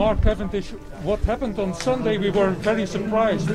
Mark 0.00 0.22
Cavendish, 0.22 0.70
what 1.02 1.20
happened 1.24 1.58
on 1.58 1.74
Sunday? 1.74 2.16
We 2.16 2.30
were 2.30 2.52
very 2.52 2.86
surprised. 2.86 3.50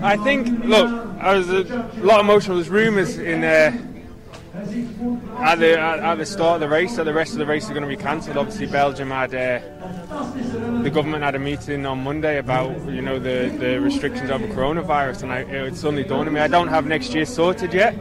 I 0.00 0.16
think, 0.16 0.64
look, 0.64 0.88
I 1.20 1.36
was 1.36 1.50
a 1.50 1.64
lot 1.98 2.20
of 2.20 2.24
emotional. 2.24 2.62
Rumours 2.62 3.18
in 3.18 3.44
uh, 3.44 3.76
at 5.40 5.58
the 5.58 5.78
at, 5.78 6.14
the 6.14 6.24
start 6.24 6.54
of 6.54 6.60
the 6.60 6.68
race 6.70 6.96
that 6.96 7.04
the 7.04 7.12
rest 7.12 7.32
of 7.32 7.40
the 7.40 7.44
race 7.44 7.64
is 7.64 7.68
going 7.68 7.82
to 7.82 7.88
be 7.88 8.02
cancelled. 8.02 8.38
Obviously, 8.38 8.68
Belgium 8.68 9.10
had 9.10 9.34
uh, 9.34 9.60
the 10.82 10.88
government 10.88 11.22
had 11.22 11.34
a 11.34 11.38
meeting 11.38 11.84
on 11.84 12.02
Monday 12.02 12.38
about 12.38 12.70
you 12.88 13.02
know 13.02 13.18
the, 13.18 13.54
the 13.60 13.78
restrictions 13.82 14.30
over 14.30 14.46
coronavirus, 14.46 15.24
and 15.24 15.32
I, 15.32 15.40
it 15.40 15.76
suddenly 15.76 16.04
dawned 16.04 16.28
on 16.28 16.32
me 16.32 16.40
I 16.40 16.48
don't 16.48 16.68
have 16.68 16.86
next 16.86 17.12
year 17.12 17.26
sorted 17.26 17.74
yet, 17.74 17.94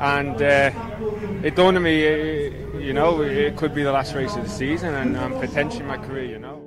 and 0.00 0.40
uh, 0.40 0.70
it 1.42 1.54
dawned 1.54 1.76
on 1.76 1.82
me, 1.82 2.06
uh, 2.06 2.78
you 2.78 2.92
know, 2.92 3.20
it 3.20 3.56
could 3.56 3.74
be 3.74 3.82
the 3.82 3.92
last 3.92 4.14
race 4.14 4.36
of 4.36 4.44
the 4.44 4.48
season 4.48 4.94
and 4.94 5.16
um, 5.16 5.32
potentially 5.40 5.82
my 5.82 5.98
career, 5.98 6.24
you 6.24 6.38
know. 6.38 6.61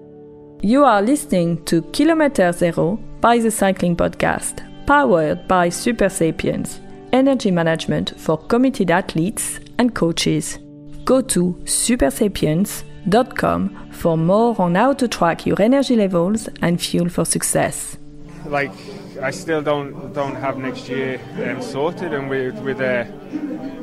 You 0.66 0.84
are 0.84 1.00
listening 1.00 1.64
to 1.66 1.84
Kilometer 1.94 2.52
Zero 2.52 2.98
by 3.22 3.38
the 3.38 3.52
Cycling 3.52 3.96
Podcast, 3.96 4.66
powered 4.88 5.48
by 5.48 5.70
Supersapiens, 5.70 6.80
energy 7.14 7.52
management 7.52 8.20
for 8.20 8.40
committed 8.40 8.90
athletes 8.90 9.60
and 9.78 9.94
coaches. 9.94 10.58
Go 11.04 11.22
to 11.22 11.54
supersapiens.com 11.66 13.92
for 13.92 14.18
more 14.18 14.60
on 14.60 14.74
how 14.74 14.94
to 14.94 15.08
track 15.08 15.46
your 15.46 15.62
energy 15.62 15.96
levels 15.96 16.50
and 16.64 16.82
fuel 16.82 17.10
for 17.10 17.26
success. 17.26 18.00
Like 18.48 18.74
I 19.22 19.32
still 19.32 19.62
don't 19.62 20.14
don't 20.14 20.36
have 20.36 20.58
next 20.58 20.90
year 20.90 21.20
um, 21.46 21.62
sorted, 21.62 22.14
and 22.14 22.30
with 22.30 22.56
with 22.60 22.82
uh, 22.82 23.06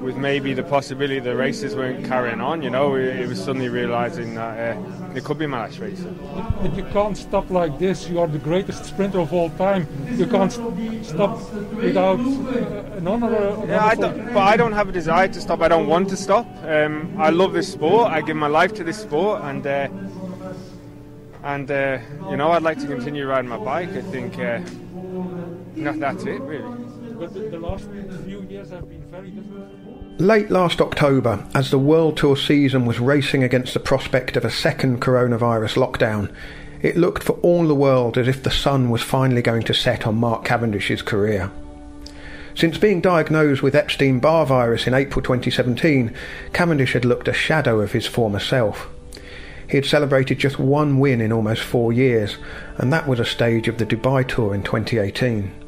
with 0.01 0.17
maybe 0.17 0.53
the 0.55 0.63
possibility 0.63 1.21
the 1.21 1.37
races 1.37 1.75
weren't 1.75 2.05
carrying 2.07 2.41
on. 2.41 2.63
You 2.63 2.71
know, 2.71 2.97
it, 2.97 3.21
it 3.21 3.29
was 3.29 3.43
suddenly 3.43 3.69
realizing 3.69 4.35
that 4.35 4.77
uh, 4.77 5.15
it 5.15 5.25
could 5.25 5.39
be 5.39 5.47
my 5.47 5.61
last 5.61 5.79
race. 5.79 6.05
But 6.61 6.77
you 6.77 6.85
can't 6.93 7.17
stop 7.17 7.51
like 7.51 7.79
this. 7.79 8.09
You 8.09 8.21
are 8.21 8.27
the 8.27 8.39
greatest 8.39 8.85
sprinter 8.85 9.21
of 9.21 9.33
all 9.33 9.51
time. 9.51 9.87
You 10.17 10.27
can't 10.27 10.53
stop 11.03 11.39
without 11.75 12.21
uh, 12.21 12.97
another. 12.97 13.65
Yeah, 13.67 13.85
I 13.85 13.95
don't, 13.95 14.35
but 14.35 14.43
I 14.43 14.57
don't 14.57 14.73
have 14.73 14.89
a 14.89 14.93
desire 14.93 15.29
to 15.29 15.41
stop. 15.41 15.61
I 15.63 15.69
don't 15.69 15.87
want 15.87 16.09
to 16.11 16.17
stop. 16.17 16.47
Um, 16.65 17.15
I 17.19 17.31
love 17.31 17.53
this 17.53 17.73
sport. 17.73 18.11
I 18.11 18.21
give 18.21 18.37
my 18.37 18.49
life 18.49 18.75
to 18.75 18.85
this 18.85 18.99
sport, 18.99 19.43
and. 19.43 19.67
Uh, 19.67 19.89
and 21.45 21.69
uh, 21.73 21.99
you 22.31 22.37
know, 22.37 22.53
I'd 22.53 22.63
like 22.63 22.79
to 22.79 22.87
continue 22.87 23.27
riding 23.27 23.49
my 23.49 23.57
bike. 23.57 23.89
I 23.97 24.03
think 24.03 24.39
uh, 25.79 25.93
that's 25.97 26.25
it, 26.25 26.41
really. 26.43 26.85
But 27.19 27.35
the, 27.35 27.41
the 27.41 27.59
last 27.59 27.89
few 28.25 28.43
years 28.43 28.71
have 28.71 28.89
been 28.89 29.03
very 29.11 29.31
difficult. 29.31 29.69
Late 30.19 30.51
last 30.51 30.81
October, 30.81 31.45
as 31.55 31.71
the 31.71 31.79
World 31.79 32.17
Tour 32.17 32.37
season 32.37 32.85
was 32.85 33.01
racing 33.01 33.43
against 33.43 33.75
the 33.75 33.81
prospect 33.81 34.37
of 34.37 34.45
a 34.45 34.51
second 34.51 35.01
coronavirus 35.01 35.77
lockdown, 35.77 36.33
it 36.83 36.97
looked 36.97 37.23
for 37.23 37.35
all 37.43 37.67
the 37.67 37.75
world 37.75 38.19
as 38.19 38.29
if 38.29 38.43
the 38.43 38.51
sun 38.51 38.91
was 38.91 39.03
finally 39.03 39.43
going 39.43 39.63
to 39.63 39.75
set 39.75 40.07
on 40.07 40.17
Mark 40.17 40.45
Cavendish's 40.45 41.01
career. 41.01 41.51
Since 42.55 42.77
being 42.79 43.01
diagnosed 43.01 43.63
with 43.63 43.75
Epstein 43.75 44.21
Barr 44.21 44.45
virus 44.45 44.87
in 44.87 44.93
April 44.93 45.23
2017, 45.23 46.15
Cavendish 46.53 46.93
had 46.93 47.05
looked 47.05 47.29
a 47.29 47.33
shadow 47.33 47.81
of 47.81 47.93
his 47.93 48.07
former 48.07 48.41
self. 48.41 48.89
He 49.71 49.79
had 49.79 49.87
celebrated 49.87 50.39
just 50.39 50.59
one 50.59 50.99
win 50.99 51.23
in 51.23 51.33
almost 51.33 51.63
four 51.63 51.93
years, 51.93 52.37
and 52.77 52.93
that 52.93 53.09
was 53.09 53.19
a 53.19 53.25
stage 53.25 53.69
of 53.69 53.79
the 53.79 53.87
Dubai 53.87 54.27
Tour 54.29 54.55
in 54.55 54.63
2018. 54.63 55.62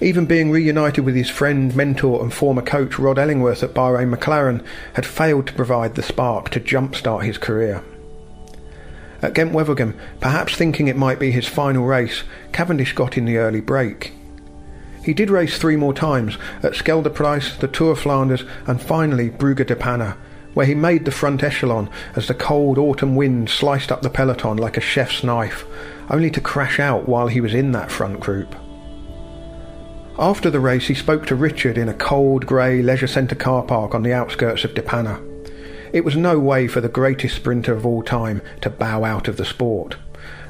Even 0.00 0.26
being 0.26 0.50
reunited 0.50 1.04
with 1.04 1.16
his 1.16 1.28
friend, 1.28 1.74
mentor, 1.74 2.22
and 2.22 2.32
former 2.32 2.62
coach 2.62 2.98
Rod 2.98 3.18
Ellingworth 3.18 3.64
at 3.64 3.74
Bahrain 3.74 4.14
McLaren 4.14 4.64
had 4.94 5.04
failed 5.04 5.48
to 5.48 5.52
provide 5.52 5.96
the 5.96 6.02
spark 6.02 6.50
to 6.50 6.60
jumpstart 6.60 7.24
his 7.24 7.36
career. 7.36 7.82
At 9.20 9.34
Gent 9.34 9.52
Wevelgem, 9.52 9.94
perhaps 10.20 10.54
thinking 10.54 10.86
it 10.86 10.96
might 10.96 11.18
be 11.18 11.32
his 11.32 11.48
final 11.48 11.84
race, 11.84 12.22
Cavendish 12.52 12.92
got 12.92 13.18
in 13.18 13.24
the 13.24 13.38
early 13.38 13.60
break. 13.60 14.12
He 15.02 15.12
did 15.12 15.30
race 15.30 15.58
three 15.58 15.74
more 15.74 15.94
times 15.94 16.38
at 16.62 16.74
Scheldeprijs, 16.74 17.58
the 17.58 17.66
Tour 17.66 17.92
of 17.92 17.98
Flanders, 17.98 18.44
and 18.68 18.80
finally 18.80 19.30
Brugge 19.30 19.66
de 19.66 19.74
Panne, 19.74 20.14
where 20.54 20.66
he 20.66 20.74
made 20.74 21.04
the 21.04 21.10
front 21.10 21.42
echelon 21.42 21.90
as 22.14 22.28
the 22.28 22.34
cold 22.34 22.78
autumn 22.78 23.16
wind 23.16 23.50
sliced 23.50 23.90
up 23.90 24.02
the 24.02 24.10
peloton 24.10 24.58
like 24.58 24.76
a 24.76 24.80
chef's 24.80 25.24
knife, 25.24 25.64
only 26.08 26.30
to 26.30 26.40
crash 26.40 26.78
out 26.78 27.08
while 27.08 27.26
he 27.26 27.40
was 27.40 27.54
in 27.54 27.72
that 27.72 27.90
front 27.90 28.20
group. 28.20 28.54
After 30.20 30.50
the 30.50 30.58
race, 30.58 30.88
he 30.88 30.94
spoke 30.94 31.26
to 31.26 31.36
Richard 31.36 31.78
in 31.78 31.88
a 31.88 31.94
cold, 31.94 32.44
grey 32.44 32.82
leisure 32.82 33.06
centre 33.06 33.36
car 33.36 33.62
park 33.62 33.94
on 33.94 34.02
the 34.02 34.12
outskirts 34.12 34.64
of 34.64 34.74
De 34.74 34.82
Panne. 34.82 35.24
It 35.92 36.04
was 36.04 36.16
no 36.16 36.40
way 36.40 36.66
for 36.66 36.80
the 36.80 36.88
greatest 36.88 37.36
sprinter 37.36 37.72
of 37.72 37.86
all 37.86 38.02
time 38.02 38.42
to 38.62 38.68
bow 38.68 39.04
out 39.04 39.28
of 39.28 39.36
the 39.36 39.44
sport. 39.44 39.96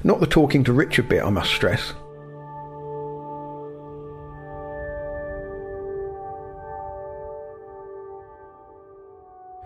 Not 0.02 0.20
the 0.20 0.26
talking 0.26 0.64
to 0.64 0.72
Richard 0.72 1.10
bit, 1.10 1.22
I 1.22 1.28
must 1.28 1.52
stress. 1.52 1.92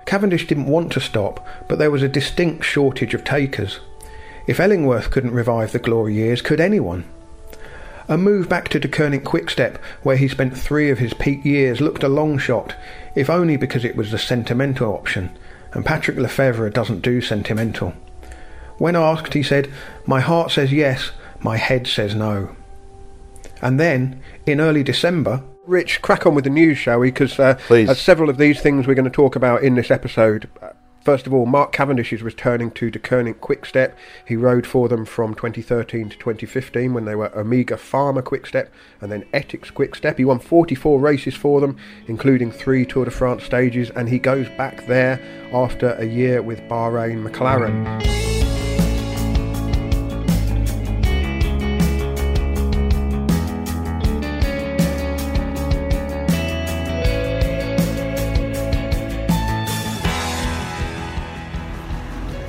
Cavendish 0.04 0.48
didn't 0.48 0.66
want 0.66 0.90
to 0.92 1.00
stop, 1.00 1.46
but 1.68 1.78
there 1.78 1.92
was 1.92 2.02
a 2.02 2.08
distinct 2.08 2.64
shortage 2.64 3.14
of 3.14 3.22
takers. 3.22 3.78
If 4.48 4.58
Ellingworth 4.58 5.12
couldn't 5.12 5.30
revive 5.30 5.70
the 5.70 5.78
glory 5.78 6.14
years, 6.14 6.42
could 6.42 6.60
anyone? 6.60 7.04
A 8.08 8.18
move 8.18 8.48
back 8.48 8.68
to 8.68 8.80
Deceuninck 8.80 9.24
Quickstep, 9.24 9.76
where 10.02 10.16
he 10.16 10.28
spent 10.28 10.56
three 10.56 10.90
of 10.90 10.98
his 10.98 11.14
peak 11.14 11.44
years, 11.44 11.80
looked 11.80 12.02
a 12.02 12.08
long 12.08 12.38
shot, 12.38 12.74
if 13.14 13.30
only 13.30 13.56
because 13.56 13.84
it 13.84 13.96
was 13.96 14.10
the 14.10 14.18
sentimental 14.18 14.92
option, 14.92 15.36
and 15.72 15.86
Patrick 15.86 16.16
Lefevere 16.16 16.70
doesn't 16.72 17.00
do 17.00 17.20
sentimental. 17.20 17.94
When 18.78 18.96
asked, 18.96 19.34
he 19.34 19.42
said, 19.42 19.70
My 20.06 20.20
heart 20.20 20.50
says 20.50 20.72
yes, 20.72 21.12
my 21.40 21.56
head 21.56 21.86
says 21.86 22.14
no. 22.14 22.56
And 23.60 23.78
then, 23.78 24.20
in 24.46 24.60
early 24.60 24.82
December, 24.82 25.42
Rich, 25.64 26.02
crack 26.02 26.26
on 26.26 26.34
with 26.34 26.44
the 26.44 26.50
news, 26.50 26.78
shall 26.78 26.98
we? 26.98 27.12
Because 27.12 27.38
uh, 27.38 27.56
uh, 27.70 27.94
several 27.94 28.28
of 28.28 28.36
these 28.36 28.60
things 28.60 28.86
we're 28.86 28.94
going 28.94 29.04
to 29.04 29.10
talk 29.10 29.36
about 29.36 29.62
in 29.62 29.76
this 29.76 29.92
episode. 29.92 30.48
First 31.02 31.26
of 31.26 31.34
all, 31.34 31.46
Mark 31.46 31.72
Cavendish 31.72 32.12
is 32.12 32.22
returning 32.22 32.70
to 32.72 32.90
De 32.90 32.98
Deceuninck 32.98 33.40
Quickstep. 33.40 33.96
He 34.24 34.36
rode 34.36 34.66
for 34.66 34.88
them 34.88 35.04
from 35.04 35.34
2013 35.34 36.10
to 36.10 36.16
2015 36.16 36.94
when 36.94 37.06
they 37.06 37.16
were 37.16 37.36
Omega 37.36 37.74
Pharma 37.74 38.22
Quickstep 38.22 38.68
and 39.00 39.10
then 39.10 39.24
Etixx 39.34 39.72
Quickstep. 39.74 40.18
He 40.18 40.24
won 40.24 40.38
44 40.38 41.00
races 41.00 41.34
for 41.34 41.60
them, 41.60 41.76
including 42.06 42.52
three 42.52 42.86
Tour 42.86 43.06
de 43.06 43.10
France 43.10 43.42
stages, 43.42 43.90
and 43.90 44.08
he 44.08 44.20
goes 44.20 44.48
back 44.50 44.86
there 44.86 45.20
after 45.52 45.94
a 45.94 46.04
year 46.04 46.40
with 46.40 46.60
Bahrain 46.68 47.26
McLaren. 47.28 48.31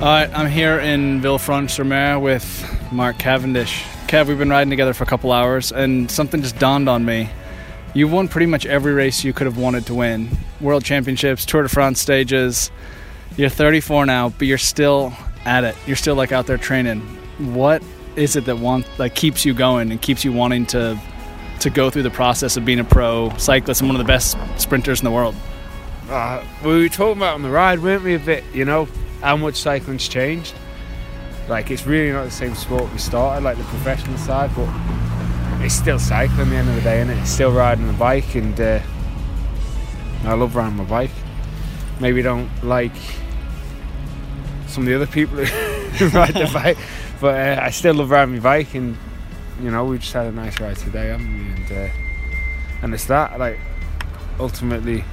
Alright, 0.04 0.36
I'm 0.36 0.50
here 0.50 0.78
in 0.78 1.22
Villefranche-sur-Mer 1.22 2.18
with 2.18 2.92
Mark 2.92 3.16
Cavendish. 3.16 3.84
Cav, 4.06 4.26
we've 4.26 4.36
been 4.36 4.50
riding 4.50 4.68
together 4.68 4.92
for 4.92 5.02
a 5.02 5.06
couple 5.06 5.32
hours, 5.32 5.72
and 5.72 6.10
something 6.10 6.42
just 6.42 6.58
dawned 6.58 6.90
on 6.90 7.06
me. 7.06 7.30
You've 7.94 8.12
won 8.12 8.28
pretty 8.28 8.44
much 8.44 8.66
every 8.66 8.92
race 8.92 9.24
you 9.24 9.32
could 9.32 9.46
have 9.46 9.56
wanted 9.56 9.86
to 9.86 9.94
win 9.94 10.28
World 10.60 10.84
Championships, 10.84 11.46
Tour 11.46 11.62
de 11.62 11.70
France 11.70 12.02
stages. 12.02 12.70
You're 13.38 13.48
34 13.48 14.04
now, 14.04 14.28
but 14.28 14.46
you're 14.46 14.58
still 14.58 15.14
at 15.46 15.64
it. 15.64 15.74
You're 15.86 15.96
still 15.96 16.16
like 16.16 16.32
out 16.32 16.46
there 16.46 16.58
training. 16.58 17.00
What 17.54 17.82
is 18.14 18.36
it 18.36 18.44
that 18.44 18.58
want 18.58 18.86
like 18.98 19.14
keeps 19.14 19.46
you 19.46 19.54
going 19.54 19.90
and 19.90 20.02
keeps 20.02 20.22
you 20.22 20.34
wanting 20.34 20.66
to 20.66 21.00
to 21.60 21.70
go 21.70 21.88
through 21.88 22.02
the 22.02 22.10
process 22.10 22.58
of 22.58 22.66
being 22.66 22.78
a 22.78 22.84
pro 22.84 23.34
cyclist 23.38 23.80
and 23.80 23.88
one 23.88 23.98
of 23.98 24.06
the 24.06 24.12
best 24.12 24.36
sprinters 24.58 25.00
in 25.00 25.06
the 25.06 25.10
world? 25.10 25.34
Uh, 26.10 26.44
we 26.62 26.82
were 26.82 26.88
talking 26.90 27.16
about 27.16 27.36
on 27.36 27.42
the 27.42 27.48
ride, 27.48 27.78
weren't 27.78 28.04
we? 28.04 28.16
A 28.16 28.18
bit, 28.18 28.44
you 28.52 28.66
know, 28.66 28.86
how 29.20 29.36
much 29.36 29.56
cycling's 29.56 30.08
changed. 30.08 30.54
Like 31.48 31.70
it's 31.70 31.86
really 31.86 32.12
not 32.12 32.24
the 32.24 32.30
same 32.30 32.54
sport 32.54 32.90
we 32.92 32.98
started, 32.98 33.44
like 33.44 33.58
the 33.58 33.64
professional 33.64 34.16
side, 34.16 34.50
but 34.56 34.68
it's 35.62 35.74
still 35.74 35.98
cycling 35.98 36.40
at 36.40 36.50
the 36.50 36.56
end 36.56 36.68
of 36.68 36.74
the 36.74 36.80
day, 36.80 37.00
and 37.00 37.10
it? 37.10 37.18
it's 37.18 37.30
still 37.30 37.52
riding 37.52 37.86
the 37.86 37.92
bike, 37.94 38.34
and 38.34 38.58
uh, 38.58 38.80
I 40.24 40.34
love 40.34 40.56
riding 40.56 40.76
my 40.76 40.84
bike. 40.84 41.10
Maybe 42.00 42.22
don't 42.22 42.50
like 42.62 42.96
some 44.66 44.84
of 44.84 44.88
the 44.88 44.94
other 44.94 45.06
people 45.06 45.36
who 45.44 46.08
ride 46.08 46.34
the 46.34 46.50
bike, 46.52 46.78
but 47.20 47.58
uh, 47.58 47.62
I 47.62 47.70
still 47.70 47.94
love 47.94 48.10
riding 48.10 48.36
my 48.36 48.40
bike, 48.40 48.74
and 48.74 48.96
you 49.60 49.70
know 49.70 49.84
we 49.84 49.98
just 49.98 50.14
had 50.14 50.26
a 50.26 50.32
nice 50.32 50.58
ride 50.60 50.76
today, 50.76 51.08
haven't 51.08 51.28
we? 51.28 51.52
And 51.52 51.72
uh, 51.72 51.92
and 52.82 52.94
it's 52.94 53.04
that 53.06 53.38
like 53.38 53.58
ultimately, 54.40 55.04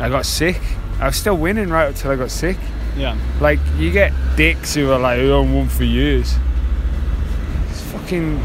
I 0.00 0.10
got 0.10 0.26
sick. 0.26 0.60
I 1.00 1.06
was 1.06 1.16
still 1.16 1.36
winning 1.36 1.70
right 1.70 1.88
until 1.88 2.10
I 2.10 2.16
got 2.16 2.30
sick 2.30 2.58
yeah. 2.96 3.16
Like 3.40 3.58
you 3.76 3.90
get 3.90 4.12
dicks 4.36 4.74
who 4.74 4.90
are 4.90 4.98
like, 4.98 5.18
"Oh, 5.20 5.42
I'm 5.42 5.54
one 5.54 5.68
for 5.68 5.84
years." 5.84 6.34
It's 7.68 7.82
fucking 7.92 8.40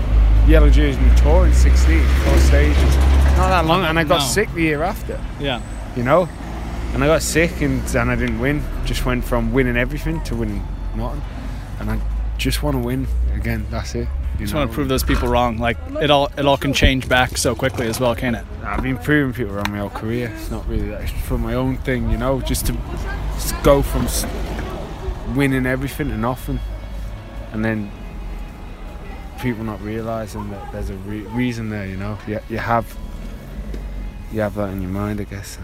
yellow 0.47 0.69
jersey 0.69 0.99
tour 1.17 1.45
in 1.45 1.53
16, 1.53 2.03
four 2.03 2.37
stages. 2.39 2.95
Not 3.37 3.49
that 3.49 3.65
long, 3.65 3.85
and 3.85 3.97
I 3.97 4.03
got 4.03 4.19
no. 4.19 4.25
sick 4.25 4.51
the 4.53 4.61
year 4.61 4.83
after. 4.83 5.19
Yeah. 5.39 5.61
You 5.95 6.03
know, 6.03 6.27
and 6.93 7.03
I 7.03 7.07
got 7.07 7.21
sick, 7.21 7.61
and 7.61 7.83
and 7.95 8.11
I 8.11 8.15
didn't 8.15 8.39
win. 8.39 8.63
Just 8.85 9.05
went 9.05 9.23
from 9.23 9.53
winning 9.53 9.77
everything 9.77 10.21
to 10.25 10.35
winning 10.35 10.65
nothing, 10.95 11.21
and 11.79 11.89
I 11.91 11.99
just 12.37 12.63
want 12.63 12.75
to 12.75 12.83
win 12.83 13.07
again. 13.33 13.65
That's 13.69 13.95
it. 13.95 14.07
Just 14.41 14.53
know? 14.53 14.59
want 14.59 14.71
to 14.71 14.75
prove 14.75 14.87
those 14.87 15.03
people 15.03 15.27
wrong. 15.27 15.57
Like 15.57 15.77
it 16.01 16.09
all, 16.09 16.29
it 16.37 16.45
all 16.45 16.57
can 16.57 16.73
change 16.73 17.07
back 17.07 17.37
so 17.37 17.55
quickly 17.55 17.87
as 17.87 17.99
well, 17.99 18.15
can 18.15 18.35
it? 18.35 18.45
I've 18.63 18.83
been 18.83 18.97
proving 18.97 19.33
people 19.33 19.53
wrong 19.53 19.69
my 19.69 19.77
whole 19.77 19.89
career. 19.89 20.31
It's 20.35 20.51
not 20.51 20.67
really 20.67 20.89
that. 20.89 21.01
It's 21.01 21.11
for 21.11 21.37
my 21.37 21.53
own 21.53 21.77
thing, 21.77 22.09
you 22.09 22.17
know, 22.17 22.41
just 22.41 22.65
to 22.67 22.73
just 23.33 23.61
go 23.63 23.81
from 23.81 24.07
winning 25.35 25.65
everything 25.65 26.11
and 26.11 26.21
nothing, 26.21 26.59
and 27.53 27.63
then 27.63 27.91
people 29.39 29.63
not 29.63 29.81
realizing 29.81 30.49
that 30.51 30.71
there's 30.71 30.89
a 30.89 30.95
re- 30.95 31.21
reason 31.21 31.69
there. 31.69 31.85
You 31.85 31.97
know, 31.97 32.17
you, 32.27 32.39
you 32.49 32.57
have 32.57 32.97
you 34.31 34.41
have 34.41 34.55
that 34.55 34.69
in 34.69 34.81
your 34.81 34.91
mind, 34.91 35.19
I 35.21 35.25
guess. 35.25 35.57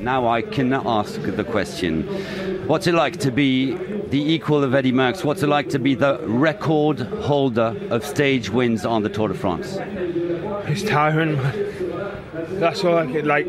Now 0.00 0.28
I 0.28 0.40
can 0.40 0.72
ask 0.72 1.20
the 1.20 1.44
question 1.44 2.04
What's 2.66 2.86
it 2.86 2.94
like 2.94 3.18
to 3.18 3.30
be 3.30 3.74
the 3.74 4.32
equal 4.32 4.64
of 4.64 4.74
Eddy 4.74 4.92
Merckx? 4.92 5.24
What's 5.24 5.42
it 5.42 5.48
like 5.48 5.68
to 5.70 5.78
be 5.78 5.94
the 5.94 6.18
record 6.22 7.00
holder 7.00 7.76
of 7.90 8.04
stage 8.04 8.48
wins 8.48 8.86
on 8.86 9.02
the 9.02 9.10
Tour 9.10 9.28
de 9.28 9.34
France? 9.34 9.76
It's 10.68 10.82
tiring, 10.82 11.36
That's 12.60 12.82
all 12.84 12.96
I 12.96 13.06
could 13.12 13.26
like. 13.26 13.46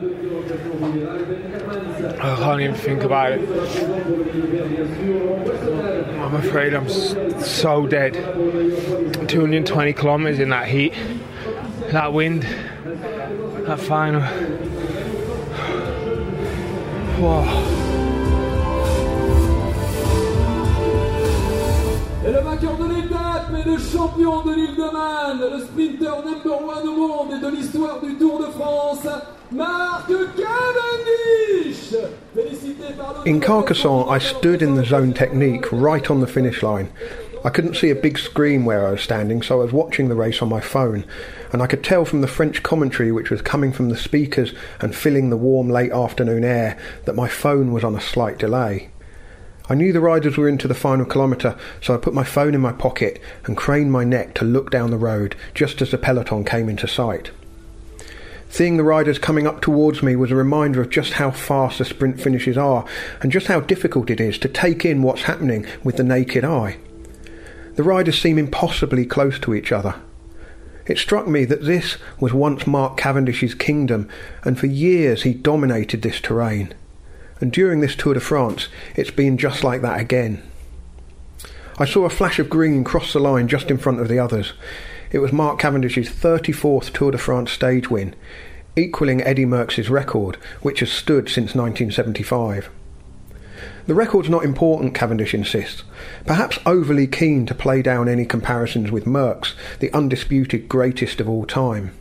I 2.19 2.36
can't 2.36 2.62
even 2.62 2.75
think 2.75 3.04
about 3.04 3.31
it. 3.33 3.47
I'm 6.19 6.36
afraid 6.36 6.74
I'm 6.74 6.89
so 6.89 7.88
dead. 7.88 8.13
220 9.27 9.94
kilometres 9.94 10.39
in 10.39 10.50
that 10.50 10.68
heat, 10.68 10.94
that 11.92 12.12
wind, 12.12 12.44
that 12.44 13.80
final. 13.80 14.21
Et 17.21 17.23
le 22.31 22.39
vainqueur 22.39 22.75
de 22.77 22.85
l'étape 22.95 23.51
et 23.59 23.63
le 23.69 23.77
champion 23.77 24.41
de 24.41 24.56
l'île 24.56 24.75
de 24.75 24.89
Man, 24.91 25.39
le 25.39 25.59
sprinter 25.59 26.23
number 26.25 26.63
one 26.63 26.88
au 26.88 26.95
monde 26.97 27.33
et 27.38 27.41
de 27.45 27.51
l'histoire 27.56 28.01
du 28.01 28.15
Tour 28.15 28.39
de 28.39 28.45
France, 28.45 29.06
Mark 29.51 30.07
Cavendish! 30.07 31.94
Félicité 32.33 32.94
par 32.97 33.21
In 33.27 33.39
Carcassonne, 33.39 34.07
I 34.09 34.18
stood 34.19 34.63
in 34.63 34.73
the 34.73 34.83
zone 34.83 35.13
technique 35.13 35.71
right 35.71 36.09
on 36.09 36.21
the 36.21 36.27
finish 36.27 36.63
line. 36.63 36.88
I 37.43 37.49
couldn't 37.49 37.75
see 37.75 37.89
a 37.89 37.95
big 37.95 38.19
screen 38.19 38.65
where 38.65 38.85
I 38.85 38.91
was 38.91 39.01
standing, 39.01 39.41
so 39.41 39.59
I 39.59 39.63
was 39.63 39.73
watching 39.73 40.09
the 40.09 40.15
race 40.15 40.43
on 40.43 40.49
my 40.49 40.61
phone, 40.61 41.05
and 41.51 41.63
I 41.63 41.65
could 41.67 41.83
tell 41.83 42.05
from 42.05 42.21
the 42.21 42.27
French 42.27 42.61
commentary 42.61 43.11
which 43.11 43.31
was 43.31 43.41
coming 43.41 43.71
from 43.71 43.89
the 43.89 43.97
speakers 43.97 44.53
and 44.79 44.95
filling 44.95 45.31
the 45.31 45.38
warm 45.38 45.67
late 45.67 45.91
afternoon 45.91 46.43
air 46.43 46.77
that 47.05 47.15
my 47.15 47.27
phone 47.27 47.71
was 47.71 47.83
on 47.83 47.95
a 47.95 48.01
slight 48.01 48.38
delay. 48.38 48.91
I 49.67 49.73
knew 49.73 49.91
the 49.91 50.01
riders 50.01 50.38
were 50.38 50.47
into 50.47 50.67
the 50.67 50.75
final 50.75 51.05
kilometre, 51.05 51.57
so 51.81 51.95
I 51.95 51.97
put 51.97 52.13
my 52.13 52.23
phone 52.23 52.53
in 52.53 52.61
my 52.61 52.73
pocket 52.73 53.19
and 53.45 53.57
craned 53.57 53.91
my 53.91 54.03
neck 54.03 54.35
to 54.35 54.45
look 54.45 54.69
down 54.69 54.91
the 54.91 54.97
road 54.97 55.35
just 55.55 55.81
as 55.81 55.89
the 55.89 55.97
peloton 55.97 56.45
came 56.45 56.69
into 56.69 56.87
sight. 56.87 57.31
Seeing 58.49 58.77
the 58.77 58.83
riders 58.83 59.17
coming 59.17 59.47
up 59.47 59.61
towards 59.61 60.03
me 60.03 60.15
was 60.15 60.29
a 60.29 60.35
reminder 60.35 60.81
of 60.81 60.89
just 60.89 61.13
how 61.13 61.31
fast 61.31 61.79
the 61.79 61.85
sprint 61.85 62.21
finishes 62.21 62.57
are 62.57 62.85
and 63.21 63.31
just 63.31 63.47
how 63.47 63.61
difficult 63.61 64.11
it 64.11 64.19
is 64.19 64.37
to 64.39 64.49
take 64.49 64.85
in 64.85 65.01
what's 65.01 65.23
happening 65.23 65.65
with 65.83 65.95
the 65.95 66.03
naked 66.03 66.44
eye. 66.44 66.77
The 67.75 67.83
riders 67.83 68.19
seem 68.19 68.38
impossibly 68.38 69.06
close 69.06 69.39
to 69.39 69.53
each 69.53 69.71
other. 69.71 69.95
It 70.85 70.97
struck 70.97 71.27
me 71.27 71.45
that 71.45 71.63
this 71.63 71.97
was 72.19 72.33
once 72.33 72.68
Mark 72.68 72.97
Cavendish's 72.97 73.53
kingdom, 73.53 74.09
and 74.44 74.59
for 74.59 74.68
years 74.68 75.23
he 75.23 75.33
dominated 75.33 76.01
this 76.01 76.19
terrain. 76.19 76.73
And 77.39 77.51
during 77.51 77.79
this 77.79 77.95
Tour 77.95 78.15
de 78.15 78.19
France, 78.19 78.68
it's 78.95 79.12
been 79.12 79.38
just 79.38 79.63
like 79.63 79.81
that 79.81 80.00
again. 80.00 80.44
I 81.77 81.85
saw 81.85 82.06
a 82.06 82.09
flash 82.09 82.39
of 82.39 82.50
green 82.50 82.83
cross 82.83 83.13
the 83.13 83.19
line 83.19 83.47
just 83.47 83.71
in 83.71 83.77
front 83.77 84.01
of 84.01 84.07
the 84.07 84.19
others. 84.19 84.53
It 85.12 85.19
was 85.19 85.31
Mark 85.31 85.59
Cavendish's 85.59 86.09
34th 86.09 86.94
Tour 86.94 87.12
de 87.12 87.18
France 87.18 87.51
stage 87.51 87.89
win, 87.89 88.15
equalling 88.75 89.21
Eddy 89.21 89.45
Merckx's 89.45 89.89
record, 89.89 90.35
which 90.62 90.81
has 90.81 90.91
stood 90.91 91.27
since 91.27 91.56
1975. 91.56 92.69
The 93.88 93.95
record's 93.95 94.30
not 94.30 94.45
important, 94.45 94.94
Cavendish 94.94 95.33
insists, 95.33 95.83
perhaps 96.25 96.60
overly 96.66 97.07
keen 97.07 97.45
to 97.48 97.56
play 97.56 97.81
down 97.81 98.07
any 98.07 98.25
comparisons 98.25 98.92
with 98.92 99.06
Merckx, 99.06 99.54
the 99.80 99.92
undisputed 99.94 100.69
greatest 100.69 101.19
of 101.19 101.28
all 101.28 101.45
time. 101.45 101.92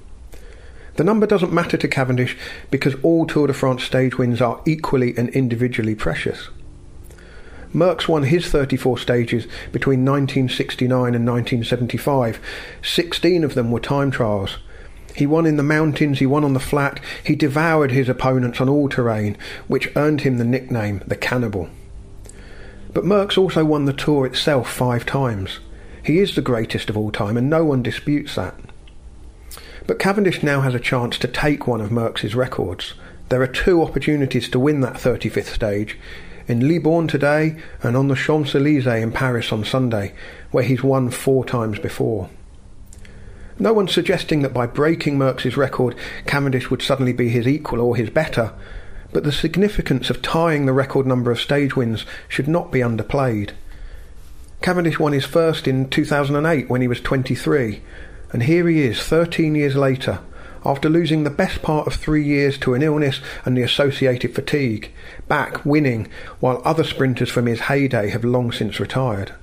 The 0.96 1.04
number 1.04 1.26
doesn't 1.26 1.52
matter 1.52 1.78
to 1.78 1.88
Cavendish 1.88 2.36
because 2.70 2.94
all 3.02 3.26
Tour 3.26 3.46
de 3.46 3.54
France 3.54 3.84
stage 3.84 4.18
wins 4.18 4.42
are 4.42 4.60
equally 4.66 5.16
and 5.16 5.30
individually 5.30 5.94
precious. 5.94 6.50
Merckx 7.72 8.08
won 8.08 8.24
his 8.24 8.48
34 8.48 8.98
stages 8.98 9.46
between 9.72 10.04
1969 10.04 11.14
and 11.14 11.26
1975. 11.26 12.40
16 12.82 13.44
of 13.44 13.54
them 13.54 13.70
were 13.70 13.80
time 13.80 14.10
trials, 14.10 14.58
he 15.14 15.26
won 15.26 15.46
in 15.46 15.56
the 15.56 15.62
mountains, 15.62 16.18
he 16.18 16.26
won 16.26 16.44
on 16.44 16.54
the 16.54 16.60
flat, 16.60 17.00
he 17.24 17.34
devoured 17.34 17.90
his 17.90 18.08
opponents 18.08 18.60
on 18.60 18.68
all 18.68 18.88
terrain, 18.88 19.36
which 19.68 19.90
earned 19.96 20.22
him 20.22 20.38
the 20.38 20.44
nickname 20.44 21.02
the 21.06 21.16
Cannibal. 21.16 21.68
But 22.92 23.04
Merckx 23.04 23.38
also 23.38 23.64
won 23.64 23.84
the 23.84 23.92
Tour 23.92 24.26
itself 24.26 24.70
five 24.70 25.06
times. 25.06 25.60
He 26.02 26.18
is 26.18 26.34
the 26.34 26.42
greatest 26.42 26.90
of 26.90 26.96
all 26.96 27.12
time, 27.12 27.36
and 27.36 27.48
no 27.48 27.64
one 27.64 27.82
disputes 27.82 28.34
that. 28.34 28.54
But 29.86 29.98
Cavendish 29.98 30.42
now 30.42 30.60
has 30.60 30.74
a 30.74 30.80
chance 30.80 31.18
to 31.18 31.28
take 31.28 31.66
one 31.66 31.80
of 31.80 31.90
Merckx's 31.90 32.34
records. 32.34 32.94
There 33.28 33.42
are 33.42 33.46
two 33.46 33.82
opportunities 33.82 34.48
to 34.50 34.58
win 34.58 34.80
that 34.80 34.94
35th 34.94 35.54
stage 35.54 35.98
in 36.48 36.66
Libourne 36.66 37.06
today 37.06 37.56
and 37.82 37.96
on 37.96 38.08
the 38.08 38.16
Champs 38.16 38.54
Elysees 38.54 39.02
in 39.02 39.12
Paris 39.12 39.52
on 39.52 39.64
Sunday, 39.64 40.12
where 40.50 40.64
he's 40.64 40.82
won 40.82 41.10
four 41.10 41.44
times 41.44 41.78
before. 41.78 42.28
No 43.60 43.74
one's 43.74 43.92
suggesting 43.92 44.40
that 44.40 44.54
by 44.54 44.66
breaking 44.66 45.18
Merckx's 45.18 45.54
record, 45.54 45.94
Cavendish 46.24 46.70
would 46.70 46.80
suddenly 46.80 47.12
be 47.12 47.28
his 47.28 47.46
equal 47.46 47.82
or 47.82 47.94
his 47.94 48.08
better, 48.08 48.54
but 49.12 49.22
the 49.22 49.30
significance 49.30 50.08
of 50.08 50.22
tying 50.22 50.64
the 50.64 50.72
record 50.72 51.06
number 51.06 51.30
of 51.30 51.38
stage 51.38 51.76
wins 51.76 52.06
should 52.26 52.48
not 52.48 52.72
be 52.72 52.78
underplayed. 52.78 53.50
Cavendish 54.62 54.98
won 54.98 55.12
his 55.12 55.26
first 55.26 55.68
in 55.68 55.90
2008 55.90 56.70
when 56.70 56.80
he 56.80 56.88
was 56.88 57.02
23, 57.02 57.82
and 58.32 58.44
here 58.44 58.66
he 58.66 58.80
is 58.80 59.02
13 59.02 59.54
years 59.54 59.76
later, 59.76 60.20
after 60.64 60.88
losing 60.88 61.24
the 61.24 61.30
best 61.30 61.60
part 61.60 61.86
of 61.86 61.92
three 61.92 62.24
years 62.24 62.56
to 62.56 62.72
an 62.72 62.82
illness 62.82 63.20
and 63.44 63.58
the 63.58 63.62
associated 63.62 64.34
fatigue, 64.34 64.90
back 65.28 65.66
winning 65.66 66.08
while 66.40 66.62
other 66.64 66.84
sprinters 66.84 67.28
from 67.28 67.44
his 67.44 67.60
heyday 67.60 68.08
have 68.08 68.24
long 68.24 68.52
since 68.52 68.80
retired. 68.80 69.34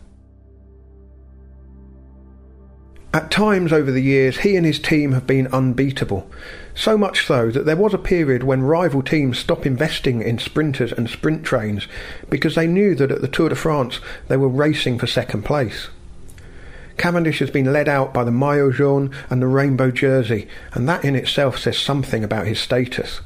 At 3.14 3.32
times 3.32 3.72
over 3.72 3.92
the 3.92 4.02
years, 4.02 4.40
he 4.40 4.56
and 4.56 4.66
his 4.66 4.80
team 4.80 5.14
have 5.14 5.26
been 5.26 5.48
unbeatable. 5.48 6.30
So 6.76 6.98
much 6.98 7.26
so 7.26 7.50
that 7.52 7.66
there 7.66 7.76
was 7.76 7.94
a 7.94 7.98
period 7.98 8.44
when 8.44 8.62
rival 8.62 9.02
teams 9.02 9.40
stopped 9.40 9.66
investing 9.66 10.22
in 10.22 10.38
sprinters 10.38 10.92
and 10.92 11.10
sprint 11.10 11.44
trains 11.44 11.88
because 12.30 12.56
they 12.56 12.68
knew 12.68 12.94
that 12.96 13.12
at 13.12 13.22
the 13.22 13.28
Tour 13.28 13.50
de 13.50 13.56
France 13.56 14.00
they 14.28 14.38
were 14.38 14.50
racing 14.50 15.00
for 15.00 15.08
second 15.08 15.44
place. 15.44 15.88
Cavendish 16.98 17.40
has 17.40 17.50
been 17.50 17.72
led 17.72 17.88
out 17.88 18.14
by 18.14 18.24
the 18.24 18.32
maillot 18.32 18.76
jaune 18.76 19.12
and 19.30 19.42
the 19.42 19.48
rainbow 19.48 19.90
jersey, 19.90 20.48
and 20.74 20.88
that 20.90 21.06
in 21.06 21.16
itself 21.16 21.58
says 21.58 21.78
something 21.78 22.24
about 22.24 22.48
his 22.48 22.60
status. 22.60 23.22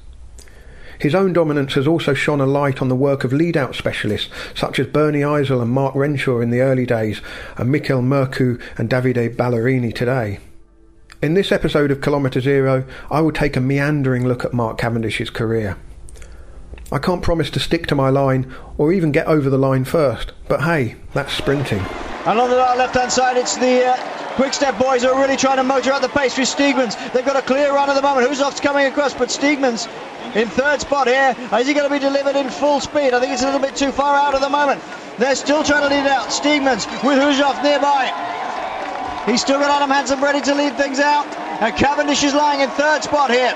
His 1.01 1.15
own 1.15 1.33
dominance 1.33 1.73
has 1.73 1.87
also 1.87 2.13
shone 2.13 2.41
a 2.41 2.45
light 2.45 2.79
on 2.79 2.87
the 2.87 2.95
work 2.95 3.23
of 3.23 3.33
lead-out 3.33 3.73
specialists 3.73 4.29
such 4.53 4.77
as 4.77 4.85
Bernie 4.85 5.21
Eisel 5.21 5.59
and 5.59 5.71
Mark 5.71 5.95
Renshaw 5.95 6.41
in 6.41 6.51
the 6.51 6.61
early 6.61 6.85
days, 6.85 7.21
and 7.57 7.71
Michael 7.71 8.03
Mørkøv 8.03 8.61
and 8.77 8.87
Davide 8.87 9.35
Ballerini 9.35 9.91
today. 9.95 10.37
In 11.19 11.33
this 11.33 11.51
episode 11.51 11.89
of 11.89 12.01
Kilometre 12.01 12.39
Zero, 12.39 12.83
I 13.09 13.19
will 13.21 13.31
take 13.31 13.57
a 13.57 13.61
meandering 13.61 14.27
look 14.27 14.45
at 14.45 14.53
Mark 14.53 14.77
Cavendish's 14.77 15.31
career. 15.31 15.75
I 16.91 16.99
can't 16.99 17.23
promise 17.23 17.49
to 17.51 17.59
stick 17.59 17.87
to 17.87 17.95
my 17.95 18.09
line 18.09 18.53
or 18.77 18.93
even 18.93 19.11
get 19.11 19.25
over 19.25 19.49
the 19.49 19.57
line 19.57 19.85
first, 19.85 20.33
but 20.47 20.61
hey, 20.61 20.97
that's 21.15 21.33
sprinting. 21.33 21.83
And 22.27 22.39
on 22.39 22.51
the 22.51 22.57
left 22.57 22.93
hand 22.93 23.11
side, 23.11 23.37
it's 23.37 23.57
the 23.57 23.87
uh, 23.87 23.97
Quick 24.35 24.53
Step 24.53 24.77
boys 24.77 25.01
who 25.01 25.09
are 25.09 25.19
really 25.19 25.35
trying 25.35 25.57
to 25.57 25.63
motor 25.63 25.91
out 25.91 26.03
the 26.03 26.09
pace 26.09 26.35
for 26.35 26.41
Steegmans. 26.41 26.95
They've 27.11 27.25
got 27.25 27.37
a 27.37 27.41
clear 27.41 27.73
run 27.73 27.89
at 27.89 27.95
the 27.95 28.03
moment. 28.03 28.29
Hushovd's 28.29 28.59
coming 28.59 28.85
across, 28.85 29.15
but 29.15 29.29
Steegmans 29.29 29.89
in 30.35 30.47
third 30.47 30.81
spot 30.81 31.07
here. 31.07 31.35
Is 31.59 31.67
he 31.67 31.73
going 31.73 31.87
to 31.87 31.93
be 31.93 31.99
delivered 31.99 32.35
in 32.35 32.49
full 32.49 32.79
speed? 32.79 33.13
I 33.13 33.19
think 33.19 33.33
it's 33.33 33.43
a 33.43 33.45
little 33.45 33.59
bit 33.59 33.75
too 33.75 33.91
far 33.91 34.15
out 34.15 34.35
at 34.35 34.41
the 34.41 34.49
moment. 34.49 34.81
They're 35.17 35.35
still 35.35 35.63
trying 35.63 35.83
to 35.83 35.93
lead 35.93 36.07
out. 36.07 36.29
Steegmans 36.29 36.87
with 37.03 37.19
Hushovd 37.19 37.63
nearby. 37.63 38.07
He's 39.25 39.41
still 39.41 39.59
got 39.59 39.69
Adam 39.69 39.89
Hansen 39.89 40.21
ready 40.21 40.41
to 40.41 40.55
lead 40.55 40.77
things 40.77 40.99
out. 40.99 41.27
And 41.61 41.75
Cavendish 41.75 42.23
is 42.23 42.33
lying 42.33 42.61
in 42.61 42.69
third 42.69 43.03
spot 43.03 43.29
here. 43.29 43.53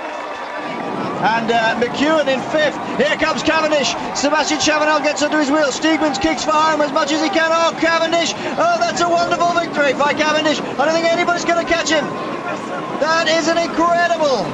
And 1.25 1.49
uh, 1.49 1.79
McEwen 1.81 2.27
in 2.27 2.37
fifth. 2.51 2.77
Here 3.01 3.17
comes 3.17 3.41
Cavendish. 3.41 3.95
Sébastien 4.13 4.59
Chavanel 4.61 5.01
gets 5.01 5.23
under 5.23 5.39
his 5.39 5.49
wheel. 5.49 5.71
Steegmans 5.71 6.21
kicks 6.21 6.43
for 6.43 6.51
home 6.51 6.81
as 6.81 6.91
much 6.91 7.11
as 7.11 7.23
he 7.23 7.29
can. 7.29 7.49
Oh, 7.51 7.73
Cavendish. 7.79 8.33
Oh, 8.35 8.77
that's 8.79 9.01
a 9.01 9.09
wonderful 9.09 9.53
victory 9.57 9.93
by 9.93 10.13
Cavendish. 10.13 10.59
I 10.59 10.85
don't 10.85 10.93
think 10.93 11.07
anybody's 11.07 11.45
going 11.45 11.65
to 11.65 11.71
catch 11.71 11.89
him. 11.89 12.05
That 12.99 13.27
is 13.27 13.47
an 13.47 13.57
incredible 13.57 14.45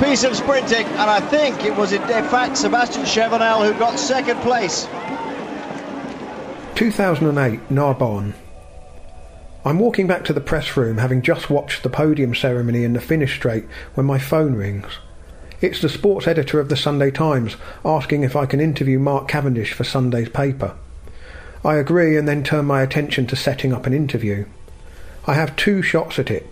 piece 0.00 0.24
of 0.24 0.34
sprinting, 0.34 0.86
and 0.86 1.10
I 1.10 1.20
think 1.20 1.64
it 1.64 1.76
was 1.76 1.92
in 1.92 2.00
fact 2.02 2.54
Sébastien 2.54 3.04
Chavanel 3.04 3.70
who 3.70 3.78
got 3.78 3.98
second 3.98 4.40
place. 4.40 4.86
2008 6.74 7.70
Narbonne. 7.70 8.34
I'm 9.62 9.78
walking 9.78 10.06
back 10.06 10.24
to 10.24 10.32
the 10.32 10.40
press 10.40 10.74
room 10.74 10.96
having 10.96 11.20
just 11.20 11.50
watched 11.50 11.82
the 11.82 11.90
podium 11.90 12.34
ceremony 12.34 12.82
in 12.82 12.94
the 12.94 13.00
finish 13.00 13.36
straight 13.36 13.66
when 13.92 14.06
my 14.06 14.18
phone 14.18 14.54
rings. 14.54 14.98
It's 15.60 15.82
the 15.82 15.90
sports 15.90 16.26
editor 16.26 16.58
of 16.58 16.70
the 16.70 16.76
Sunday 16.76 17.10
Times 17.10 17.56
asking 17.84 18.22
if 18.22 18.34
I 18.34 18.46
can 18.46 18.60
interview 18.60 18.98
Mark 18.98 19.28
Cavendish 19.28 19.74
for 19.74 19.84
Sunday's 19.84 20.30
paper. 20.30 20.74
I 21.62 21.74
agree 21.74 22.16
and 22.16 22.26
then 22.26 22.42
turn 22.42 22.64
my 22.64 22.80
attention 22.80 23.26
to 23.26 23.36
setting 23.36 23.74
up 23.74 23.86
an 23.86 23.92
interview. 23.92 24.46
I 25.26 25.34
have 25.34 25.56
two 25.56 25.82
shots 25.82 26.18
at 26.18 26.30
it. 26.30 26.46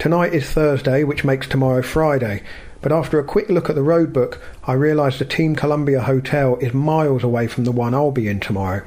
Tonight 0.00 0.34
is 0.34 0.50
Thursday, 0.50 1.04
which 1.04 1.24
makes 1.24 1.46
tomorrow 1.46 1.82
Friday, 1.82 2.42
but 2.88 2.96
after 2.96 3.18
a 3.18 3.24
quick 3.24 3.50
look 3.50 3.68
at 3.68 3.74
the 3.74 3.82
road 3.82 4.14
book, 4.14 4.40
I 4.64 4.72
realise 4.72 5.18
the 5.18 5.26
Team 5.26 5.54
Columbia 5.54 6.00
Hotel 6.00 6.56
is 6.56 6.72
miles 6.72 7.22
away 7.22 7.46
from 7.46 7.64
the 7.64 7.70
one 7.70 7.92
I'll 7.92 8.10
be 8.10 8.28
in 8.28 8.40
tomorrow. 8.40 8.82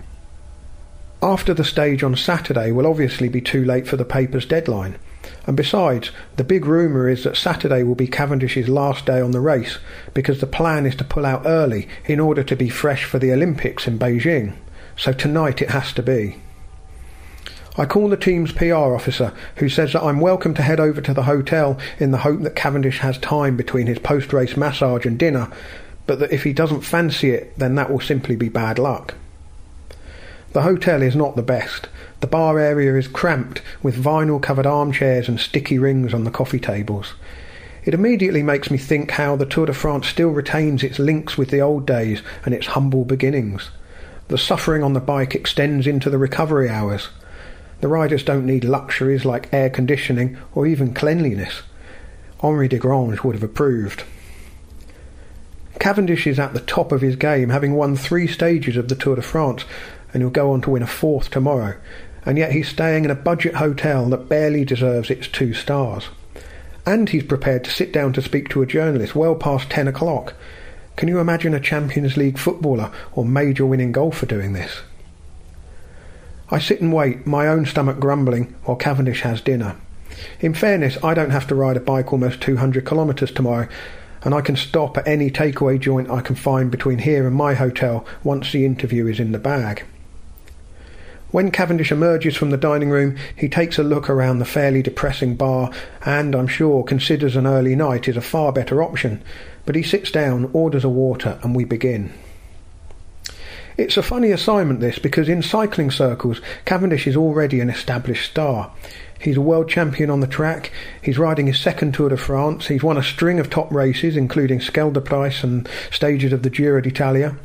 After 1.22 1.53
the 1.53 1.63
stage 1.63 2.01
on 2.01 2.15
Saturday 2.15 2.72
will 2.72 2.88
obviously 2.88 3.29
be 3.29 3.41
too 3.41 3.63
late 3.63 3.88
for 3.88 3.98
the 3.98 4.03
paper's 4.03 4.48
deadline. 4.48 4.98
And 5.46 5.55
besides, 5.55 6.10
the 6.36 6.43
big 6.43 6.65
rumour 6.65 7.10
is 7.10 7.25
that 7.25 7.38
Saturday 7.38 7.84
will 7.84 7.93
be 7.93 8.08
Cavendish's 8.08 8.67
last 8.67 9.05
day 9.05 9.22
on 9.22 9.34
the 9.34 9.39
race 9.39 9.77
because 10.15 10.41
the 10.41 10.48
plan 10.48 10.88
is 10.88 10.96
to 10.96 11.03
pull 11.03 11.24
out 11.24 11.43
early 11.46 11.88
in 12.05 12.20
order 12.20 12.41
to 12.41 12.55
be 12.55 12.70
fresh 12.70 13.03
for 13.03 13.20
the 13.20 13.31
Olympics 13.31 13.86
in 13.86 14.00
Beijing. 14.00 14.55
So 14.98 15.13
tonight 15.13 15.62
it 15.62 15.70
has 15.70 15.93
to 15.93 16.01
be. 16.01 16.38
I 17.78 17.86
call 17.86 18.10
the 18.10 18.18
team's 18.18 18.51
PR 18.51 18.75
officer, 18.75 19.34
who 19.56 19.70
says 19.70 19.94
that 19.94 20.04
I'm 20.04 20.20
welcome 20.20 20.54
to 20.56 20.62
head 20.62 20.82
over 20.82 21.00
to 21.00 21.13
the 21.13 21.24
hotel 21.24 21.78
in 22.00 22.12
the 22.12 22.18
hope 22.18 22.42
that 22.42 22.56
Cavendish 22.56 23.00
has 23.00 23.18
time 23.18 23.56
between 23.56 23.88
his 23.88 24.00
post 24.00 24.34
race 24.34 24.58
massage 24.58 25.06
and 25.06 25.18
dinner, 25.18 25.48
but 26.06 26.20
that 26.20 26.34
if 26.34 26.44
he 26.44 26.51
doesn't 26.51 26.82
fancy 26.82 27.32
it, 27.32 27.58
then 27.58 27.75
that 27.75 27.90
will 27.90 28.01
simply 28.01 28.36
be 28.36 28.50
bad 28.50 28.78
luck. 28.78 29.16
The 30.51 30.63
hotel 30.63 31.01
is 31.01 31.16
not 31.16 31.38
the 31.38 31.42
best. 31.42 31.88
The 32.20 32.28
bar 32.28 32.60
area 32.60 32.98
is 32.98 33.08
cramped, 33.08 33.62
with 33.82 34.04
vinyl 34.04 34.42
covered 34.42 34.68
armchairs 34.68 35.30
and 35.30 35.40
sticky 35.40 35.80
rings 35.80 36.13
on 36.13 36.25
the 36.25 36.32
coffee 36.32 36.60
tables. 36.60 37.13
It 37.86 37.94
immediately 37.94 38.44
makes 38.44 38.70
me 38.70 38.78
think 38.78 39.12
how 39.12 39.38
the 39.38 39.46
Tour 39.46 39.68
de 39.68 39.74
France 39.74 40.10
still 40.10 40.32
retains 40.32 40.84
its 40.84 41.00
links 41.00 41.38
with 41.38 41.51
the 41.51 41.62
old 41.62 41.88
days 41.88 42.22
and 42.44 42.54
its 42.54 42.68
humble 42.68 43.06
beginnings. 43.06 43.72
The 44.28 44.38
suffering 44.38 44.84
on 44.84 44.92
the 44.92 45.00
bike 45.00 45.36
extends 45.36 45.88
into 45.88 46.10
the 46.10 46.18
recovery 46.18 46.70
hours. 46.70 47.08
The 47.81 47.88
riders 47.88 48.23
don't 48.23 48.45
need 48.45 48.63
luxuries 48.63 49.25
like 49.25 49.53
air 49.53 49.69
conditioning 49.69 50.38
or 50.53 50.65
even 50.67 50.93
cleanliness. 50.93 51.63
Henri 52.41 52.69
Desgrange 52.69 53.23
would 53.23 53.35
have 53.35 53.43
approved. 53.43 54.03
Cavendish 55.79 56.27
is 56.27 56.39
at 56.39 56.53
the 56.53 56.59
top 56.59 56.91
of 56.91 57.01
his 57.01 57.15
game, 57.15 57.50
having 57.50 57.73
won 57.73 57.95
three 57.95 58.27
stages 58.27 58.77
of 58.77 58.88
the 58.88 58.95
Tour 58.95 59.15
de 59.15 59.21
France 59.23 59.65
and 60.13 60.21
he'll 60.21 60.29
go 60.29 60.51
on 60.51 60.61
to 60.61 60.69
win 60.69 60.83
a 60.83 60.88
fourth 60.88 61.29
tomorrow. 61.29 61.75
And 62.23 62.38
yet 62.38 62.51
he's 62.51 62.69
staying 62.69 63.05
in 63.05 63.11
a 63.11 63.15
budget 63.15 63.55
hotel 63.55 64.07
that 64.09 64.29
barely 64.29 64.63
deserves 64.63 65.09
its 65.09 65.27
two 65.27 65.53
stars. 65.53 66.09
And 66.85 67.09
he's 67.09 67.23
prepared 67.23 67.63
to 67.63 67.71
sit 67.71 67.91
down 67.91 68.13
to 68.13 68.21
speak 68.21 68.50
to 68.50 68.61
a 68.61 68.67
journalist 68.67 69.15
well 69.15 69.35
past 69.35 69.69
10 69.69 69.88
o'clock. 69.88 70.35
Can 70.97 71.07
you 71.07 71.19
imagine 71.19 71.53
a 71.53 71.59
Champions 71.59 72.17
League 72.17 72.38
footballer 72.38 72.91
or 73.13 73.25
major 73.25 73.65
winning 73.65 73.91
golfer 73.91 74.25
doing 74.25 74.53
this? 74.53 74.81
I 76.51 76.60
sit 76.60 76.81
and 76.81 76.91
wait, 76.91 77.25
my 77.25 77.48
own 77.48 77.65
stomach 77.65 77.98
grumbling, 77.98 78.53
while 78.65 78.75
Cavendish 78.75 79.22
has 79.22 79.39
dinner. 79.39 79.77
In 80.41 80.53
fairness, 80.53 80.98
I 81.01 81.13
don't 81.13 81.29
have 81.29 81.48
to 81.48 81.55
ride 81.55 81.77
a 81.77 81.79
bike 81.79 82.12
almost 82.12 82.41
200 82.41 82.86
kilometres 82.86 83.31
tomorrow, 83.31 83.70
and 84.24 84.34
I 84.34 84.41
can 84.41 84.58
stop 84.58 84.98
at 84.98 85.08
any 85.08 85.31
takeaway 85.31 85.79
joint 85.79 86.12
I 86.12 86.20
can 86.20 86.36
find 86.36 86.70
between 86.70 87.00
here 87.00 87.25
and 87.25 87.36
my 87.36 87.53
hotel 87.53 88.05
once 88.24 88.51
the 88.51 88.65
interview 88.65 89.08
is 89.08 89.20
in 89.20 89.31
the 89.31 89.39
bag. 89.39 89.86
When 91.31 91.51
Cavendish 91.51 91.93
emerges 91.93 92.36
from 92.36 92.50
the 92.50 92.58
dining 92.58 92.89
room, 92.89 93.15
he 93.34 93.48
takes 93.48 93.79
a 93.79 93.84
look 93.84 94.10
around 94.10 94.39
the 94.39 94.46
fairly 94.46 94.81
depressing 94.81 95.36
bar 95.36 95.72
and, 96.03 96.36
I'm 96.36 96.48
sure, 96.48 96.84
considers 96.84 97.38
an 97.38 97.48
early 97.48 97.74
night 97.74 98.10
is 98.10 98.17
a 98.17 98.22
far 98.22 98.51
better 98.51 98.84
option. 98.84 99.24
But 99.65 99.75
he 99.75 99.84
sits 99.84 100.12
down, 100.12 100.50
orders 100.51 100.84
a 100.84 100.89
water, 100.89 101.39
and 101.41 101.55
we 101.55 101.63
begin. 101.63 102.12
It's 103.78 103.98
a 103.98 104.04
funny 104.04 104.32
assignment, 104.32 104.80
this, 104.80 105.00
because 105.00 105.30
in 105.30 105.42
cycling 105.42 105.92
circles, 105.92 106.42
Cavendish 106.66 107.08
is 107.08 107.16
already 107.16 107.60
an 107.60 107.70
established 107.70 108.30
star. 108.30 108.72
He's 109.20 109.38
a 109.38 109.42
world 109.42 109.70
champion 109.70 110.10
on 110.10 110.20
the 110.20 110.28
track. 110.28 110.72
He's 111.01 111.18
riding 111.20 111.48
his 111.48 111.60
second 111.60 111.94
Tour 111.94 112.10
de 112.10 112.18
France. 112.18 112.68
He's 112.68 112.84
won 112.84 112.98
a 112.98 113.04
string 113.04 113.40
of 113.40 113.50
top 113.50 113.72
races, 113.72 114.18
including 114.18 114.60
Scheldeprijs 114.60 115.44
and 115.44 115.70
stages 115.92 116.34
of 116.34 116.44
the 116.44 116.50
Giro 116.50 116.82
d'Italia 116.82 117.38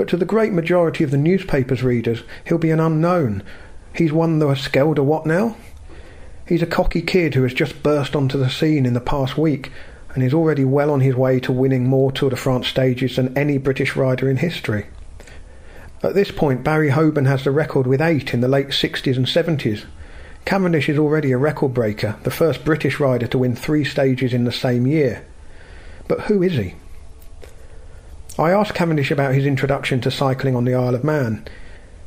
but 0.00 0.08
to 0.08 0.16
the 0.16 0.24
great 0.24 0.54
majority 0.54 1.04
of 1.04 1.10
the 1.10 1.18
newspaper's 1.18 1.82
readers, 1.82 2.22
he'll 2.46 2.56
be 2.56 2.70
an 2.70 2.80
unknown. 2.80 3.42
He's 3.94 4.14
won 4.14 4.38
the 4.38 4.46
Schelde 4.54 5.04
what 5.04 5.26
now? 5.26 5.56
He's 6.48 6.62
a 6.62 6.66
cocky 6.66 7.02
kid 7.02 7.34
who 7.34 7.42
has 7.42 7.52
just 7.52 7.82
burst 7.82 8.16
onto 8.16 8.38
the 8.38 8.48
scene 8.48 8.86
in 8.86 8.94
the 8.94 9.00
past 9.02 9.36
week 9.36 9.70
and 10.14 10.22
is 10.22 10.32
already 10.32 10.64
well 10.64 10.90
on 10.90 11.00
his 11.00 11.14
way 11.14 11.38
to 11.40 11.52
winning 11.52 11.86
more 11.86 12.10
Tour 12.10 12.30
de 12.30 12.36
France 12.36 12.66
stages 12.66 13.16
than 13.16 13.36
any 13.36 13.58
British 13.58 13.94
rider 13.94 14.30
in 14.30 14.38
history. 14.38 14.86
At 16.02 16.14
this 16.14 16.30
point, 16.30 16.64
Barry 16.64 16.90
Hoban 16.90 17.26
has 17.26 17.44
the 17.44 17.50
record 17.50 17.86
with 17.86 18.00
eight 18.00 18.32
in 18.32 18.40
the 18.40 18.48
late 18.48 18.68
60s 18.68 19.16
and 19.16 19.26
70s. 19.26 19.84
Cavendish 20.46 20.88
is 20.88 20.98
already 20.98 21.30
a 21.30 21.36
record 21.38 21.74
breaker, 21.74 22.16
the 22.22 22.30
first 22.30 22.64
British 22.64 22.98
rider 22.98 23.26
to 23.26 23.38
win 23.38 23.54
three 23.54 23.84
stages 23.84 24.32
in 24.32 24.44
the 24.44 24.52
same 24.52 24.86
year. 24.86 25.26
But 26.08 26.22
who 26.22 26.42
is 26.42 26.54
he? 26.54 26.74
I 28.38 28.52
asked 28.52 28.74
Cavendish 28.74 29.10
about 29.10 29.34
his 29.34 29.44
introduction 29.44 30.00
to 30.00 30.10
cycling 30.10 30.56
on 30.56 30.64
the 30.64 30.74
Isle 30.74 30.94
of 30.94 31.04
Man. 31.04 31.46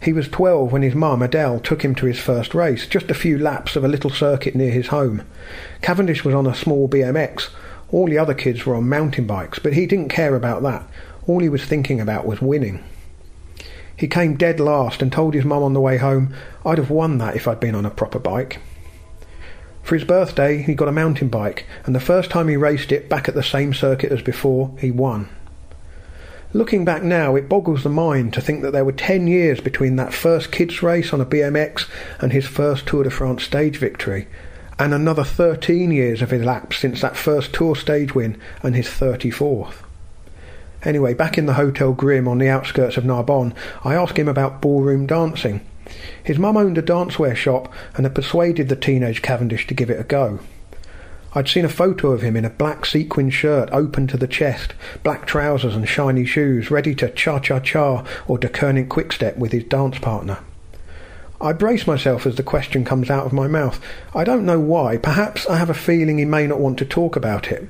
He 0.01 0.11
was 0.11 0.27
12 0.27 0.71
when 0.71 0.81
his 0.81 0.95
mum, 0.95 1.21
Adele, 1.21 1.59
took 1.59 1.85
him 1.85 1.93
to 1.95 2.07
his 2.07 2.19
first 2.19 2.55
race, 2.55 2.87
just 2.87 3.11
a 3.11 3.13
few 3.13 3.37
laps 3.37 3.75
of 3.75 3.83
a 3.83 3.87
little 3.87 4.09
circuit 4.09 4.55
near 4.55 4.71
his 4.71 4.87
home. 4.87 5.21
Cavendish 5.83 6.25
was 6.25 6.33
on 6.33 6.47
a 6.47 6.55
small 6.55 6.89
BMX. 6.89 7.49
All 7.91 8.07
the 8.07 8.17
other 8.17 8.33
kids 8.33 8.65
were 8.65 8.75
on 8.75 8.89
mountain 8.89 9.27
bikes, 9.27 9.59
but 9.59 9.73
he 9.73 9.85
didn't 9.85 10.09
care 10.09 10.35
about 10.35 10.63
that. 10.63 10.83
All 11.27 11.39
he 11.39 11.49
was 11.49 11.63
thinking 11.63 12.01
about 12.01 12.25
was 12.25 12.41
winning. 12.41 12.83
He 14.03 14.09
came 14.09 14.35
dead 14.35 14.59
last 14.59 15.01
and 15.01 15.09
told 15.09 15.33
his 15.33 15.45
mum 15.45 15.63
on 15.63 15.71
the 15.71 15.79
way 15.79 15.95
home, 15.95 16.33
I'd 16.65 16.77
have 16.77 16.89
won 16.89 17.19
that 17.19 17.37
if 17.37 17.47
I'd 17.47 17.61
been 17.61 17.73
on 17.73 17.85
a 17.85 17.89
proper 17.89 18.19
bike. 18.19 18.59
For 19.81 19.95
his 19.95 20.03
birthday, 20.03 20.61
he 20.61 20.75
got 20.75 20.89
a 20.89 20.91
mountain 20.91 21.29
bike, 21.29 21.65
and 21.85 21.95
the 21.95 22.01
first 22.01 22.29
time 22.29 22.49
he 22.49 22.57
raced 22.57 22.91
it 22.91 23.07
back 23.07 23.29
at 23.29 23.33
the 23.33 23.41
same 23.41 23.73
circuit 23.73 24.11
as 24.11 24.21
before, 24.21 24.75
he 24.77 24.91
won. 24.91 25.29
Looking 26.51 26.83
back 26.83 27.01
now, 27.01 27.37
it 27.37 27.47
boggles 27.47 27.83
the 27.83 27.89
mind 27.89 28.33
to 28.33 28.41
think 28.41 28.61
that 28.63 28.71
there 28.71 28.83
were 28.83 28.91
10 28.91 29.27
years 29.27 29.61
between 29.61 29.95
that 29.95 30.13
first 30.13 30.51
kids' 30.51 30.83
race 30.83 31.13
on 31.13 31.21
a 31.21 31.25
BMX 31.25 31.87
and 32.19 32.33
his 32.33 32.45
first 32.45 32.85
Tour 32.85 33.05
de 33.05 33.09
France 33.09 33.43
stage 33.43 33.77
victory, 33.77 34.27
and 34.77 34.93
another 34.93 35.23
13 35.23 35.91
years 35.91 36.19
have 36.19 36.33
elapsed 36.33 36.81
since 36.81 36.99
that 36.99 37.15
first 37.15 37.53
Tour 37.53 37.73
stage 37.73 38.13
win 38.13 38.37
and 38.63 38.75
his 38.75 38.87
34th. 38.87 39.75
Anyway, 40.85 41.13
back 41.13 41.37
in 41.37 41.45
the 41.45 41.53
Hotel 41.53 41.93
Grim 41.93 42.27
on 42.27 42.39
the 42.39 42.49
outskirts 42.49 42.97
of 42.97 43.05
Narbonne, 43.05 43.53
I 43.83 43.95
asked 43.95 44.17
him 44.17 44.27
about 44.27 44.61
ballroom 44.61 45.05
dancing. 45.05 45.61
His 46.23 46.39
mum 46.39 46.57
owned 46.57 46.77
a 46.77 46.81
dancewear 46.81 47.35
shop 47.35 47.71
and 47.95 48.05
had 48.05 48.15
persuaded 48.15 48.69
the 48.69 48.75
teenage 48.75 49.21
Cavendish 49.21 49.67
to 49.67 49.73
give 49.73 49.89
it 49.89 49.99
a 49.99 50.03
go. 50.03 50.39
I'd 51.35 51.47
seen 51.47 51.65
a 51.65 51.69
photo 51.69 52.11
of 52.11 52.21
him 52.21 52.35
in 52.35 52.45
a 52.45 52.49
black 52.49 52.85
sequin 52.85 53.29
shirt 53.29 53.69
open 53.71 54.07
to 54.07 54.17
the 54.17 54.27
chest, 54.27 54.73
black 55.01 55.25
trousers 55.25 55.75
and 55.75 55.87
shiny 55.87 56.25
shoes, 56.25 56.69
ready 56.69 56.93
to 56.95 57.09
cha-cha-cha 57.09 58.05
or 58.27 58.37
Deceuninck 58.37 58.89
quickstep 58.89 59.37
with 59.37 59.51
his 59.51 59.63
dance 59.63 59.97
partner. 59.97 60.39
I 61.41 61.51
brace 61.51 61.85
myself 61.85 62.25
as 62.25 62.35
the 62.35 62.43
question 62.43 62.85
comes 62.85 63.09
out 63.09 63.25
of 63.25 63.33
my 63.33 63.47
mouth. 63.47 63.79
I 64.15 64.23
don't 64.23 64.45
know 64.45 64.59
why. 64.59 64.97
Perhaps 64.97 65.45
I 65.47 65.57
have 65.57 65.69
a 65.69 65.73
feeling 65.73 66.17
he 66.17 66.25
may 66.25 66.47
not 66.47 66.59
want 66.59 66.77
to 66.79 66.85
talk 66.85 67.15
about 67.15 67.51
it, 67.51 67.67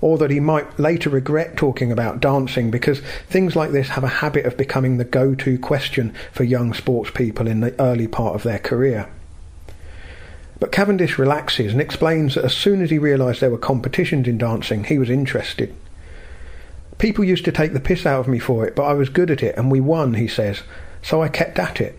or 0.00 0.18
that 0.18 0.30
he 0.30 0.40
might 0.40 0.78
later 0.78 1.10
regret 1.10 1.56
talking 1.56 1.90
about 1.90 2.20
dancing 2.20 2.70
because 2.70 3.00
things 3.28 3.56
like 3.56 3.72
this 3.72 3.88
have 3.90 4.04
a 4.04 4.08
habit 4.08 4.46
of 4.46 4.56
becoming 4.56 4.98
the 4.98 5.04
go-to 5.04 5.58
question 5.58 6.14
for 6.32 6.44
young 6.44 6.72
sports 6.74 7.10
people 7.10 7.48
in 7.48 7.60
the 7.60 7.74
early 7.80 8.06
part 8.06 8.34
of 8.34 8.44
their 8.44 8.58
career. 8.58 9.08
But 10.60 10.72
Cavendish 10.72 11.18
relaxes 11.18 11.72
and 11.72 11.80
explains 11.80 12.34
that 12.34 12.44
as 12.44 12.54
soon 12.54 12.82
as 12.82 12.90
he 12.90 12.98
realised 12.98 13.40
there 13.40 13.50
were 13.50 13.58
competitions 13.58 14.28
in 14.28 14.38
dancing, 14.38 14.84
he 14.84 14.98
was 14.98 15.10
interested. 15.10 15.74
People 16.98 17.24
used 17.24 17.44
to 17.44 17.52
take 17.52 17.72
the 17.72 17.80
piss 17.80 18.04
out 18.04 18.20
of 18.20 18.28
me 18.28 18.40
for 18.40 18.66
it, 18.66 18.74
but 18.74 18.84
I 18.84 18.92
was 18.92 19.08
good 19.08 19.30
at 19.30 19.42
it 19.42 19.56
and 19.56 19.70
we 19.70 19.80
won, 19.80 20.14
he 20.14 20.26
says, 20.26 20.62
so 21.00 21.22
I 21.22 21.28
kept 21.28 21.58
at 21.58 21.80
it. 21.80 21.98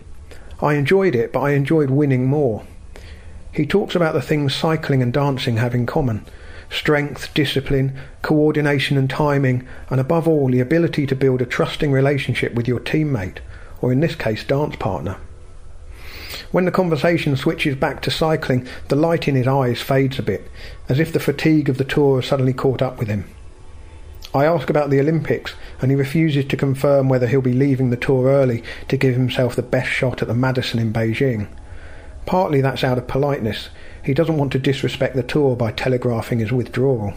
I 0.62 0.74
enjoyed 0.74 1.14
it, 1.14 1.32
but 1.32 1.40
I 1.40 1.50
enjoyed 1.50 1.90
winning 1.90 2.26
more. 2.26 2.64
He 3.52 3.66
talks 3.66 3.94
about 3.94 4.14
the 4.14 4.22
things 4.22 4.54
cycling 4.54 5.02
and 5.02 5.12
dancing 5.12 5.56
have 5.56 5.74
in 5.74 5.86
common 5.86 6.24
strength, 6.70 7.34
discipline, 7.34 7.98
coordination 8.22 8.96
and 8.96 9.10
timing, 9.10 9.66
and 9.90 10.00
above 10.00 10.28
all, 10.28 10.48
the 10.48 10.60
ability 10.60 11.04
to 11.04 11.16
build 11.16 11.42
a 11.42 11.46
trusting 11.46 11.90
relationship 11.90 12.54
with 12.54 12.68
your 12.68 12.80
teammate, 12.80 13.38
or 13.82 13.92
in 13.92 14.00
this 14.00 14.14
case, 14.14 14.44
dance 14.44 14.76
partner. 14.76 15.16
When 16.52 16.64
the 16.64 16.70
conversation 16.70 17.36
switches 17.36 17.74
back 17.74 18.02
to 18.02 18.10
cycling, 18.10 18.66
the 18.88 18.96
light 18.96 19.26
in 19.26 19.34
his 19.34 19.48
eyes 19.48 19.80
fades 19.80 20.18
a 20.18 20.22
bit, 20.22 20.48
as 20.88 21.00
if 21.00 21.12
the 21.12 21.20
fatigue 21.20 21.68
of 21.68 21.76
the 21.76 21.84
tour 21.84 22.20
has 22.20 22.28
suddenly 22.28 22.52
caught 22.52 22.82
up 22.82 22.98
with 22.98 23.08
him. 23.08 23.24
I 24.32 24.44
ask 24.44 24.70
about 24.70 24.90
the 24.90 25.00
Olympics, 25.00 25.54
and 25.80 25.90
he 25.90 25.96
refuses 25.96 26.44
to 26.46 26.56
confirm 26.56 27.08
whether 27.08 27.26
he'll 27.26 27.40
be 27.40 27.52
leaving 27.52 27.90
the 27.90 27.96
tour 27.96 28.26
early 28.26 28.62
to 28.88 28.96
give 28.96 29.14
himself 29.14 29.56
the 29.56 29.62
best 29.62 29.90
shot 29.90 30.22
at 30.22 30.28
the 30.28 30.34
Madison 30.34 30.78
in 30.78 30.92
Beijing. 30.92 31.48
Partly 32.26 32.60
that's 32.60 32.84
out 32.84 32.98
of 32.98 33.08
politeness. 33.08 33.70
He 34.04 34.14
doesn't 34.14 34.36
want 34.36 34.52
to 34.52 34.58
disrespect 34.60 35.16
the 35.16 35.24
tour 35.24 35.56
by 35.56 35.72
telegraphing 35.72 36.38
his 36.38 36.52
withdrawal. 36.52 37.14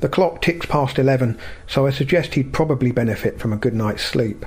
The 0.00 0.08
clock 0.08 0.42
ticks 0.42 0.66
past 0.66 0.98
eleven, 0.98 1.38
so 1.68 1.86
I 1.86 1.90
suggest 1.90 2.34
he'd 2.34 2.52
probably 2.52 2.90
benefit 2.90 3.38
from 3.38 3.52
a 3.52 3.56
good 3.56 3.74
night's 3.74 4.02
sleep. 4.02 4.44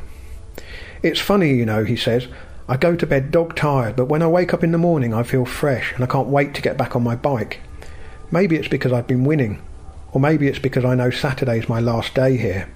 It's 1.01 1.21
funny, 1.21 1.53
you 1.53 1.65
know, 1.65 1.85
he 1.85 1.95
says. 1.95 2.27
I 2.67 2.75
go 2.75 2.97
to 2.97 3.07
bed 3.07 3.31
dog 3.31 3.55
tired, 3.55 3.95
but 3.95 4.07
when 4.07 4.21
I 4.21 4.27
wake 4.27 4.53
up 4.53 4.63
in 4.63 4.73
the 4.73 4.77
morning 4.77 5.13
I 5.13 5.23
feel 5.23 5.45
fresh 5.45 5.93
and 5.93 6.03
I 6.03 6.07
can't 6.07 6.27
wait 6.27 6.53
to 6.55 6.61
get 6.61 6.77
back 6.77 6.95
on 6.97 7.03
my 7.03 7.15
bike. 7.15 7.61
Maybe 8.31 8.57
it's 8.57 8.67
because 8.67 8.91
I've 8.91 9.07
been 9.07 9.23
winning, 9.23 9.61
or 10.15 10.21
maybe 10.21 10.47
it's 10.47 10.59
because 10.59 10.85
I 10.85 10.95
know 10.95 11.09
Saturday's 11.09 11.67
my 11.67 11.81
last 11.81 12.15
day 12.15 12.37
here. 12.37 12.69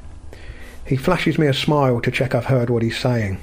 He 0.85 0.97
flashes 0.97 1.39
me 1.39 1.47
a 1.47 1.53
smile 1.53 2.01
to 2.01 2.11
check 2.11 2.35
I've 2.35 2.47
heard 2.47 2.69
what 2.69 2.83
he's 2.83 2.97
saying. 2.97 3.39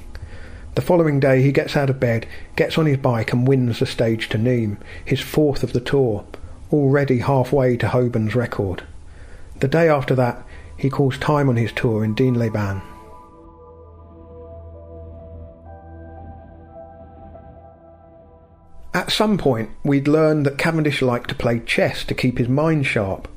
The 0.75 0.83
following 0.83 1.19
day 1.19 1.41
he 1.41 1.51
gets 1.51 1.75
out 1.75 1.89
of 1.89 1.99
bed, 1.99 2.27
gets 2.55 2.77
on 2.77 2.85
his 2.85 2.97
bike 2.97 3.33
and 3.33 3.47
wins 3.47 3.79
the 3.79 3.87
stage 3.87 4.29
to 4.29 4.37
Nîmes, 4.37 4.77
his 5.03 5.19
fourth 5.19 5.63
of 5.63 5.73
the 5.73 5.79
tour, 5.79 6.23
already 6.71 7.17
halfway 7.17 7.75
to 7.77 7.87
Hoban's 7.87 8.35
record. 8.35 8.83
The 9.61 9.67
day 9.67 9.89
after 9.89 10.13
that, 10.13 10.45
he 10.77 10.91
calls 10.91 11.17
time 11.17 11.49
on 11.49 11.55
his 11.55 11.71
tour 11.71 12.03
in 12.03 12.13
Digne-les-Bains. 12.13 12.83
At 18.93 19.11
some 19.11 19.39
point, 19.39 19.71
we'd 19.83 20.07
learned 20.07 20.45
that 20.45 20.59
Cavendish 20.59 21.01
liked 21.01 21.29
to 21.29 21.35
play 21.35 21.61
chess 21.61 22.03
to 22.03 22.13
keep 22.13 22.37
his 22.37 22.47
mind 22.47 22.85
sharp. 22.85 23.27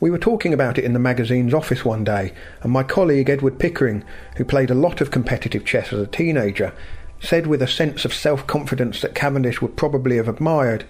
We 0.00 0.10
were 0.10 0.18
talking 0.18 0.54
about 0.54 0.78
it 0.78 0.84
in 0.84 0.94
the 0.94 0.98
magazine's 0.98 1.52
office 1.52 1.84
one 1.84 2.04
day, 2.04 2.32
and 2.62 2.72
my 2.72 2.82
colleague 2.82 3.28
Edward 3.28 3.58
Pickering, 3.58 4.02
who 4.36 4.46
played 4.46 4.70
a 4.70 4.74
lot 4.74 5.02
of 5.02 5.10
competitive 5.10 5.66
chess 5.66 5.92
as 5.92 6.00
a 6.00 6.06
teenager, 6.06 6.72
said 7.20 7.46
with 7.46 7.60
a 7.60 7.68
sense 7.68 8.06
of 8.06 8.14
self 8.14 8.46
confidence 8.46 9.02
that 9.02 9.14
Cavendish 9.14 9.60
would 9.60 9.76
probably 9.76 10.16
have 10.16 10.28
admired, 10.28 10.86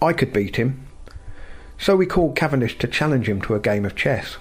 I 0.00 0.12
could 0.12 0.32
beat 0.32 0.54
him. 0.56 0.86
So 1.76 1.96
we 1.96 2.06
called 2.06 2.36
Cavendish 2.36 2.78
to 2.78 2.86
challenge 2.86 3.28
him 3.28 3.42
to 3.42 3.56
a 3.56 3.60
game 3.60 3.84
of 3.84 3.96
chess. 3.96 4.36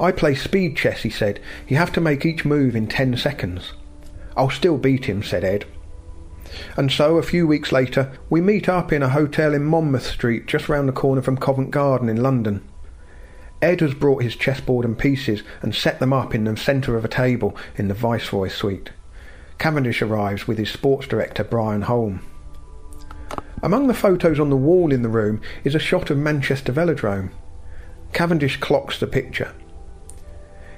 I 0.00 0.10
play 0.10 0.34
speed 0.34 0.76
chess, 0.76 1.02
he 1.02 1.10
said. 1.10 1.40
You 1.68 1.76
have 1.76 1.92
to 1.92 2.00
make 2.00 2.26
each 2.26 2.44
move 2.44 2.74
in 2.74 2.88
ten 2.88 3.16
seconds. 3.16 3.72
I'll 4.36 4.50
still 4.50 4.78
beat 4.78 5.04
him, 5.04 5.22
said 5.22 5.44
Ed. 5.44 5.64
And 6.76 6.90
so, 6.90 7.18
a 7.18 7.22
few 7.22 7.46
weeks 7.46 7.70
later, 7.70 8.10
we 8.28 8.40
meet 8.40 8.68
up 8.68 8.92
in 8.92 9.04
a 9.04 9.10
hotel 9.10 9.54
in 9.54 9.64
Monmouth 9.64 10.06
Street, 10.06 10.46
just 10.46 10.68
round 10.68 10.88
the 10.88 10.92
corner 10.92 11.22
from 11.22 11.36
Covent 11.36 11.70
Garden 11.70 12.08
in 12.08 12.20
London. 12.20 12.62
Ed 13.62 13.80
has 13.80 13.94
brought 13.94 14.22
his 14.22 14.36
chessboard 14.36 14.84
and 14.84 14.98
pieces 14.98 15.42
and 15.62 15.74
set 15.74 15.98
them 15.98 16.12
up 16.12 16.34
in 16.34 16.44
the 16.44 16.56
centre 16.56 16.96
of 16.96 17.04
a 17.04 17.08
table 17.08 17.56
in 17.76 17.88
the 17.88 17.94
Viceroy 17.94 18.48
suite. 18.48 18.90
Cavendish 19.58 20.02
arrives 20.02 20.46
with 20.46 20.58
his 20.58 20.70
sports 20.70 21.06
director 21.06 21.42
Brian 21.42 21.82
Holm. 21.82 22.20
Among 23.62 23.86
the 23.86 23.94
photos 23.94 24.38
on 24.38 24.50
the 24.50 24.56
wall 24.56 24.92
in 24.92 25.02
the 25.02 25.08
room 25.08 25.40
is 25.64 25.74
a 25.74 25.78
shot 25.78 26.10
of 26.10 26.18
Manchester 26.18 26.72
Velodrome. 26.72 27.30
Cavendish 28.12 28.58
clocks 28.58 29.00
the 29.00 29.06
picture. 29.06 29.52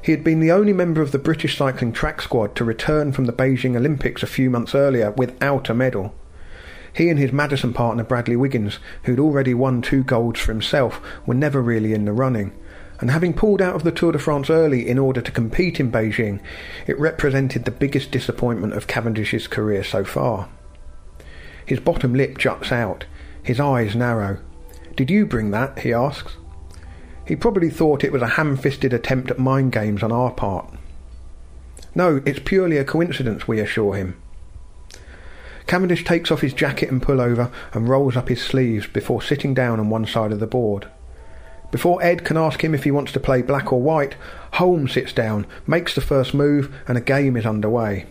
He 0.01 0.13
had 0.13 0.23
been 0.23 0.39
the 0.39 0.53
only 0.53 0.73
member 0.73 1.03
of 1.03 1.11
the 1.11 1.19
British 1.19 1.59
cycling 1.59 1.93
track 1.93 2.23
squad 2.23 2.55
to 2.55 2.65
return 2.65 3.13
from 3.13 3.27
the 3.27 3.33
Beijing 3.33 3.77
Olympics 3.77 4.23
a 4.23 4.29
few 4.29 4.49
months 4.49 4.75
earlier 4.75 5.11
without 5.11 5.69
a 5.69 5.75
medal. 5.75 6.15
He 6.93 7.11
and 7.11 7.19
his 7.19 7.33
Madison 7.33 7.75
partner 7.75 8.05
Bradley 8.05 8.37
Wiggins, 8.37 8.79
who'd 9.03 9.21
already 9.21 9.53
won 9.53 9.83
two 9.83 10.05
golds 10.05 10.41
for 10.41 10.53
himself, 10.53 11.03
were 11.27 11.35
never 11.35 11.61
really 11.61 11.93
in 11.93 12.05
the 12.05 12.13
running 12.13 12.53
and 13.01 13.11
having 13.11 13.33
pulled 13.33 13.63
out 13.63 13.75
of 13.75 13.85
the 13.85 13.93
Tour 13.93 14.13
de 14.13 14.19
France 14.19 14.51
early 14.51 14.89
in 14.89 14.99
order 14.99 15.21
to 15.21 15.31
compete 15.31 15.79
in 15.79 15.93
Beijing, 15.93 16.41
it 16.87 16.99
represented 16.99 17.65
the 17.65 17.71
biggest 17.71 18.11
disappointment 18.11 18.73
of 18.73 18.87
Cavendish's 18.87 19.47
career 19.47 19.85
so 19.85 20.05
far. 20.05 20.49
His 21.65 21.81
bottom 21.81 22.15
lip 22.15 22.39
juts 22.39 22.73
out, 22.73 23.05
his 23.43 23.61
eyes 23.61 23.95
narrow. 23.95 24.39
Did 24.97 25.11
you 25.11 25.27
bring 25.27 25.53
that? 25.53 25.81
he 25.81 25.93
asks. 25.93 26.37
He 27.27 27.37
probably 27.37 27.71
thought 27.71 28.03
it 28.03 28.13
was 28.13 28.23
a 28.23 28.27
ham 28.29 28.57
fisted 28.57 28.93
attempt 28.93 29.31
at 29.31 29.39
mind 29.39 29.71
games 29.73 30.03
on 30.03 30.11
our 30.11 30.33
part. 30.33 30.73
No, 31.95 32.23
it's 32.25 32.41
purely 32.41 32.79
a 32.79 32.85
coincidence, 32.85 33.47
we 33.47 33.61
assure 33.61 33.95
him. 33.95 34.21
Cavendish 35.67 36.05
takes 36.05 36.31
off 36.31 36.41
his 36.41 36.55
jacket 36.55 36.91
and 36.91 37.03
pullover 37.03 37.53
and 37.75 37.89
rolls 37.89 38.17
up 38.17 38.29
his 38.29 38.43
sleeves 38.43 38.87
before 38.87 39.21
sitting 39.21 39.53
down 39.53 39.79
on 39.79 39.91
one 39.91 40.07
side 40.07 40.33
of 40.33 40.41
the 40.41 40.47
board. 40.47 40.89
Before 41.71 42.03
Ed 42.03 42.25
can 42.25 42.37
ask 42.37 42.65
him 42.65 42.75
if 42.75 42.85
he 42.85 42.91
wants 42.91 43.13
to 43.13 43.21
play 43.21 43.43
black 43.43 43.73
or 43.73 43.81
white, 43.81 44.17
Holm 44.55 44.89
sits 44.89 45.13
down, 45.13 45.47
makes 45.67 45.95
the 45.95 46.01
first 46.01 46.33
move, 46.33 46.75
and 46.87 46.97
a 46.97 47.03
game 47.03 47.37
is 47.37 47.45
underway. 47.45 48.07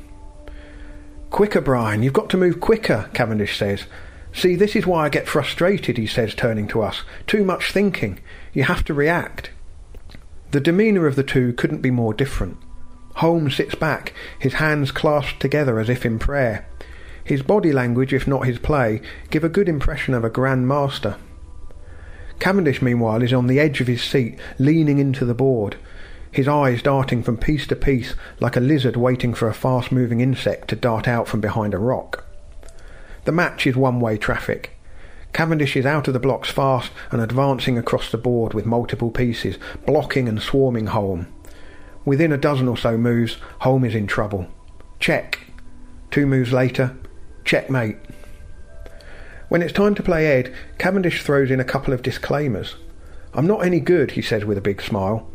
Quicker, 1.29 1.61
Brian, 1.61 2.03
you've 2.03 2.13
got 2.13 2.29
to 2.29 2.37
move 2.37 2.59
quicker, 2.59 3.09
Cavendish 3.13 3.57
says. 3.57 3.85
See, 4.31 4.55
this 4.55 4.75
is 4.75 4.85
why 4.85 5.05
I 5.05 5.09
get 5.09 5.27
frustrated, 5.27 5.97
he 5.97 6.05
says, 6.05 6.35
turning 6.35 6.67
to 6.69 6.81
us. 6.83 7.01
Too 7.25 7.43
much 7.43 7.71
thinking. 7.71 8.19
You 8.53 8.63
have 8.63 8.85
to 8.85 8.93
react. 8.93 9.51
The 10.51 10.61
demeanour 10.61 11.07
of 11.07 11.15
the 11.15 11.23
two 11.23 11.53
couldn't 11.53 11.81
be 11.81 11.91
more 11.91 12.13
different. 12.13 12.57
Holm 13.15 13.49
sits 13.49 13.73
back, 13.73 14.13
his 14.37 14.53
hands 14.53 14.91
clasped 14.91 15.39
together 15.39 15.79
as 15.79 15.89
if 15.89 16.05
in 16.05 16.19
prayer. 16.19 16.67
His 17.23 17.41
body 17.41 17.73
language, 17.73 18.13
if 18.13 18.27
not 18.27 18.45
his 18.45 18.59
play, 18.59 19.01
give 19.31 19.43
a 19.43 19.49
good 19.49 19.67
impression 19.67 20.13
of 20.13 20.23
a 20.23 20.29
grand 20.29 20.67
master. 20.67 21.17
Cavendish, 22.39 22.82
meanwhile, 22.82 23.23
is 23.23 23.34
on 23.34 23.47
the 23.47 23.60
edge 23.60 23.82
of 23.82 23.88
his 23.88 24.04
seat, 24.04 24.39
leaning 24.60 25.00
into 25.00 25.26
the 25.26 25.34
board, 25.34 25.78
his 26.32 26.47
eyes 26.47 26.82
darting 26.82 27.23
from 27.23 27.38
piece 27.38 27.65
to 27.67 27.76
piece 27.76 28.13
like 28.39 28.56
a 28.56 28.60
lizard 28.62 28.95
waiting 28.95 29.34
for 29.34 29.47
a 29.47 29.54
fast 29.54 29.91
moving 29.91 30.21
insect 30.21 30.67
to 30.67 30.76
dart 30.76 31.08
out 31.08 31.28
from 31.28 31.41
behind 31.41 31.73
a 31.73 31.80
rock. 31.80 32.26
The 33.26 33.32
match 33.32 33.65
is 33.65 33.76
one 33.76 34.00
way 34.00 34.17
traffic. 34.17 34.71
Cavendish 35.34 35.76
is 35.76 35.86
out 35.86 36.08
of 36.08 36.13
the 36.13 36.19
blocks 36.19 36.50
fast 36.50 36.91
and 37.12 37.21
advancing 37.21 37.78
across 37.78 38.12
the 38.12 38.17
board 38.17 38.54
with 38.54 38.65
multiple 38.65 39.12
pieces, 39.12 39.58
blocking 39.86 40.30
and 40.30 40.41
swarming 40.41 40.88
Holm. 40.88 41.28
Within 42.06 42.32
a 42.32 42.38
dozen 42.38 42.67
or 42.67 42.78
so 42.78 42.97
moves, 42.97 43.38
Holm 43.60 43.84
is 43.84 43.93
in 43.93 44.08
trouble. 44.08 44.47
Check. 45.00 45.39
Two 46.10 46.26
moves 46.26 46.54
later, 46.54 46.95
checkmate. 47.43 47.97
When 49.49 49.62
it's 49.62 49.71
time 49.71 49.95
to 49.95 50.03
play 50.03 50.27
Ed, 50.27 50.53
Cavendish 50.77 51.23
throws 51.23 51.51
in 51.51 51.62
a 51.62 51.65
couple 51.65 51.93
of 51.93 52.01
disclaimers. 52.01 52.75
I'm 53.33 53.47
not 53.47 53.65
any 53.65 53.79
good, 53.79 54.12
he 54.12 54.21
says 54.21 54.43
with 54.43 54.57
a 54.57 54.62
big 54.62 54.81
smile. 54.81 55.29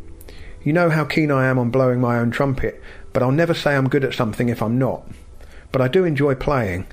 You 0.63 0.71
know 0.71 0.91
how 0.91 1.03
keen 1.03 1.31
I 1.31 1.47
am 1.47 1.57
on 1.57 1.71
blowing 1.71 1.99
my 1.99 2.19
own 2.19 2.29
trumpet, 2.29 2.79
but 3.11 3.23
I'll 3.23 3.31
never 3.31 3.55
say 3.55 3.75
I'm 3.75 3.89
good 3.89 4.03
at 4.03 4.13
something 4.13 4.49
if 4.49 4.61
I'm 4.61 4.77
not. 4.77 5.07
But 5.71 5.81
I 5.81 5.87
do 5.87 6.05
enjoy 6.05 6.35
playing. 6.35 6.85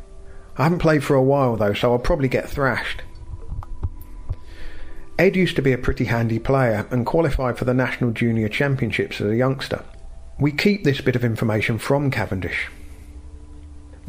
I 0.56 0.64
haven't 0.64 0.78
played 0.78 1.04
for 1.04 1.14
a 1.14 1.22
while 1.22 1.56
though, 1.56 1.74
so 1.74 1.92
I'll 1.92 1.98
probably 1.98 2.28
get 2.28 2.48
thrashed. 2.48 3.02
Ed 5.18 5.36
used 5.36 5.56
to 5.56 5.62
be 5.62 5.72
a 5.72 5.78
pretty 5.78 6.06
handy 6.06 6.38
player 6.38 6.86
and 6.90 7.04
qualified 7.04 7.58
for 7.58 7.66
the 7.66 7.74
National 7.74 8.12
Junior 8.12 8.48
Championships 8.48 9.20
as 9.20 9.30
a 9.30 9.36
youngster. 9.36 9.84
We 10.38 10.52
keep 10.52 10.84
this 10.84 11.02
bit 11.02 11.16
of 11.16 11.24
information 11.24 11.76
from 11.76 12.10
Cavendish. 12.10 12.68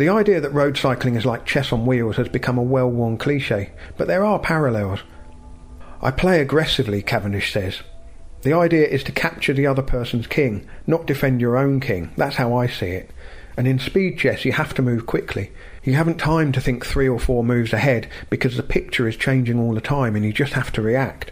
The 0.01 0.09
idea 0.09 0.41
that 0.41 0.49
road 0.49 0.79
cycling 0.79 1.13
is 1.13 1.27
like 1.27 1.45
chess 1.45 1.71
on 1.71 1.85
wheels 1.85 2.15
has 2.15 2.27
become 2.27 2.57
a 2.57 2.63
well 2.63 2.89
worn 2.89 3.19
cliche, 3.19 3.69
but 3.97 4.07
there 4.07 4.25
are 4.25 4.39
parallels. 4.39 5.01
I 6.01 6.09
play 6.09 6.41
aggressively, 6.41 7.03
Cavendish 7.03 7.53
says. 7.53 7.81
The 8.41 8.53
idea 8.53 8.87
is 8.87 9.03
to 9.03 9.11
capture 9.11 9.53
the 9.53 9.67
other 9.67 9.83
person's 9.83 10.25
king, 10.25 10.67
not 10.87 11.05
defend 11.05 11.39
your 11.39 11.55
own 11.55 11.79
king. 11.79 12.09
That's 12.17 12.37
how 12.37 12.55
I 12.55 12.65
see 12.65 12.87
it. 12.87 13.11
And 13.55 13.67
in 13.67 13.77
speed 13.77 14.17
chess, 14.17 14.43
you 14.43 14.53
have 14.53 14.73
to 14.73 14.81
move 14.81 15.05
quickly. 15.05 15.51
You 15.83 15.93
haven't 15.93 16.17
time 16.17 16.51
to 16.53 16.61
think 16.61 16.83
three 16.83 17.07
or 17.07 17.19
four 17.19 17.43
moves 17.43 17.71
ahead 17.71 18.09
because 18.31 18.57
the 18.57 18.63
picture 18.63 19.07
is 19.07 19.15
changing 19.15 19.59
all 19.59 19.75
the 19.75 19.81
time 19.81 20.15
and 20.15 20.25
you 20.25 20.33
just 20.33 20.53
have 20.53 20.71
to 20.71 20.81
react. 20.81 21.31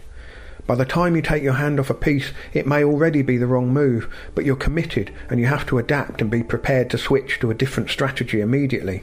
By 0.70 0.76
the 0.76 0.84
time 0.84 1.16
you 1.16 1.22
take 1.22 1.42
your 1.42 1.54
hand 1.54 1.80
off 1.80 1.90
a 1.90 1.94
piece, 1.94 2.30
it 2.52 2.64
may 2.64 2.84
already 2.84 3.22
be 3.22 3.36
the 3.36 3.48
wrong 3.48 3.72
move, 3.72 4.08
but 4.36 4.44
you're 4.44 4.54
committed 4.54 5.12
and 5.28 5.40
you 5.40 5.46
have 5.46 5.66
to 5.66 5.78
adapt 5.78 6.20
and 6.20 6.30
be 6.30 6.44
prepared 6.44 6.90
to 6.90 6.96
switch 6.96 7.40
to 7.40 7.50
a 7.50 7.54
different 7.54 7.90
strategy 7.90 8.40
immediately. 8.40 9.02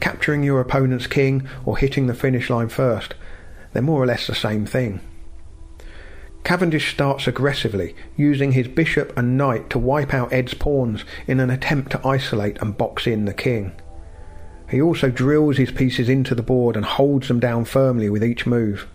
Capturing 0.00 0.42
your 0.42 0.62
opponent's 0.62 1.06
king 1.06 1.46
or 1.66 1.76
hitting 1.76 2.06
the 2.06 2.14
finish 2.14 2.48
line 2.48 2.70
first, 2.70 3.12
they're 3.74 3.82
more 3.82 4.02
or 4.02 4.06
less 4.06 4.26
the 4.26 4.34
same 4.34 4.64
thing. 4.64 5.00
Cavendish 6.42 6.90
starts 6.90 7.26
aggressively, 7.26 7.94
using 8.16 8.52
his 8.52 8.66
bishop 8.66 9.12
and 9.14 9.36
knight 9.36 9.68
to 9.68 9.78
wipe 9.78 10.14
out 10.14 10.32
Ed's 10.32 10.54
pawns 10.54 11.04
in 11.26 11.38
an 11.38 11.50
attempt 11.50 11.92
to 11.92 12.08
isolate 12.08 12.56
and 12.62 12.78
box 12.78 13.06
in 13.06 13.26
the 13.26 13.34
king. 13.34 13.72
He 14.70 14.80
also 14.80 15.10
drills 15.10 15.58
his 15.58 15.70
pieces 15.70 16.08
into 16.08 16.34
the 16.34 16.42
board 16.42 16.76
and 16.76 16.86
holds 16.86 17.28
them 17.28 17.40
down 17.40 17.66
firmly 17.66 18.08
with 18.08 18.24
each 18.24 18.46
move. 18.46 18.88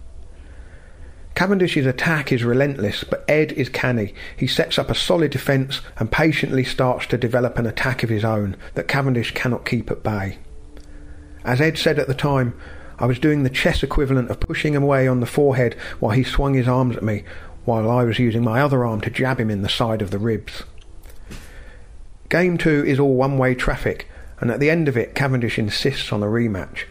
Cavendish's 1.35 1.85
attack 1.85 2.31
is 2.31 2.43
relentless, 2.43 3.03
but 3.03 3.25
Ed 3.27 3.51
is 3.53 3.69
canny. 3.69 4.13
He 4.35 4.47
sets 4.47 4.77
up 4.77 4.89
a 4.89 4.95
solid 4.95 5.31
defence 5.31 5.81
and 5.97 6.11
patiently 6.11 6.63
starts 6.63 7.07
to 7.07 7.17
develop 7.17 7.57
an 7.57 7.65
attack 7.65 8.03
of 8.03 8.09
his 8.09 8.23
own 8.23 8.57
that 8.75 8.87
Cavendish 8.87 9.33
cannot 9.33 9.65
keep 9.65 9.89
at 9.89 10.03
bay. 10.03 10.37
As 11.43 11.61
Ed 11.61 11.77
said 11.77 11.97
at 11.97 12.07
the 12.07 12.13
time, 12.13 12.53
I 12.99 13.05
was 13.05 13.17
doing 13.17 13.41
the 13.41 13.49
chess 13.49 13.81
equivalent 13.81 14.29
of 14.29 14.39
pushing 14.39 14.75
him 14.75 14.83
away 14.83 15.07
on 15.07 15.21
the 15.21 15.25
forehead 15.25 15.73
while 15.99 16.11
he 16.11 16.23
swung 16.23 16.53
his 16.53 16.67
arms 16.67 16.95
at 16.95 17.03
me, 17.03 17.23
while 17.65 17.89
I 17.89 18.03
was 18.03 18.19
using 18.19 18.43
my 18.43 18.61
other 18.61 18.85
arm 18.85 19.01
to 19.01 19.09
jab 19.09 19.39
him 19.39 19.49
in 19.49 19.63
the 19.63 19.69
side 19.69 20.01
of 20.01 20.11
the 20.11 20.19
ribs. 20.19 20.63
Game 22.29 22.57
2 22.57 22.85
is 22.85 22.99
all 22.99 23.15
one 23.15 23.37
way 23.37 23.55
traffic, 23.55 24.07
and 24.39 24.51
at 24.51 24.59
the 24.59 24.69
end 24.69 24.87
of 24.87 24.97
it, 24.97 25.15
Cavendish 25.15 25.57
insists 25.57 26.13
on 26.13 26.21
a 26.21 26.27
rematch. 26.27 26.83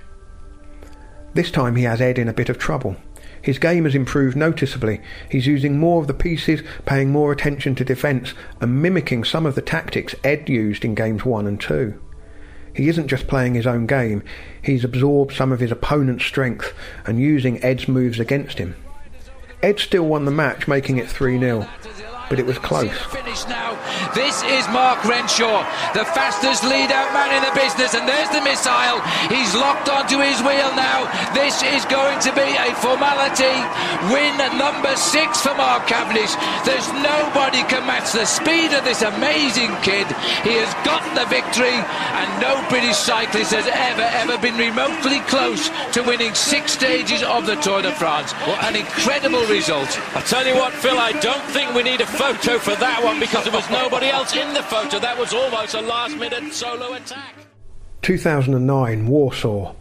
This 1.35 1.51
time 1.51 1.77
he 1.77 1.85
has 1.85 2.01
Ed 2.01 2.19
in 2.19 2.29
a 2.29 2.33
bit 2.33 2.49
of 2.49 2.59
trouble. 2.59 2.97
His 3.43 3.59
game 3.59 3.85
has 3.85 3.95
improved 3.95 4.37
noticeably. 4.37 5.01
He's 5.29 5.47
using 5.47 5.79
more 5.79 6.01
of 6.01 6.07
the 6.07 6.15
pieces, 6.15 6.63
paying 6.85 7.11
more 7.11 7.33
attention 7.33 7.75
to 7.77 7.85
defence, 7.85 8.35
and 8.61 8.83
mimicking 8.83 9.25
some 9.25 9.47
of 9.47 9.55
the 9.55 9.63
tactics 9.63 10.15
Ed 10.23 10.49
used 10.49 10.85
in 10.85 10.95
games 10.95 11.25
1 11.25 11.47
and 11.47 11.61
2. 11.61 11.99
He 12.75 12.89
isn't 12.89 13.09
just 13.09 13.27
playing 13.27 13.55
his 13.55 13.67
own 13.67 13.87
game, 13.87 14.23
he's 14.63 14.85
absorbed 14.85 15.35
some 15.35 15.53
of 15.53 15.61
his 15.61 15.73
opponent's 15.73 16.25
strength 16.25 16.73
and 17.07 17.19
using 17.19 17.63
Ed's 17.65 17.89
moves 17.89 18.21
against 18.21 18.59
him. 18.59 18.77
Ed 19.63 19.79
still 19.79 20.07
won 20.07 20.25
the 20.25 20.31
match, 20.31 20.69
making 20.69 20.99
it 20.99 21.09
3 21.09 21.39
0 21.39 21.69
but 22.31 22.39
it 22.39 22.47
was 22.47 22.63
close. 22.63 22.95
Finish 23.11 23.43
now. 23.51 23.75
This 24.15 24.39
is 24.47 24.63
Mark 24.71 25.03
Renshaw, 25.03 25.67
the 25.99 26.07
fastest 26.15 26.63
lead 26.63 26.95
out 26.95 27.11
man 27.11 27.35
in 27.35 27.43
the 27.43 27.51
business, 27.59 27.93
and 27.99 28.07
there's 28.07 28.31
the 28.31 28.41
missile. 28.47 29.03
He's 29.27 29.51
locked 29.59 29.91
onto 29.91 30.23
his 30.23 30.39
wheel 30.47 30.71
now. 30.79 31.11
This 31.35 31.59
is 31.67 31.83
going 31.91 32.23
to 32.23 32.31
be 32.39 32.47
a 32.55 32.71
formality. 32.79 33.59
Win 34.15 34.39
number 34.55 34.95
six 34.95 35.43
for 35.43 35.59
Mark 35.59 35.91
Cavendish. 35.91 36.31
There's 36.63 36.87
nobody 37.03 37.67
can 37.67 37.83
match 37.83 38.15
the 38.15 38.25
speed 38.25 38.71
of 38.79 38.87
this 38.87 39.03
amazing 39.03 39.75
kid. 39.83 40.07
He 40.47 40.55
has 40.63 40.71
got 40.87 41.03
the 41.19 41.27
victory, 41.27 41.75
and 41.75 42.29
no 42.39 42.63
British 42.71 42.97
cyclist 42.97 43.51
has 43.51 43.67
ever, 43.67 44.07
ever 44.23 44.39
been 44.39 44.55
remotely 44.55 45.19
close 45.27 45.67
to 45.99 46.07
winning 46.07 46.35
six 46.39 46.79
stages 46.79 47.27
of 47.27 47.51
the 47.51 47.59
Tour 47.59 47.83
de 47.83 47.91
France. 47.99 48.31
What 48.47 48.63
an 48.63 48.77
incredible 48.79 49.43
result. 49.51 49.91
I 50.15 50.23
tell 50.23 50.47
you 50.47 50.55
what, 50.55 50.73
Phil, 50.79 50.95
I 50.95 51.11
don't 51.19 51.43
think 51.51 51.75
we 51.75 51.83
need 51.83 52.01
a 52.01 52.07
photo 52.21 52.59
for 52.59 52.77
that 52.77 53.03
one 53.03 53.19
because 53.19 53.45
there 53.45 53.53
was 53.55 53.71
nobody 53.71 54.09
else 54.09 54.37
in 54.37 54.53
the 54.53 54.63
photo. 54.65 54.99
That 54.99 55.19
was 55.19 55.33
almost 55.33 55.73
a 55.73 55.81
last 55.81 56.19
minute 56.19 56.53
solo 56.53 56.93
attack. 56.93 57.35
2009, 58.03 59.07
Warsaw. 59.07 59.75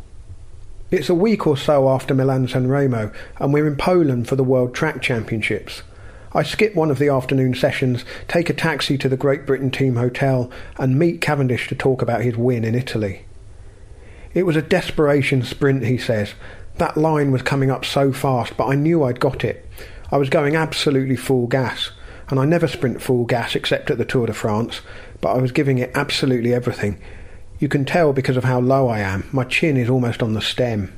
It's 0.90 1.10
a 1.10 1.14
week 1.14 1.46
or 1.46 1.58
so 1.58 1.90
after 1.90 2.16
Milan 2.16 2.48
San 2.48 2.68
Remo, 2.68 3.12
and 3.40 3.54
we're 3.54 3.68
in 3.68 3.76
Poland 3.76 4.30
for 4.30 4.38
the 4.38 4.46
World 4.46 4.74
Track 4.74 5.02
Championships. 5.02 5.84
I 6.32 6.44
skip 6.44 6.76
one 6.76 6.90
of 6.90 6.98
the 6.98 7.10
afternoon 7.10 7.56
sessions, 7.56 8.06
take 8.30 8.50
a 8.50 8.54
taxi 8.54 8.98
to 9.00 9.10
the 9.10 9.18
Great 9.18 9.46
Britain 9.46 9.70
team 9.70 9.98
hotel, 9.98 10.50
and 10.78 10.98
meet 10.98 11.20
Cavendish 11.20 11.68
to 11.68 11.76
talk 11.76 12.02
about 12.02 12.22
his 12.22 12.38
win 12.38 12.64
in 12.64 12.74
Italy. 12.74 13.26
It 14.34 14.44
was 14.44 14.56
a 14.56 14.62
desperation 14.62 15.44
sprint, 15.44 15.84
he 15.84 15.98
says. 15.98 16.36
That 16.78 16.96
line 16.96 17.32
was 17.34 17.42
coming 17.42 17.70
up 17.70 17.84
so 17.84 18.14
fast, 18.14 18.56
but 18.56 18.68
I 18.68 18.76
knew 18.76 19.04
I'd 19.04 19.20
got 19.20 19.44
it. 19.44 19.68
I 20.10 20.16
was 20.16 20.30
going 20.30 20.56
absolutely 20.56 21.18
full 21.18 21.46
gas 21.46 21.92
and 22.30 22.40
I 22.40 22.46
never 22.46 22.68
sprint 22.68 23.02
full 23.02 23.26
gas 23.26 23.56
except 23.56 23.90
at 23.90 23.98
the 23.98 24.06
Tour 24.06 24.28
de 24.28 24.34
France, 24.34 24.82
but 25.22 25.34
I 25.34 25.42
was 25.42 25.52
giving 25.52 25.80
it 25.80 25.92
absolutely 25.96 26.54
everything. 26.54 27.02
You 27.60 27.68
can 27.68 27.86
tell 27.86 28.14
because 28.14 28.38
of 28.38 28.44
how 28.44 28.60
low 28.60 28.88
I 28.88 29.00
am. 29.00 29.28
My 29.32 29.44
chin 29.44 29.78
is 29.78 29.90
almost 29.90 30.24
on 30.24 30.34
the 30.34 30.42
stem. 30.42 30.94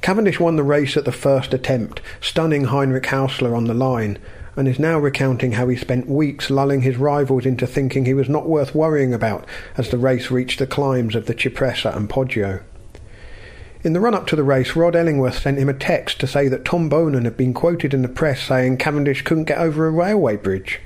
Cavendish 0.00 0.38
won 0.38 0.56
the 0.56 0.62
race 0.62 0.96
at 0.96 1.04
the 1.04 1.12
first 1.12 1.52
attempt, 1.52 2.00
stunning 2.20 2.64
Heinrich 2.64 3.04
Haussler 3.04 3.56
on 3.56 3.64
the 3.64 3.74
line, 3.74 4.18
and 4.56 4.66
is 4.66 4.78
now 4.78 4.98
recounting 4.98 5.52
how 5.52 5.68
he 5.68 5.76
spent 5.76 6.08
weeks 6.08 6.48
lulling 6.48 6.82
his 6.82 6.96
rivals 6.96 7.44
into 7.44 7.66
thinking 7.66 8.04
he 8.04 8.14
was 8.14 8.28
not 8.28 8.48
worth 8.48 8.74
worrying 8.74 9.12
about 9.12 9.44
as 9.76 9.90
the 9.90 9.98
race 9.98 10.30
reached 10.30 10.58
the 10.58 10.66
climbs 10.66 11.14
of 11.14 11.26
the 11.26 11.34
Cipressa 11.34 11.94
and 11.94 12.08
Poggio. 12.08 12.62
In 13.86 13.92
the 13.92 14.00
run 14.00 14.16
up 14.16 14.26
to 14.26 14.34
the 14.34 14.42
race, 14.42 14.74
Rod 14.74 14.96
Ellingworth 14.96 15.38
sent 15.38 15.60
him 15.60 15.68
a 15.68 15.72
text 15.72 16.18
to 16.18 16.26
say 16.26 16.48
that 16.48 16.64
Tom 16.64 16.90
Boonen 16.90 17.22
had 17.22 17.36
been 17.36 17.54
quoted 17.54 17.94
in 17.94 18.02
the 18.02 18.08
press 18.08 18.42
saying 18.42 18.78
Cavendish 18.78 19.22
couldn't 19.22 19.44
get 19.44 19.58
over 19.58 19.86
a 19.86 19.92
railway 19.92 20.36
bridge. 20.36 20.80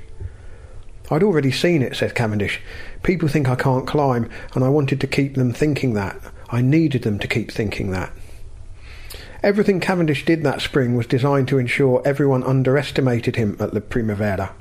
I'd 1.09 1.23
already 1.23 1.51
seen 1.51 1.81
it, 1.81 1.95
says 1.95 2.13
Cavendish. 2.13 2.61
People 3.01 3.27
think 3.27 3.49
I 3.49 3.55
can't 3.55 3.87
climb, 3.87 4.29
and 4.53 4.63
I 4.63 4.69
wanted 4.69 5.01
to 5.01 5.07
keep 5.07 5.33
them 5.33 5.51
thinking 5.51 5.95
that. 5.95 6.15
I 6.51 6.61
needed 6.61 7.01
them 7.01 7.17
to 7.17 7.27
keep 7.27 7.49
thinking 7.49 7.89
that. 7.89 8.13
Everything 9.41 9.79
Cavendish 9.79 10.23
did 10.23 10.43
that 10.43 10.61
spring 10.61 10.93
was 10.93 11.07
designed 11.07 11.47
to 11.47 11.57
ensure 11.57 12.03
everyone 12.05 12.43
underestimated 12.43 13.35
him 13.35 13.57
at 13.59 13.73
the 13.73 13.81
Primavera. 13.81 14.53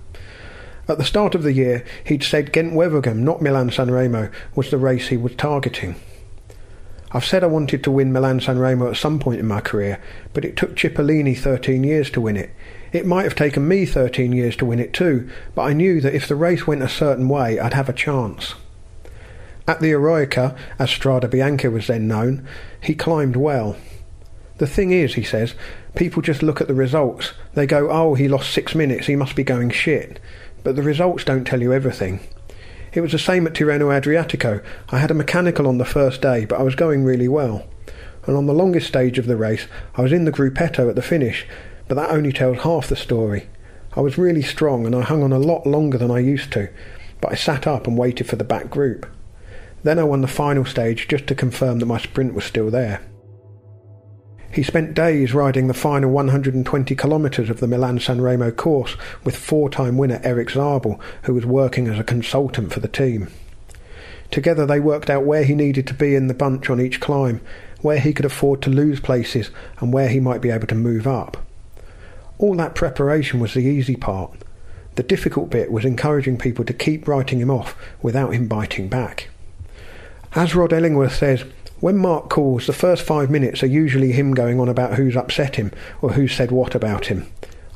At 0.89 0.97
the 0.97 1.05
start 1.05 1.35
of 1.35 1.43
the 1.43 1.53
year, 1.53 1.85
he'd 2.05 2.23
said 2.23 2.55
Ghent 2.55 2.73
Wevelgem, 2.73 3.19
not 3.19 3.43
Milan 3.43 3.71
San 3.71 3.91
Remo, 3.91 4.31
was 4.55 4.71
the 4.71 4.79
race 4.79 5.09
he 5.09 5.19
was 5.19 5.35
targeting. 5.35 5.95
I've 7.13 7.25
said 7.25 7.43
I 7.43 7.49
wanted 7.49 7.83
to 7.85 7.91
win 7.91 8.13
Milan 8.13 8.41
San 8.41 8.59
Remo 8.59 8.89
at 8.89 8.97
some 8.97 9.19
point 9.19 9.41
in 9.41 9.47
my 9.47 9.61
career, 9.61 10.01
but 10.33 10.45
it 10.45 10.57
took 10.57 10.77
Cipollini 10.77 11.37
13 11.37 11.83
years 11.83 12.09
to 12.11 12.21
win 12.21 12.37
it. 12.37 12.51
It 12.93 13.07
might 13.07 13.25
have 13.25 13.35
taken 13.35 13.67
me 13.67 13.85
13 13.85 14.33
years 14.33 14.55
to 14.57 14.65
win 14.65 14.79
it 14.79 14.93
too, 14.93 15.29
but 15.55 15.63
I 15.63 15.73
knew 15.73 16.01
that 16.01 16.15
if 16.15 16.29
the 16.29 16.37
race 16.37 16.67
went 16.67 16.83
a 16.83 16.89
certain 16.89 17.29
way, 17.29 17.59
I'd 17.59 17.75
have 17.75 17.89
a 17.89 17.93
chance. 17.93 18.55
At 19.67 19.81
the 19.81 19.91
Eroica, 19.91 20.57
as 20.79 20.89
Strade 20.89 21.31
Bianche 21.31 21.71
was 21.73 21.89
then 21.89 22.07
known, 22.07 22.47
he 22.81 22.95
climbed 22.95 23.37
well. 23.37 23.77
The 24.59 24.67
thing 24.67 24.93
is, 24.93 25.15
he 25.15 25.25
says, 25.25 25.55
people 25.95 26.23
just 26.23 26.43
look 26.43 26.61
at 26.61 26.69
the 26.69 26.75
results. 26.75 27.33
They 27.55 27.67
go, 27.67 27.91
oh, 27.91 28.15
he 28.15 28.29
lost 28.29 28.53
six 28.53 28.75
minutes, 28.75 29.07
he 29.07 29.17
must 29.17 29.35
be 29.35 29.45
going 29.45 29.71
shit. 29.71 30.21
But 30.63 30.77
the 30.77 30.83
results 30.83 31.25
don't 31.25 31.45
tell 31.45 31.63
you 31.63 31.73
everything. 31.73 32.21
It 32.93 33.03
was 33.03 33.13
the 33.13 33.19
same 33.19 33.47
at 33.47 33.53
Tirreno 33.53 33.89
Adriatico. 33.89 34.63
I 34.89 34.99
had 34.99 35.13
a 35.13 35.15
mechanical 35.15 35.69
on 35.69 35.79
the 35.79 35.85
first 35.85 36.21
day, 36.21 36.45
but 36.45 36.59
I 36.59 36.65
was 36.65 36.75
going 36.75 37.05
really 37.05 37.29
well. 37.29 37.67
And 38.27 38.37
on 38.37 38.47
the 38.47 38.53
longest 38.53 38.89
stage 38.89 39.19
of 39.19 39.27
the 39.27 39.37
race, 39.37 39.67
I 39.95 40.03
was 40.03 40.13
in 40.13 40.25
the 40.25 40.33
gruppetto 40.33 40.89
at 40.89 40.97
the 40.97 41.03
finish, 41.03 41.47
but 41.87 41.95
that 41.95 42.11
only 42.11 42.33
tells 42.33 42.59
half 42.59 42.89
the 42.89 42.97
story. 42.97 43.49
I 43.95 44.01
was 44.01 44.19
really 44.19 44.43
strong 44.43 44.87
and 44.87 44.95
I 44.95 45.03
hung 45.03 45.23
on 45.23 45.33
a 45.33 45.39
lot 45.39 45.67
longer 45.67 45.99
than 45.99 46.11
I 46.11 46.19
used 46.19 46.53
to, 46.53 46.69
but 47.21 47.33
I 47.33 47.37
sat 47.37 47.67
up 47.67 47.87
and 47.87 47.97
waited 47.97 48.29
for 48.29 48.37
the 48.37 48.45
back 48.45 48.71
group. 48.71 49.07
Then 49.83 49.99
I 49.99 50.05
won 50.05 50.21
the 50.21 50.29
final 50.29 50.65
stage 50.65 51.09
just 51.09 51.27
to 51.29 51.35
confirm 51.35 51.79
that 51.79 51.87
my 51.87 51.99
sprint 51.99 52.35
was 52.35 52.45
still 52.45 52.71
there. 52.71 53.01
He 54.53 54.65
spent 54.65 54.95
days 54.95 55.33
riding 55.33 55.69
the 55.69 55.75
final 55.75 56.11
120 56.11 56.97
kilometres 56.97 57.51
of 57.51 57.61
the 57.61 57.69
Milan 57.69 58.01
San 58.01 58.21
Remo 58.21 58.51
course 58.51 58.97
with 59.23 59.37
four 59.37 59.71
time 59.71 59.97
winner 59.97 60.21
Erik 60.25 60.51
Zabel, 60.51 61.01
who 61.23 61.35
was 61.35 61.47
working 61.47 61.87
as 61.87 62.01
a 62.01 62.05
consultant 62.05 62.73
for 62.73 62.81
the 62.81 62.89
team. 62.89 63.29
Together 64.33 64.67
they 64.67 64.81
worked 64.81 65.09
out 65.09 65.25
where 65.25 65.45
he 65.45 65.55
needed 65.55 65.87
to 65.87 65.95
be 65.95 66.17
in 66.17 66.27
the 66.27 66.35
bunch 66.35 66.69
on 66.69 66.81
each 66.81 67.01
climb, 67.01 67.41
where 67.81 68.01
he 68.01 68.13
could 68.13 68.25
afford 68.25 68.61
to 68.63 68.71
lose 68.71 68.99
places, 68.99 69.51
and 69.79 69.93
where 69.93 70.09
he 70.09 70.19
might 70.19 70.41
be 70.41 70.51
able 70.51 70.67
to 70.67 70.75
move 70.75 71.07
up. 71.07 71.37
All 72.39 72.55
that 72.57 72.75
preparation 72.75 73.39
was 73.39 73.55
the 73.55 73.61
easy 73.61 73.95
part. 73.95 74.33
The 74.97 75.03
difficult 75.05 75.51
bit 75.51 75.71
was 75.71 75.85
encouraging 75.85 76.39
people 76.39 76.65
to 76.65 76.75
keep 76.75 77.07
writing 77.07 77.41
him 77.41 77.51
off 77.51 77.77
without 78.03 78.35
him 78.35 78.49
biting 78.49 78.89
back. 78.89 79.29
As 80.35 80.55
Rod 80.55 80.73
Ellingworth 80.73 81.15
says, 81.15 81.45
when 81.81 81.97
Mark 81.97 82.29
calls, 82.29 82.67
the 82.67 82.73
first 82.73 83.03
five 83.03 83.31
minutes 83.31 83.63
are 83.63 83.67
usually 83.67 84.13
him 84.13 84.35
going 84.35 84.61
on 84.61 84.69
about 84.69 84.95
who's 84.95 85.17
upset 85.17 85.57
him 85.57 85.73
or 86.03 86.13
who 86.13 86.29
said 86.29 86.51
what 86.51 86.75
about 86.75 87.07
him. 87.07 87.27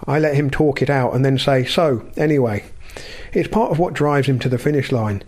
I 0.06 0.18
let 0.18 0.34
him 0.34 0.50
talk 0.50 0.82
it 0.82 0.90
out 0.90 1.14
and 1.14 1.24
then 1.24 1.38
say, 1.38 1.64
So, 1.64 2.06
anyway. 2.16 2.64
It's 3.32 3.48
part 3.48 3.72
of 3.72 3.78
what 3.78 3.94
drives 3.94 4.28
him 4.28 4.38
to 4.40 4.48
the 4.48 4.58
finish 4.58 4.92
line. 4.92 5.24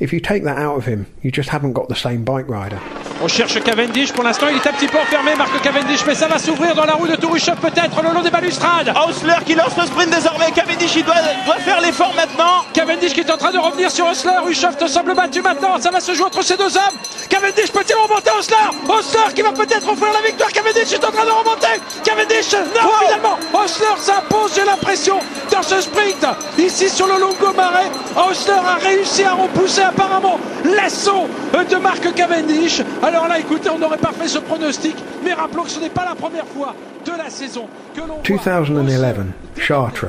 If 0.00 0.12
you 0.12 0.20
take 0.20 0.44
that 0.44 0.58
out 0.58 0.76
of 0.76 0.86
him, 0.86 1.06
you 1.22 1.32
just 1.32 1.48
haven't 1.48 1.72
got 1.72 1.88
the 1.88 1.96
same 1.96 2.22
bike 2.22 2.48
rider. 2.48 2.78
On 3.20 3.26
cherche 3.26 3.60
Cavendish, 3.64 4.12
pour 4.12 4.22
l'instant 4.22 4.46
il 4.48 4.54
est 4.54 4.66
un 4.68 4.72
petit 4.72 4.86
peu 4.86 4.96
enfermé, 4.96 5.34
Marc 5.34 5.60
Cavendish, 5.60 6.06
mais 6.06 6.14
ça 6.14 6.28
va 6.28 6.38
s'ouvrir 6.38 6.76
dans 6.76 6.84
la 6.84 6.92
roue 6.92 7.08
de 7.08 7.16
Tourouchov 7.16 7.56
peut-être 7.56 8.00
le 8.00 8.14
long 8.14 8.22
des 8.22 8.30
balustrades. 8.30 8.94
Osler 9.08 9.34
qui 9.44 9.56
lance 9.56 9.76
le 9.76 9.86
sprint 9.86 10.10
désormais, 10.10 10.52
Cavendish 10.54 10.94
il 10.94 11.04
doit, 11.04 11.16
doit 11.44 11.56
faire 11.56 11.80
l'effort 11.80 12.14
maintenant. 12.14 12.64
Cavendish 12.72 13.12
qui 13.12 13.20
est 13.20 13.30
en 13.32 13.36
train 13.36 13.50
de 13.50 13.58
revenir 13.58 13.90
sur 13.90 14.06
Osler, 14.06 14.38
Ushoff 14.48 14.76
te 14.76 14.86
semble 14.86 15.16
battu 15.16 15.42
maintenant, 15.42 15.80
ça 15.80 15.90
va 15.90 15.98
se 15.98 16.14
jouer 16.14 16.26
entre 16.26 16.42
ces 16.42 16.56
deux 16.56 16.76
hommes. 16.76 16.96
Cavendish 17.28 17.72
peut-il 17.72 17.96
remonter 17.96 18.30
Osler 18.38 18.56
Osler 18.88 19.34
qui 19.34 19.42
va 19.42 19.50
peut-être 19.50 19.88
offrir 19.90 20.12
la 20.12 20.24
victoire, 20.24 20.52
Cavendish 20.52 20.92
est 20.92 21.04
en 21.04 21.10
train 21.10 21.24
de 21.24 21.30
remonter. 21.30 21.82
Cavendish, 22.04 22.52
non 22.52 22.88
finalement, 23.00 23.38
Osler 23.52 23.96
s'impose 23.98 24.52
j'ai 24.54 24.64
l'impression 24.64 25.18
dans 25.50 25.62
ce 25.64 25.80
sprint, 25.80 26.24
ici 26.56 26.88
sur 26.88 27.08
le 27.08 27.18
Longo 27.18 27.52
Marais. 27.56 27.90
Osler 28.30 28.54
a 28.64 28.76
réussi 28.76 29.24
à 29.24 29.32
repousser 29.32 29.87
apparemment 29.88 30.38
l'assaut 30.64 31.26
euh, 31.54 31.64
de 31.64 31.76
Marc 31.76 32.14
Cavendish. 32.14 32.82
Alors 33.02 33.28
là, 33.28 33.38
écoutez, 33.38 33.70
on 33.70 33.78
n'aurait 33.78 33.98
pas 33.98 34.12
fait 34.12 34.28
ce 34.28 34.38
pronostic, 34.38 34.96
mais 35.24 35.32
rappelons 35.32 35.64
que 35.64 35.70
ce 35.70 35.80
n'est 35.80 35.90
pas 35.90 36.04
la 36.04 36.14
première 36.14 36.46
fois 36.46 36.74
de 37.04 37.12
la 37.16 37.30
saison 37.30 37.66
que 37.94 38.00
l'on 38.00 38.18
2011, 38.22 39.32
Chartres. 39.56 40.06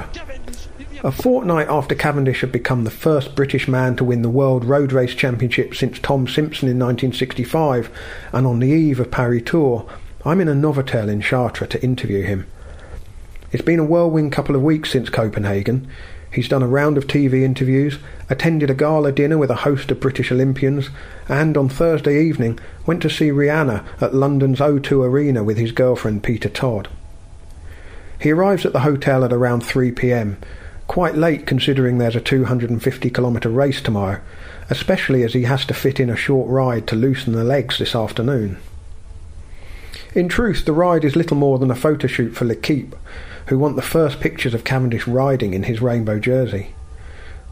A 1.01 1.11
fortnight 1.11 1.69
after 1.69 1.95
Cavendish 1.95 2.41
had 2.41 2.51
become 2.51 2.83
the 2.83 2.91
first 2.91 3.33
British 3.33 3.69
man 3.69 3.95
to 3.95 4.03
win 4.03 4.21
the 4.21 4.29
World 4.29 4.65
Road 4.65 4.91
Race 4.91 5.15
Championship 5.15 5.73
since 5.73 5.97
Tom 5.97 6.27
Simpson 6.27 6.67
in 6.67 6.77
1965, 6.77 7.89
and 8.33 8.45
on 8.45 8.59
the 8.59 8.67
eve 8.67 8.99
of 8.99 9.09
Paris 9.09 9.43
Tours, 9.45 9.83
I'm 10.25 10.41
in 10.41 10.49
a 10.49 10.53
Novotel 10.53 11.07
in 11.07 11.21
Chartres 11.21 11.69
to 11.69 11.81
interview 11.81 12.23
him. 12.23 12.45
It's 13.53 13.63
been 13.63 13.79
a 13.79 13.85
whirlwind 13.85 14.33
couple 14.33 14.57
of 14.57 14.61
weeks 14.61 14.91
since 14.91 15.09
Copenhagen. 15.09 15.87
He's 16.31 16.47
done 16.47 16.61
a 16.61 16.67
round 16.67 16.97
of 16.97 17.07
TV 17.07 17.41
interviews, 17.41 17.97
attended 18.29 18.69
a 18.69 18.75
gala 18.75 19.11
dinner 19.11 19.37
with 19.37 19.49
a 19.49 19.55
host 19.55 19.89
of 19.89 19.99
British 19.99 20.31
Olympians, 20.31 20.89
and 21.27 21.57
on 21.57 21.69
Thursday 21.69 22.23
evening 22.23 22.59
went 22.85 23.01
to 23.01 23.09
see 23.09 23.29
Rihanna 23.29 23.83
at 23.99 24.13
London's 24.13 24.59
O2 24.59 25.05
Arena 25.05 25.43
with 25.43 25.57
his 25.57 25.71
girlfriend 25.71 26.23
Peta 26.23 26.49
Todd. 26.49 26.87
He 28.21 28.31
arrives 28.31 28.65
at 28.65 28.73
the 28.73 28.81
hotel 28.81 29.23
at 29.23 29.33
around 29.33 29.61
3 29.61 29.91
pm, 29.91 30.37
quite 30.87 31.15
late 31.15 31.47
considering 31.47 31.97
there's 31.97 32.15
a 32.15 32.21
250 32.21 33.09
kilometre 33.09 33.49
race 33.49 33.81
tomorrow, 33.81 34.19
especially 34.69 35.23
as 35.23 35.33
he 35.33 35.43
has 35.43 35.65
to 35.65 35.73
fit 35.73 35.99
in 35.99 36.09
a 36.09 36.15
short 36.15 36.47
ride 36.49 36.85
to 36.87 36.95
loosen 36.95 37.33
the 37.33 37.43
legs 37.43 37.79
this 37.79 37.95
afternoon. 37.95 38.57
In 40.13 40.27
truth, 40.27 40.65
the 40.65 40.73
ride 40.73 41.05
is 41.05 41.15
little 41.15 41.37
more 41.37 41.59
than 41.59 41.71
a 41.71 41.75
photo 41.75 42.07
shoot 42.07 42.35
for 42.35 42.45
L'Equipe, 42.45 42.95
who 43.49 43.57
want 43.57 43.75
the 43.75 43.81
first 43.81 44.19
pictures 44.19 44.53
of 44.53 44.63
Cavendish 44.63 45.07
riding 45.07 45.55
in 45.55 45.63
his 45.63 45.81
rainbow 45.81 46.19
jersey. 46.19 46.73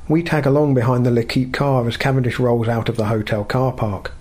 We 0.08 0.22
tag 0.22 0.46
along 0.46 0.76
behind 0.76 1.06
the 1.06 1.12
L'Equipe 1.12 1.52
car 1.52 1.88
as 1.88 1.98
Cavendish 1.98 2.40
rolls 2.40 2.68
out 2.68 2.88
of 2.88 2.98
the 2.98 3.06
hotel 3.06 3.44
car 3.44 3.72
park. 3.72 4.12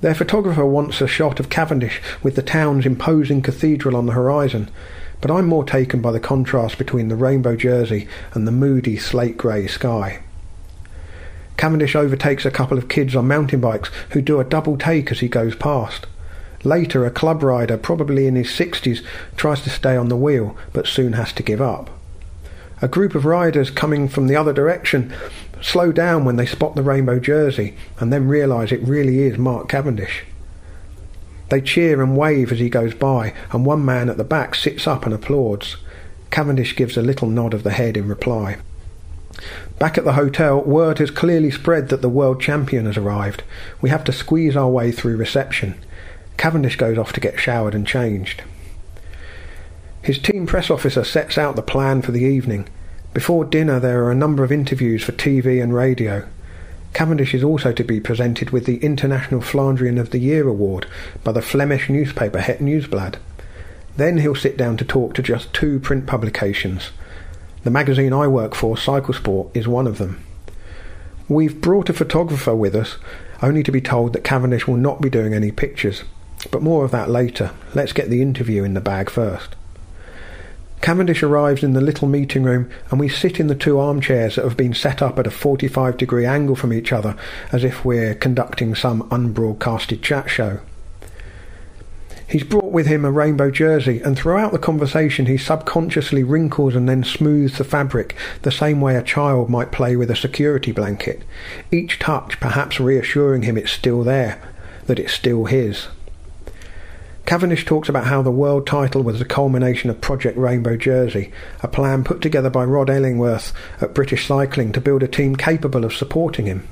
Their 0.00 0.14
photographer 0.14 0.66
wants 0.66 1.00
a 1.00 1.06
shot 1.06 1.38
of 1.38 1.50
Cavendish 1.50 2.02
with 2.22 2.34
the 2.34 2.42
town's 2.42 2.84
imposing 2.84 3.42
cathedral 3.42 3.96
on 3.96 4.06
the 4.06 4.12
horizon, 4.12 4.70
but 5.20 5.30
I'm 5.30 5.46
more 5.46 5.64
taken 5.64 6.02
by 6.02 6.10
the 6.10 6.18
contrast 6.18 6.78
between 6.78 7.06
the 7.06 7.16
rainbow 7.16 7.54
jersey 7.54 8.08
and 8.34 8.44
the 8.44 8.52
moody 8.52 8.96
slate 8.96 9.36
grey 9.36 9.68
sky. 9.68 10.20
Cavendish 11.56 11.94
overtakes 11.94 12.44
a 12.44 12.50
couple 12.50 12.76
of 12.76 12.88
kids 12.88 13.14
on 13.14 13.28
mountain 13.28 13.60
bikes 13.60 13.90
who 14.10 14.20
do 14.20 14.40
a 14.40 14.44
double 14.44 14.76
take 14.76 15.12
as 15.12 15.20
he 15.20 15.28
goes 15.28 15.54
past. 15.54 16.06
Later, 16.64 17.06
a 17.06 17.10
club 17.10 17.42
rider, 17.42 17.76
probably 17.76 18.26
in 18.26 18.34
his 18.34 18.48
60s, 18.48 19.04
tries 19.36 19.60
to 19.62 19.70
stay 19.70 19.96
on 19.96 20.08
the 20.08 20.16
wheel 20.16 20.56
but 20.72 20.86
soon 20.86 21.12
has 21.14 21.32
to 21.34 21.42
give 21.42 21.60
up. 21.60 21.90
A 22.80 22.88
group 22.88 23.14
of 23.14 23.24
riders 23.24 23.70
coming 23.70 24.08
from 24.08 24.26
the 24.26 24.36
other 24.36 24.52
direction 24.52 25.12
slow 25.60 25.90
down 25.90 26.24
when 26.24 26.36
they 26.36 26.46
spot 26.46 26.76
the 26.76 26.82
rainbow 26.82 27.18
jersey 27.18 27.76
and 27.98 28.12
then 28.12 28.28
realise 28.28 28.70
it 28.70 28.82
really 28.82 29.20
is 29.20 29.36
Mark 29.36 29.68
Cavendish. 29.68 30.24
They 31.48 31.60
cheer 31.60 32.02
and 32.02 32.16
wave 32.16 32.52
as 32.52 32.58
he 32.58 32.68
goes 32.68 32.94
by, 32.94 33.32
and 33.52 33.64
one 33.64 33.84
man 33.84 34.10
at 34.10 34.18
the 34.18 34.24
back 34.24 34.54
sits 34.54 34.86
up 34.86 35.04
and 35.04 35.14
applauds. 35.14 35.76
Cavendish 36.30 36.76
gives 36.76 36.96
a 36.96 37.02
little 37.02 37.28
nod 37.28 37.54
of 37.54 37.62
the 37.62 37.70
head 37.70 37.96
in 37.96 38.06
reply. 38.06 38.58
Back 39.78 39.96
at 39.96 40.04
the 40.04 40.12
hotel, 40.12 40.60
word 40.60 40.98
has 40.98 41.10
clearly 41.10 41.50
spread 41.50 41.88
that 41.88 42.02
the 42.02 42.08
world 42.08 42.40
champion 42.40 42.86
has 42.86 42.96
arrived. 42.96 43.44
We 43.80 43.90
have 43.90 44.04
to 44.04 44.12
squeeze 44.12 44.56
our 44.56 44.68
way 44.68 44.92
through 44.92 45.16
reception. 45.16 45.76
Cavendish 46.38 46.76
goes 46.76 46.96
off 46.96 47.12
to 47.12 47.20
get 47.20 47.38
showered 47.38 47.74
and 47.74 47.86
changed. 47.86 48.42
His 50.00 50.18
team 50.18 50.46
press 50.46 50.70
officer 50.70 51.04
sets 51.04 51.36
out 51.36 51.56
the 51.56 51.62
plan 51.62 52.00
for 52.00 52.12
the 52.12 52.22
evening. 52.22 52.68
Before 53.12 53.44
dinner, 53.44 53.78
there 53.78 54.04
are 54.04 54.10
a 54.10 54.14
number 54.14 54.44
of 54.44 54.52
interviews 54.52 55.04
for 55.04 55.12
TV 55.12 55.62
and 55.62 55.74
radio. 55.74 56.26
Cavendish 56.94 57.34
is 57.34 57.44
also 57.44 57.72
to 57.72 57.84
be 57.84 58.00
presented 58.00 58.50
with 58.50 58.64
the 58.64 58.78
International 58.78 59.40
Flandrian 59.40 60.00
of 60.00 60.10
the 60.10 60.18
Year 60.18 60.48
award 60.48 60.86
by 61.24 61.32
the 61.32 61.42
Flemish 61.42 61.90
newspaper 61.90 62.40
Het 62.40 62.60
Nieuwsblad. 62.60 63.16
Then 63.96 64.18
he'll 64.18 64.34
sit 64.34 64.56
down 64.56 64.76
to 64.76 64.84
talk 64.84 65.14
to 65.14 65.22
just 65.22 65.52
two 65.52 65.80
print 65.80 66.06
publications. 66.06 66.90
The 67.64 67.70
magazine 67.70 68.12
I 68.12 68.28
work 68.28 68.54
for, 68.54 68.78
Cycle 68.78 69.12
Sport, 69.12 69.48
is 69.54 69.66
one 69.66 69.88
of 69.88 69.98
them. 69.98 70.24
We've 71.28 71.60
brought 71.60 71.90
a 71.90 71.92
photographer 71.92 72.54
with 72.54 72.74
us, 72.76 72.96
only 73.42 73.62
to 73.64 73.72
be 73.72 73.80
told 73.80 74.12
that 74.12 74.24
Cavendish 74.24 74.66
will 74.68 74.76
not 74.76 75.00
be 75.00 75.10
doing 75.10 75.34
any 75.34 75.50
pictures. 75.50 76.04
But 76.50 76.62
more 76.62 76.84
of 76.84 76.90
that 76.92 77.10
later. 77.10 77.52
Let's 77.74 77.92
get 77.92 78.10
the 78.10 78.22
interview 78.22 78.64
in 78.64 78.74
the 78.74 78.80
bag 78.80 79.10
first. 79.10 79.56
Cavendish 80.80 81.22
arrives 81.24 81.64
in 81.64 81.72
the 81.72 81.80
little 81.80 82.06
meeting 82.06 82.44
room, 82.44 82.70
and 82.90 83.00
we 83.00 83.08
sit 83.08 83.40
in 83.40 83.48
the 83.48 83.54
two 83.54 83.78
armchairs 83.80 84.36
that 84.36 84.44
have 84.44 84.56
been 84.56 84.74
set 84.74 85.02
up 85.02 85.18
at 85.18 85.26
a 85.26 85.30
45 85.30 85.96
degree 85.96 86.24
angle 86.24 86.54
from 86.54 86.72
each 86.72 86.92
other, 86.92 87.16
as 87.50 87.64
if 87.64 87.84
we're 87.84 88.14
conducting 88.14 88.74
some 88.74 89.02
unbroadcasted 89.10 90.02
chat 90.02 90.30
show. 90.30 90.60
He's 92.28 92.44
brought 92.44 92.72
with 92.72 92.86
him 92.86 93.04
a 93.04 93.10
rainbow 93.10 93.50
jersey, 93.50 94.00
and 94.02 94.16
throughout 94.16 94.52
the 94.52 94.58
conversation 94.58 95.26
he 95.26 95.38
subconsciously 95.38 96.22
wrinkles 96.22 96.76
and 96.76 96.88
then 96.88 97.02
smooths 97.02 97.58
the 97.58 97.64
fabric 97.64 98.14
the 98.42 98.52
same 98.52 98.80
way 98.80 98.96
a 98.96 99.02
child 99.02 99.48
might 99.48 99.72
play 99.72 99.96
with 99.96 100.10
a 100.10 100.16
security 100.16 100.70
blanket, 100.70 101.22
each 101.72 101.98
touch 101.98 102.38
perhaps 102.38 102.78
reassuring 102.78 103.42
him 103.42 103.56
it's 103.56 103.72
still 103.72 104.04
there, 104.04 104.40
that 104.86 104.98
it's 104.98 105.14
still 105.14 105.46
his. 105.46 105.88
Cavendish 107.28 107.66
talks 107.66 107.90
about 107.90 108.06
how 108.06 108.22
the 108.22 108.30
world 108.30 108.66
title 108.66 109.02
was 109.02 109.18
the 109.18 109.24
culmination 109.26 109.90
of 109.90 110.00
Project 110.00 110.38
Rainbow 110.38 110.78
Jersey, 110.78 111.30
a 111.62 111.68
plan 111.68 112.02
put 112.02 112.22
together 112.22 112.48
by 112.48 112.64
Rod 112.64 112.88
Ellingworth 112.88 113.52
at 113.82 113.92
British 113.92 114.26
Cycling 114.26 114.72
to 114.72 114.80
build 114.80 115.02
a 115.02 115.08
team 115.08 115.36
capable 115.36 115.84
of 115.84 115.92
supporting 115.92 116.46
him. 116.46 116.66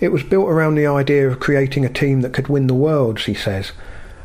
It 0.00 0.08
was 0.08 0.22
built 0.22 0.48
around 0.48 0.76
the 0.76 0.86
idea 0.86 1.28
of 1.28 1.38
creating 1.38 1.84
a 1.84 1.92
team 1.92 2.22
that 2.22 2.32
could 2.32 2.48
win 2.48 2.66
the 2.66 2.72
worlds, 2.72 3.26
he 3.26 3.34
says. 3.34 3.72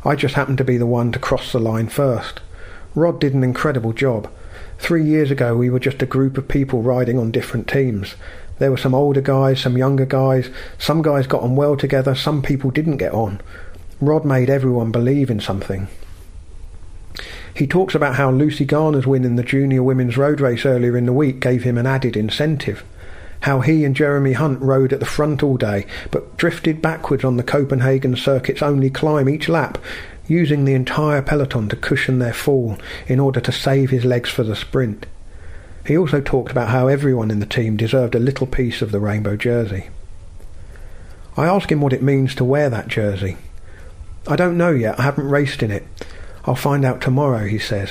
I 0.02 0.16
just 0.16 0.34
happened 0.34 0.56
to 0.56 0.64
be 0.64 0.78
the 0.78 0.86
one 0.86 1.12
to 1.12 1.18
cross 1.18 1.52
the 1.52 1.58
line 1.58 1.88
first. 1.88 2.40
Rod 2.94 3.20
did 3.20 3.34
an 3.34 3.44
incredible 3.44 3.92
job. 3.92 4.32
Three 4.78 5.04
years 5.04 5.30
ago, 5.30 5.54
we 5.54 5.68
were 5.68 5.78
just 5.78 6.00
a 6.00 6.06
group 6.06 6.38
of 6.38 6.48
people 6.48 6.80
riding 6.80 7.18
on 7.18 7.30
different 7.30 7.68
teams. 7.68 8.14
There 8.60 8.70
were 8.70 8.78
some 8.78 8.94
older 8.94 9.20
guys, 9.20 9.60
some 9.60 9.76
younger 9.76 10.06
guys. 10.06 10.48
Some 10.78 11.02
guys 11.02 11.26
got 11.26 11.42
on 11.42 11.54
well 11.54 11.76
together, 11.76 12.14
some 12.14 12.40
people 12.40 12.70
didn't 12.70 12.96
get 12.96 13.12
on. 13.12 13.42
Rod 14.00 14.24
made 14.24 14.50
everyone 14.50 14.90
believe 14.90 15.30
in 15.30 15.40
something. 15.40 15.88
He 17.54 17.66
talks 17.66 17.94
about 17.94 18.16
how 18.16 18.30
Lucy 18.30 18.64
Garner's 18.64 19.06
win 19.06 19.24
in 19.24 19.36
the 19.36 19.44
junior 19.44 19.82
women's 19.82 20.16
road 20.16 20.40
race 20.40 20.66
earlier 20.66 20.96
in 20.96 21.06
the 21.06 21.12
week 21.12 21.38
gave 21.38 21.62
him 21.62 21.78
an 21.78 21.86
added 21.86 22.16
incentive. 22.16 22.84
How 23.40 23.60
he 23.60 23.84
and 23.84 23.94
Jeremy 23.94 24.32
Hunt 24.32 24.60
rode 24.60 24.92
at 24.92 25.00
the 25.00 25.06
front 25.06 25.42
all 25.42 25.56
day, 25.56 25.86
but 26.10 26.36
drifted 26.36 26.82
backwards 26.82 27.24
on 27.24 27.36
the 27.36 27.42
Copenhagen 27.44 28.16
circuit's 28.16 28.62
only 28.62 28.90
climb 28.90 29.28
each 29.28 29.48
lap, 29.48 29.78
using 30.26 30.64
the 30.64 30.74
entire 30.74 31.22
peloton 31.22 31.68
to 31.68 31.76
cushion 31.76 32.18
their 32.18 32.32
fall 32.32 32.76
in 33.06 33.20
order 33.20 33.40
to 33.40 33.52
save 33.52 33.90
his 33.90 34.04
legs 34.04 34.30
for 34.30 34.42
the 34.42 34.56
sprint. 34.56 35.06
He 35.86 35.96
also 35.96 36.20
talked 36.20 36.50
about 36.50 36.70
how 36.70 36.88
everyone 36.88 37.30
in 37.30 37.40
the 37.40 37.46
team 37.46 37.76
deserved 37.76 38.14
a 38.14 38.20
little 38.20 38.46
piece 38.46 38.82
of 38.82 38.90
the 38.90 39.00
rainbow 39.00 39.36
jersey. 39.36 39.90
I 41.36 41.46
ask 41.46 41.70
him 41.70 41.80
what 41.80 41.92
it 41.92 42.02
means 42.02 42.34
to 42.36 42.44
wear 42.44 42.70
that 42.70 42.88
jersey. 42.88 43.36
I 44.26 44.36
don't 44.36 44.56
know 44.56 44.70
yet. 44.70 44.98
I 44.98 45.02
haven't 45.02 45.28
raced 45.28 45.62
in 45.62 45.70
it. 45.70 45.86
I'll 46.44 46.54
find 46.54 46.84
out 46.84 47.00
tomorrow, 47.00 47.46
he 47.46 47.58
says. 47.58 47.90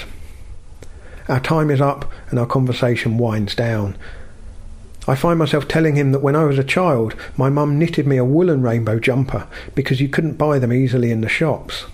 Our 1.28 1.40
time 1.40 1.70
is 1.70 1.82
up 1.82 2.12
and 2.30 2.40
our 2.40 2.46
conversation 2.46 3.18
winds 3.18 3.56
down. 3.56 3.98
I 5.08 5.16
find 5.16 5.38
myself 5.38 5.68
telling 5.68 5.96
him 5.96 6.12
that 6.12 6.22
when 6.22 6.36
I 6.36 6.46
was 6.46 6.58
a 6.58 6.64
child, 6.64 7.16
my 7.36 7.50
mum 7.50 7.78
knitted 7.78 8.08
me 8.08 8.18
a 8.18 8.26
woolen 8.26 8.62
rainbow 8.62 9.00
jumper 9.00 9.48
because 9.76 10.00
you 10.00 10.08
couldn't 10.08 10.38
buy 10.38 10.60
them 10.60 10.72
easily 10.72 11.12
in 11.12 11.22
the 11.22 11.30
shops. 11.30 11.86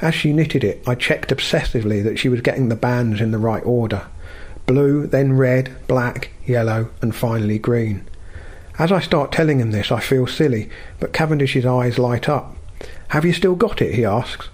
As 0.00 0.14
she 0.14 0.32
knitted 0.32 0.64
it, 0.64 0.82
I 0.86 0.94
checked 0.94 1.30
obsessively 1.30 2.02
that 2.02 2.18
she 2.18 2.28
was 2.28 2.40
getting 2.40 2.68
the 2.68 2.76
bands 2.76 3.20
in 3.20 3.30
the 3.30 3.38
right 3.38 3.64
order 3.64 4.06
blue, 4.64 5.06
then 5.06 5.36
red, 5.36 5.74
black, 5.86 6.30
yellow, 6.46 6.88
and 7.02 7.14
finally 7.14 7.58
green. 7.58 8.04
As 8.78 8.92
I 8.92 9.00
start 9.00 9.32
telling 9.32 9.60
him 9.60 9.70
this, 9.70 9.92
I 9.92 10.00
feel 10.00 10.26
silly, 10.26 10.70
but 10.98 11.12
Cavendish's 11.12 11.66
eyes 11.66 11.98
light 11.98 12.28
up. 12.28 12.56
Have 13.08 13.24
you 13.24 13.32
still 13.32 13.54
got 13.54 13.82
it? 13.82 13.94
he 13.94 14.04
asks. 14.04 14.48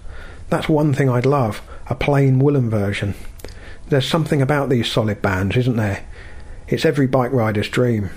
That's 0.49 0.69
one 0.69 0.93
thing 0.93 1.09
I'd 1.09 1.25
love 1.25 1.61
a 1.87 1.95
plain 1.95 2.37
woolen 2.37 2.69
version. 2.69 3.15
There's 3.87 4.07
something 4.07 4.41
about 4.41 4.69
these 4.69 4.91
solid 4.91 5.21
bands, 5.21 5.57
isn't 5.57 5.75
there? 5.75 6.05
It's 6.67 6.85
every 6.85 7.07
bike 7.07 7.31
rider's 7.31 7.67
dream. 7.67 8.11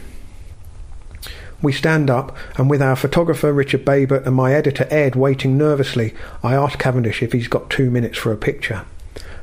We 1.62 1.72
stand 1.72 2.11
up, 2.11 2.37
and 2.59 2.68
with 2.68 2.83
our 2.83 2.96
photographer 2.96 3.53
Richard 3.53 3.85
Babert 3.85 4.27
and 4.27 4.35
my 4.37 4.53
editor 4.53 4.87
Ed 4.90 5.16
waiting 5.16 5.57
nervously, 5.57 6.12
I 6.42 6.55
ask 6.55 6.79
Cavendish 6.79 7.22
if 7.22 7.33
he's 7.33 7.48
got 7.48 7.70
two 7.70 7.90
minutes 7.90 8.18
for 8.18 8.33
a 8.33 8.37
picture. 8.37 8.85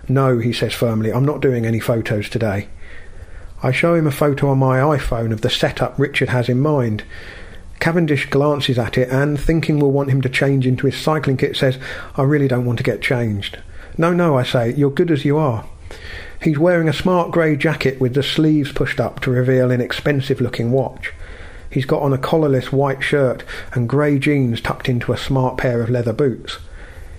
No, 0.08 0.38
he 0.38 0.54
says 0.54 0.74
firmly, 0.74 1.12
I'm 1.12 1.26
not 1.26 1.42
doing 1.42 1.66
any 1.66 1.80
photos 1.80 2.30
today. 2.30 2.68
I 3.64 3.72
show 3.72 3.96
him 3.96 4.06
a 4.06 4.12
photo 4.12 4.50
on 4.50 4.58
my 4.58 4.80
iPhone 4.80 5.32
of 5.32 5.42
the 5.42 5.50
setup 5.50 5.98
Richard 5.98 6.30
has 6.30 6.50
in 6.50 6.60
mind. 6.60 7.04
Cavendish 7.80 8.30
glances 8.30 8.78
at 8.78 8.98
it 8.98 9.10
and, 9.10 9.40
thinking 9.40 9.80
we'll 9.80 9.92
want 9.92 10.10
him 10.10 10.22
to 10.22 10.30
change 10.30 10.68
into 10.68 10.86
his 10.86 10.98
cycling 10.98 11.38
kit, 11.38 11.56
says, 11.56 11.78
I 12.16 12.24
really 12.24 12.48
don't 12.48 12.66
want 12.66 12.78
to 12.80 12.84
get 12.84 13.02
changed. 13.02 13.60
No, 13.98 14.14
no, 14.14 14.38
I 14.38 14.44
say, 14.44 14.74
you're 14.74 14.90
good 14.90 15.12
as 15.12 15.26
you 15.26 15.38
are. 15.38 15.66
He's 16.42 16.58
wearing 16.58 16.88
a 16.88 16.94
smart 16.94 17.32
grey 17.32 17.56
jacket 17.56 18.00
with 18.00 18.14
the 18.14 18.24
sleeves 18.24 18.72
pushed 18.72 19.00
up 19.00 19.20
to 19.22 19.32
reveal 19.32 19.72
an 19.72 19.82
expensive 19.82 20.40
looking 20.40 20.72
watch. 20.72 21.14
He's 21.70 21.86
got 21.86 22.02
on 22.02 22.14
a 22.14 22.18
collarless 22.18 22.72
white 22.72 23.04
shirt 23.04 23.44
and 23.74 23.90
grey 23.90 24.18
jeans 24.18 24.62
tucked 24.62 24.90
into 24.90 25.14
a 25.14 25.18
smart 25.18 25.58
pair 25.58 25.82
of 25.82 25.90
leather 25.90 26.14
boots. 26.14 26.58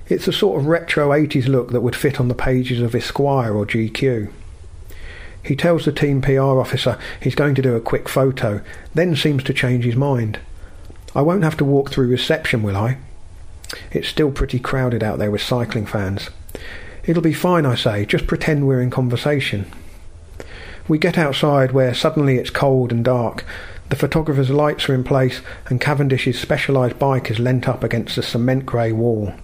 It's 0.09 0.27
a 0.27 0.33
sort 0.33 0.61
of 0.61 0.66
retro 0.66 1.11
80s 1.11 1.46
look 1.46 1.70
that 1.70 1.83
would 1.83 1.94
fit 1.94 2.18
on 2.18 2.29
the 2.29 2.35
pages 2.35 2.81
of 2.81 2.94
Esquire 2.94 3.55
or 3.55 3.64
GQ. 3.64 4.31
He 5.42 5.57
tells 5.57 5.85
the 5.85 5.92
team 5.92 6.20
PR 6.20 6.40
officer 6.40 6.99
he's 7.20 7.35
going 7.35 7.55
to 7.55 7.62
do 7.62 7.77
a 7.77 7.81
quick 7.81 8.09
photo, 8.09 8.61
then 8.94 9.14
seems 9.16 9.42
to 9.44 9.55
change 9.55 9.85
his 9.85 9.96
mind. 9.96 10.40
I 11.14 11.23
won't 11.23 11.44
have 11.44 11.57
to 11.57 11.64
walk 11.64 11.90
through 11.90 12.09
reception, 12.09 12.62
will 12.62 12.77
I? 12.77 12.99
It's 13.90 14.09
still 14.09 14.31
pretty 14.31 14.59
crowded 14.59 15.03
out 15.03 15.18
there 15.18 15.31
with 15.31 15.42
cycling 15.42 15.87
fans. 15.87 16.31
It'll 17.05 17.23
be 17.23 17.33
fine, 17.33 17.66
I 17.66 17.75
say, 17.75 18.05
just 18.05 18.27
pretend 18.27 18.66
we're 18.66 18.81
in 18.81 18.90
conversation. 18.90 19.70
We 20.87 20.99
get 20.99 21.18
outside 21.18 21.73
where 21.73 21.94
suddenly 21.94 22.37
it's 22.37 22.51
cold 22.51 22.92
and 22.92 23.05
dark. 23.05 23.44
The 23.88 23.96
photographer's 23.96 24.51
lights 24.51 24.88
are 24.88 24.94
in 24.94 25.05
place 25.05 25.40
and 25.66 25.81
Cavendish's 25.81 26.38
specialised 26.38 26.99
bike 26.99 27.31
is 27.31 27.38
leant 27.38 27.68
up 27.68 27.83
against 27.83 28.16
the 28.16 28.23
cement 28.23 28.66
grey 28.66 28.92
wall. 28.92 29.35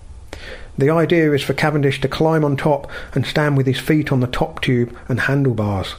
The 0.79 0.91
idea 0.91 1.33
is 1.33 1.43
for 1.43 1.55
Cavendish 1.55 2.01
to 2.03 2.09
climb 2.09 2.45
on 2.45 2.57
top 2.57 2.91
and 3.15 3.27
stand 3.27 3.57
with 3.57 3.67
his 3.67 3.81
feet 3.81 4.13
on 4.13 4.21
the 4.21 4.27
top 4.27 4.61
tube 4.61 4.97
and 5.09 5.21
handlebars. 5.21 5.95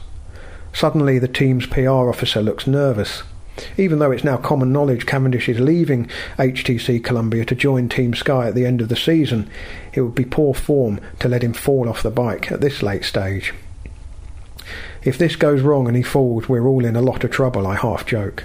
Suddenly 0.72 1.18
the 1.18 1.28
team's 1.28 1.66
PR 1.66 2.08
officer 2.08 2.40
looks 2.40 2.66
nervous. 2.66 3.22
Even 3.76 3.98
though 3.98 4.10
it's 4.10 4.24
now 4.24 4.36
common 4.36 4.72
knowledge 4.72 5.06
Cavendish 5.06 5.48
is 5.48 5.60
leaving 5.60 6.06
HTC 6.36 7.02
Columbia 7.02 7.44
to 7.44 7.54
join 7.54 7.88
Team 7.88 8.14
Sky 8.14 8.48
at 8.48 8.54
the 8.54 8.66
end 8.66 8.80
of 8.80 8.88
the 8.88 8.96
season, 8.96 9.50
it 9.92 10.00
would 10.00 10.14
be 10.14 10.24
poor 10.24 10.54
form 10.54 11.00
to 11.20 11.28
let 11.28 11.42
him 11.42 11.52
fall 11.52 11.88
off 11.88 12.02
the 12.02 12.10
bike 12.10 12.52
at 12.52 12.60
this 12.60 12.82
late 12.82 13.04
stage. 13.04 13.54
If 15.02 15.18
this 15.18 15.36
goes 15.36 15.62
wrong 15.62 15.86
and 15.86 15.96
he 15.96 16.02
falls, 16.02 16.48
we're 16.48 16.66
all 16.66 16.84
in 16.84 16.96
a 16.96 17.02
lot 17.02 17.24
of 17.24 17.30
trouble, 17.30 17.66
I 17.66 17.76
half 17.76 18.06
joke. 18.06 18.44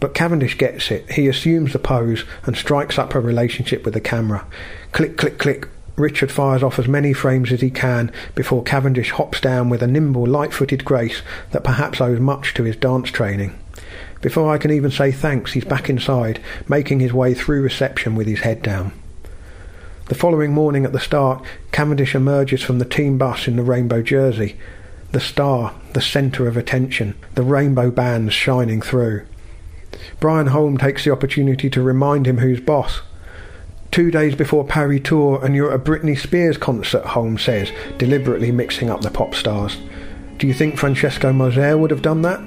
But 0.00 0.14
Cavendish 0.14 0.58
gets 0.58 0.90
it. 0.90 1.10
He 1.12 1.26
assumes 1.28 1.72
the 1.72 1.78
pose 1.78 2.24
and 2.44 2.56
strikes 2.56 2.98
up 2.98 3.14
a 3.14 3.20
relationship 3.20 3.84
with 3.84 3.94
the 3.94 4.00
camera. 4.00 4.46
Click, 4.92 5.16
click, 5.16 5.38
click. 5.38 5.68
Richard 5.98 6.30
fires 6.30 6.62
off 6.62 6.78
as 6.78 6.86
many 6.86 7.12
frames 7.12 7.50
as 7.50 7.60
he 7.60 7.70
can 7.70 8.12
before 8.34 8.62
Cavendish 8.62 9.10
hops 9.10 9.40
down 9.40 9.68
with 9.68 9.82
a 9.82 9.86
nimble, 9.86 10.26
light 10.26 10.52
footed 10.52 10.84
grace 10.84 11.22
that 11.50 11.64
perhaps 11.64 12.00
owes 12.00 12.20
much 12.20 12.54
to 12.54 12.62
his 12.62 12.76
dance 12.76 13.10
training. 13.10 13.58
Before 14.20 14.52
I 14.52 14.58
can 14.58 14.70
even 14.70 14.90
say 14.90 15.12
thanks, 15.12 15.52
he's 15.52 15.64
back 15.64 15.90
inside, 15.90 16.40
making 16.68 17.00
his 17.00 17.12
way 17.12 17.34
through 17.34 17.62
reception 17.62 18.14
with 18.14 18.26
his 18.26 18.40
head 18.40 18.62
down. 18.62 18.92
The 20.06 20.14
following 20.14 20.52
morning 20.52 20.84
at 20.84 20.92
the 20.92 21.00
start, 21.00 21.44
Cavendish 21.70 22.14
emerges 22.14 22.62
from 22.62 22.78
the 22.78 22.84
team 22.84 23.18
bus 23.18 23.46
in 23.46 23.56
the 23.56 23.62
rainbow 23.62 24.00
jersey. 24.02 24.56
The 25.12 25.20
star, 25.20 25.74
the 25.92 26.00
centre 26.00 26.48
of 26.48 26.56
attention, 26.56 27.14
the 27.34 27.42
rainbow 27.42 27.90
bands 27.90 28.34
shining 28.34 28.80
through. 28.80 29.26
Brian 30.20 30.48
Holm 30.48 30.78
takes 30.78 31.04
the 31.04 31.12
opportunity 31.12 31.68
to 31.70 31.82
remind 31.82 32.26
him 32.26 32.38
who's 32.38 32.60
boss. 32.60 33.00
Two 33.90 34.10
days 34.10 34.34
before 34.34 34.64
Paris 34.64 35.00
Tours 35.04 35.42
and 35.42 35.54
you're 35.54 35.72
at 35.72 35.80
a 35.80 35.82
Britney 35.82 36.18
Spears 36.18 36.58
concert, 36.58 37.04
Holmes 37.04 37.42
says, 37.42 37.72
deliberately 37.96 38.52
mixing 38.52 38.90
up 38.90 39.00
the 39.00 39.10
pop 39.10 39.34
stars. 39.34 39.78
Do 40.36 40.46
you 40.46 40.54
think 40.54 40.78
Francesco 40.78 41.32
Moser 41.32 41.76
would 41.76 41.90
have 41.90 42.02
done 42.02 42.22
that? 42.22 42.40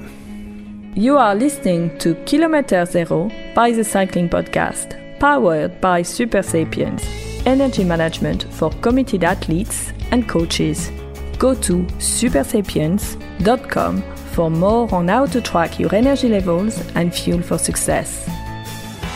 You 0.94 1.18
are 1.18 1.34
listening 1.34 1.98
to 1.98 2.14
Kilometer 2.26 2.86
Zero 2.86 3.30
by 3.54 3.72
the 3.72 3.82
Cycling 3.82 4.28
Podcast, 4.28 5.18
powered 5.18 5.80
by 5.80 6.02
Supersapiens, 6.02 7.02
energy 7.46 7.82
management 7.84 8.44
for 8.52 8.70
committed 8.80 9.24
athletes 9.24 9.92
and 10.10 10.28
coaches. 10.28 10.90
Go 11.38 11.54
to 11.56 11.78
supersapiens.com 11.98 14.02
for 14.32 14.50
more 14.50 14.94
on 14.94 15.08
how 15.08 15.26
to 15.26 15.40
track 15.40 15.78
your 15.78 15.94
energy 15.94 16.28
levels 16.28 16.78
and 16.94 17.14
fuel 17.14 17.42
for 17.42 17.58
success. 17.58 18.28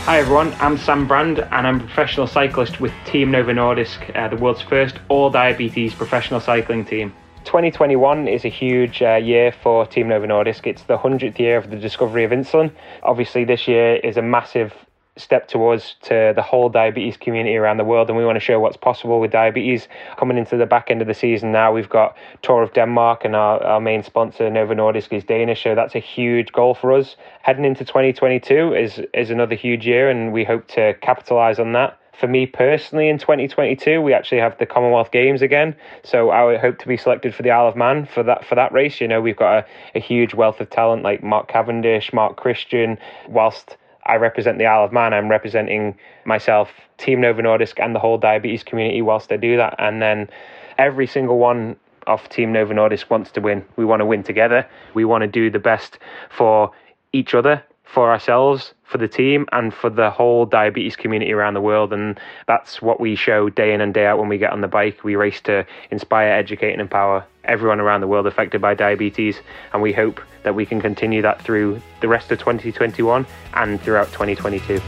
Hi 0.07 0.19
everyone, 0.19 0.53
I'm 0.61 0.77
Sam 0.77 1.05
Brand 1.05 1.39
and 1.39 1.67
I'm 1.67 1.81
a 1.81 1.83
professional 1.83 2.27
cyclist 2.27 2.79
with 2.79 2.93
Team 3.03 3.29
Novo 3.29 3.51
Nordisk, 3.51 4.15
uh, 4.15 4.29
the 4.29 4.37
world's 4.37 4.61
first 4.61 4.95
all 5.09 5.29
diabetes 5.29 5.93
professional 5.93 6.39
cycling 6.39 6.85
team. 6.85 7.13
2021 7.43 8.25
is 8.25 8.45
a 8.45 8.47
huge 8.47 9.01
uh, 9.01 9.15
year 9.15 9.51
for 9.51 9.85
Team 9.85 10.07
Novo 10.07 10.25
Nordisk. 10.25 10.65
It's 10.65 10.83
the 10.83 10.97
100th 10.97 11.37
year 11.37 11.57
of 11.57 11.69
the 11.69 11.75
discovery 11.75 12.23
of 12.23 12.31
insulin. 12.31 12.71
Obviously, 13.03 13.43
this 13.43 13.67
year 13.67 13.97
is 13.97 14.15
a 14.15 14.21
massive 14.21 14.73
step 15.19 15.47
towards 15.47 15.95
to 16.03 16.33
the 16.35 16.41
whole 16.41 16.69
diabetes 16.69 17.17
community 17.17 17.55
around 17.55 17.77
the 17.77 17.83
world 17.83 18.09
and 18.09 18.17
we 18.17 18.25
want 18.25 18.35
to 18.35 18.39
show 18.39 18.59
what's 18.59 18.77
possible 18.77 19.19
with 19.19 19.31
diabetes. 19.31 19.87
Coming 20.17 20.37
into 20.37 20.57
the 20.57 20.65
back 20.65 20.89
end 20.89 21.01
of 21.01 21.07
the 21.07 21.13
season 21.13 21.51
now 21.51 21.71
we've 21.71 21.89
got 21.89 22.15
tour 22.41 22.63
of 22.63 22.73
denmark 22.73 23.25
and 23.25 23.35
our, 23.35 23.61
our 23.63 23.81
main 23.81 24.03
sponsor 24.03 24.49
novo 24.49 24.73
nordisk 24.73 25.11
is 25.13 25.23
danish 25.23 25.63
so 25.63 25.75
that's 25.75 25.95
a 25.95 25.99
huge 25.99 26.51
goal 26.51 26.73
for 26.73 26.93
us. 26.93 27.15
Heading 27.41 27.65
into 27.65 27.85
2022 27.85 28.73
is 28.73 29.01
is 29.13 29.29
another 29.29 29.55
huge 29.55 29.85
year 29.85 30.09
and 30.09 30.31
we 30.31 30.43
hope 30.43 30.67
to 30.69 30.93
capitalize 31.01 31.59
on 31.59 31.73
that. 31.73 31.99
For 32.19 32.27
me 32.27 32.47
personally 32.47 33.09
in 33.09 33.19
2022 33.19 34.01
we 34.01 34.13
actually 34.13 34.39
have 34.39 34.57
the 34.57 34.65
commonwealth 34.65 35.11
games 35.11 35.43
again 35.43 35.75
so 36.03 36.31
i 36.31 36.57
hope 36.57 36.79
to 36.79 36.87
be 36.87 36.97
selected 36.97 37.35
for 37.35 37.43
the 37.43 37.51
isle 37.51 37.67
of 37.67 37.75
man 37.75 38.05
for 38.05 38.23
that 38.23 38.45
for 38.45 38.55
that 38.55 38.71
race. 38.71 38.99
You 39.01 39.07
know 39.07 39.21
we've 39.21 39.37
got 39.37 39.59
a, 39.59 39.65
a 39.95 39.99
huge 39.99 40.33
wealth 40.33 40.59
of 40.59 40.69
talent 40.69 41.03
like 41.03 41.23
mark 41.23 41.47
cavendish 41.47 42.13
mark 42.13 42.37
christian 42.37 42.97
whilst 43.27 43.77
I 44.07 44.15
represent 44.15 44.57
the 44.57 44.65
Isle 44.65 44.85
of 44.85 44.91
Man. 44.91 45.13
I'm 45.13 45.29
representing 45.29 45.97
myself, 46.25 46.69
Team 46.97 47.21
Novo 47.21 47.41
Nordisk, 47.41 47.83
and 47.83 47.93
the 47.93 47.99
whole 47.99 48.17
diabetes 48.17 48.63
community 48.63 49.01
whilst 49.01 49.31
I 49.31 49.37
do 49.37 49.57
that. 49.57 49.75
And 49.77 50.01
then 50.01 50.29
every 50.77 51.07
single 51.07 51.37
one 51.37 51.75
of 52.07 52.27
Team 52.29 52.51
Novo 52.51 52.73
Nordisk 52.73 53.09
wants 53.09 53.31
to 53.31 53.41
win. 53.41 53.65
We 53.75 53.85
want 53.85 53.99
to 53.99 54.05
win 54.05 54.23
together. 54.23 54.65
We 54.93 55.05
want 55.05 55.23
to 55.23 55.27
do 55.27 55.49
the 55.49 55.59
best 55.59 55.99
for 56.29 56.71
each 57.13 57.33
other, 57.33 57.63
for 57.87 58.11
ourselves, 58.11 58.73
for 58.83 58.97
the 58.97 59.07
team, 59.07 59.45
and 59.51 59.73
for 59.73 59.89
the 59.89 60.09
whole 60.09 60.45
diabetes 60.45 60.95
community 60.95 61.31
around 61.31 61.53
the 61.53 61.61
world. 61.61 61.93
And 61.93 62.19
that's 62.47 62.81
what 62.81 62.99
we 62.99 63.15
show 63.15 63.49
day 63.49 63.73
in 63.73 63.81
and 63.81 63.93
day 63.93 64.05
out 64.05 64.19
when 64.19 64.29
we 64.29 64.37
get 64.37 64.51
on 64.51 64.61
the 64.61 64.67
bike. 64.67 65.03
We 65.03 65.15
race 65.15 65.41
to 65.41 65.65
inspire, 65.89 66.31
educate, 66.31 66.73
and 66.73 66.81
empower 66.81 67.25
everyone 67.45 67.79
around 67.79 68.01
the 68.01 68.07
world 68.07 68.27
affected 68.27 68.61
by 68.61 68.73
diabetes. 68.73 69.39
And 69.73 69.81
we 69.81 69.93
hope 69.93 70.21
that 70.43 70.53
we 70.53 70.65
can 70.65 70.81
continue 70.81 71.21
that 71.21 71.41
through 71.41 71.81
the 72.01 72.07
rest 72.07 72.31
of 72.31 72.39
2021 72.39 73.25
and 73.53 73.81
throughout 73.81 74.07
2022. 74.07 74.81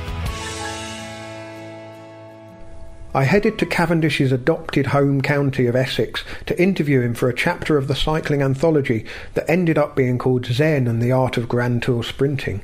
I 3.11 3.23
headed 3.23 3.57
to 3.57 3.65
Cavendish's 3.65 4.31
adopted 4.31 4.87
home 4.87 5.21
county 5.21 5.65
of 5.65 5.75
Essex 5.75 6.23
to 6.45 6.61
interview 6.61 7.01
him 7.01 7.15
for 7.15 7.27
a 7.27 7.33
chapter 7.33 7.75
of 7.75 7.87
the 7.87 7.95
cycling 7.95 8.43
anthology 8.43 9.03
that 9.33 9.49
ended 9.49 9.79
up 9.79 9.95
being 9.95 10.19
called 10.19 10.45
Zen 10.45 10.87
and 10.87 11.01
the 11.01 11.11
Art 11.11 11.35
of 11.35 11.49
Grand 11.49 11.81
Tour 11.81 12.03
Sprinting. 12.03 12.61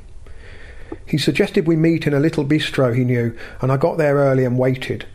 He 1.06 1.18
suggested 1.18 1.68
we 1.68 1.76
meet 1.76 2.08
in 2.08 2.14
a 2.14 2.20
little 2.20 2.46
bistro 2.46 2.96
he 2.96 3.04
knew, 3.04 3.36
and 3.62 3.72
I 3.72 3.78
got 3.78 3.98
there 3.98 4.16
early 4.16 4.46
and 4.46 4.58
waited. 4.58 5.06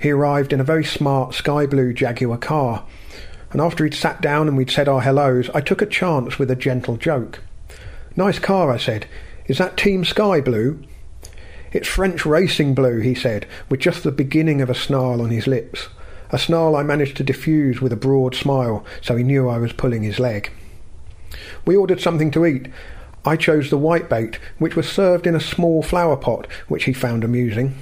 He 0.00 0.10
arrived 0.10 0.52
in 0.52 0.60
a 0.60 0.64
very 0.64 0.84
smart 0.84 1.34
sky 1.34 1.66
blue 1.66 1.92
Jaguar 1.92 2.38
car, 2.38 2.84
and 3.52 3.60
after 3.60 3.84
he'd 3.84 3.94
sat 3.94 4.20
down 4.20 4.48
and 4.48 4.56
we'd 4.56 4.70
said 4.70 4.88
our 4.88 5.00
hellos, 5.00 5.48
I 5.54 5.60
took 5.60 5.80
a 5.80 5.86
chance 5.86 6.38
with 6.38 6.50
a 6.50 6.56
gentle 6.56 6.96
joke. 6.96 7.40
Nice 8.16 8.38
car, 8.38 8.70
I 8.70 8.76
said. 8.76 9.06
Is 9.46 9.58
that 9.58 9.76
Team 9.76 10.04
Sky 10.04 10.40
Blue? 10.40 10.82
It's 11.72 11.88
French 11.88 12.24
racing 12.24 12.74
blue, 12.74 13.00
he 13.00 13.14
said, 13.14 13.46
with 13.68 13.80
just 13.80 14.04
the 14.04 14.12
beginning 14.12 14.60
of 14.60 14.70
a 14.70 14.74
snarl 14.74 15.20
on 15.20 15.30
his 15.30 15.46
lips. 15.46 15.88
A 16.30 16.38
snarl 16.38 16.76
I 16.76 16.82
managed 16.82 17.16
to 17.18 17.24
diffuse 17.24 17.80
with 17.80 17.92
a 17.92 17.96
broad 17.96 18.34
smile, 18.34 18.84
so 19.00 19.16
he 19.16 19.24
knew 19.24 19.48
I 19.48 19.58
was 19.58 19.72
pulling 19.72 20.02
his 20.02 20.18
leg. 20.18 20.52
We 21.64 21.76
ordered 21.76 22.00
something 22.00 22.30
to 22.32 22.46
eat. 22.46 22.68
I 23.24 23.36
chose 23.36 23.70
the 23.70 23.78
whitebait, 23.78 24.36
which 24.58 24.76
was 24.76 24.88
served 24.88 25.26
in 25.26 25.34
a 25.34 25.40
small 25.40 25.82
flower 25.82 26.16
pot, 26.16 26.46
which 26.68 26.84
he 26.84 26.92
found 26.92 27.24
amusing. 27.24 27.74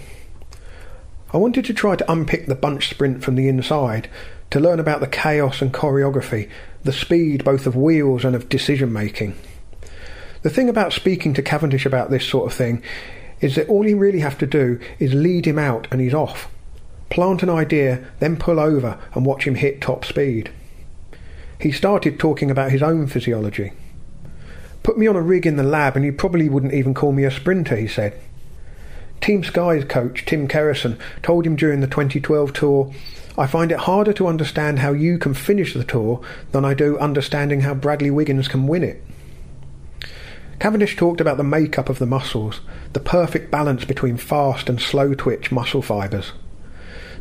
I 1.33 1.39
wanted 1.39 1.65
to 1.65 1.75
try 1.75 1.97
to 1.97 2.13
unpick 2.13 2.47
the 2.47 2.55
bunch 2.55 2.89
sprint 2.91 3.25
from 3.25 3.35
the 3.35 3.49
inside, 3.49 4.09
to 4.51 4.61
learn 4.61 4.79
about 4.79 5.01
the 5.01 5.07
chaos 5.07 5.63
and 5.63 5.73
choreography, 5.73 6.49
the 6.85 6.93
speed 6.93 7.43
both 7.43 7.67
of 7.67 7.75
wheels 7.75 8.25
and 8.25 8.37
of 8.37 8.49
decision 8.49 8.93
making. 8.93 9.35
The 10.43 10.51
thing 10.51 10.69
about 10.69 10.93
speaking 10.93 11.35
to 11.35 11.43
Cavendish 11.43 11.87
about 11.87 12.11
this 12.11 12.27
sort 12.27 12.51
of 12.51 12.57
thing 12.57 12.83
is 13.41 13.57
that 13.57 13.69
all 13.69 13.89
you 13.89 13.97
really 13.97 14.21
have 14.21 14.39
to 14.39 14.47
do 14.47 14.79
is 14.99 15.15
lead 15.15 15.47
him 15.47 15.59
out 15.59 15.89
and 15.91 16.01
he's 16.01 16.15
off. 16.15 16.49
Plant 17.11 17.43
an 17.43 17.51
idea, 17.51 18.05
then 18.21 18.37
pull 18.37 18.61
over 18.61 18.99
and 19.15 19.27
watch 19.27 19.45
him 19.45 19.57
hit 19.57 19.81
top 19.81 20.05
speed. 20.05 20.51
He 21.59 21.73
started 21.73 22.19
talking 22.19 22.51
about 22.51 22.71
his 22.71 22.83
own 22.83 23.07
physiology. 23.07 23.73
Put 24.83 24.99
me 24.99 25.07
on 25.07 25.16
a 25.16 25.23
rig 25.23 25.47
in 25.47 25.57
the 25.57 25.62
lab 25.62 25.97
and 25.97 26.05
you 26.05 26.12
probably 26.12 26.49
wouldn't 26.49 26.75
even 26.75 26.95
call 26.95 27.12
me 27.12 27.25
a 27.25 27.31
sprinter, 27.31 27.77
he 27.77 27.87
said. 27.87 28.18
Team 29.21 29.45
Sky's 29.45 29.85
coach, 29.85 30.25
Tim 30.25 30.49
Kerrison, 30.49 30.99
told 31.23 31.47
him 31.47 31.55
during 31.55 31.81
the 31.81 31.87
2012 31.87 32.53
tour 32.53 32.92
I 33.38 33.47
find 33.47 33.73
it 33.73 33.79
harder 33.79 34.12
to 34.14 34.27
understand 34.27 34.81
how 34.81 34.92
you 34.92 35.16
can 35.18 35.33
finish 35.33 35.73
the 35.73 35.85
tour 35.85 36.21
than 36.51 36.64
I 36.64 36.75
do 36.75 36.99
understanding 36.99 37.61
how 37.61 37.73
Bradley 37.73 38.11
Wiggins 38.11 38.49
can 38.49 38.66
win 38.66 38.83
it. 38.83 39.03
Cavendish 40.59 40.97
talked 40.97 41.21
about 41.21 41.38
the 41.38 41.45
makeup 41.45 41.88
of 41.88 41.99
the 41.99 42.07
muscles, 42.07 42.61
the 42.92 43.01
perfect 43.01 43.51
balance 43.51 43.85
between 43.85 44.16
fast 44.16 44.68
and 44.68 44.81
slow 44.81 45.14
twitch 45.14 45.51
muscle 45.51 45.83
fibres. 45.83 46.33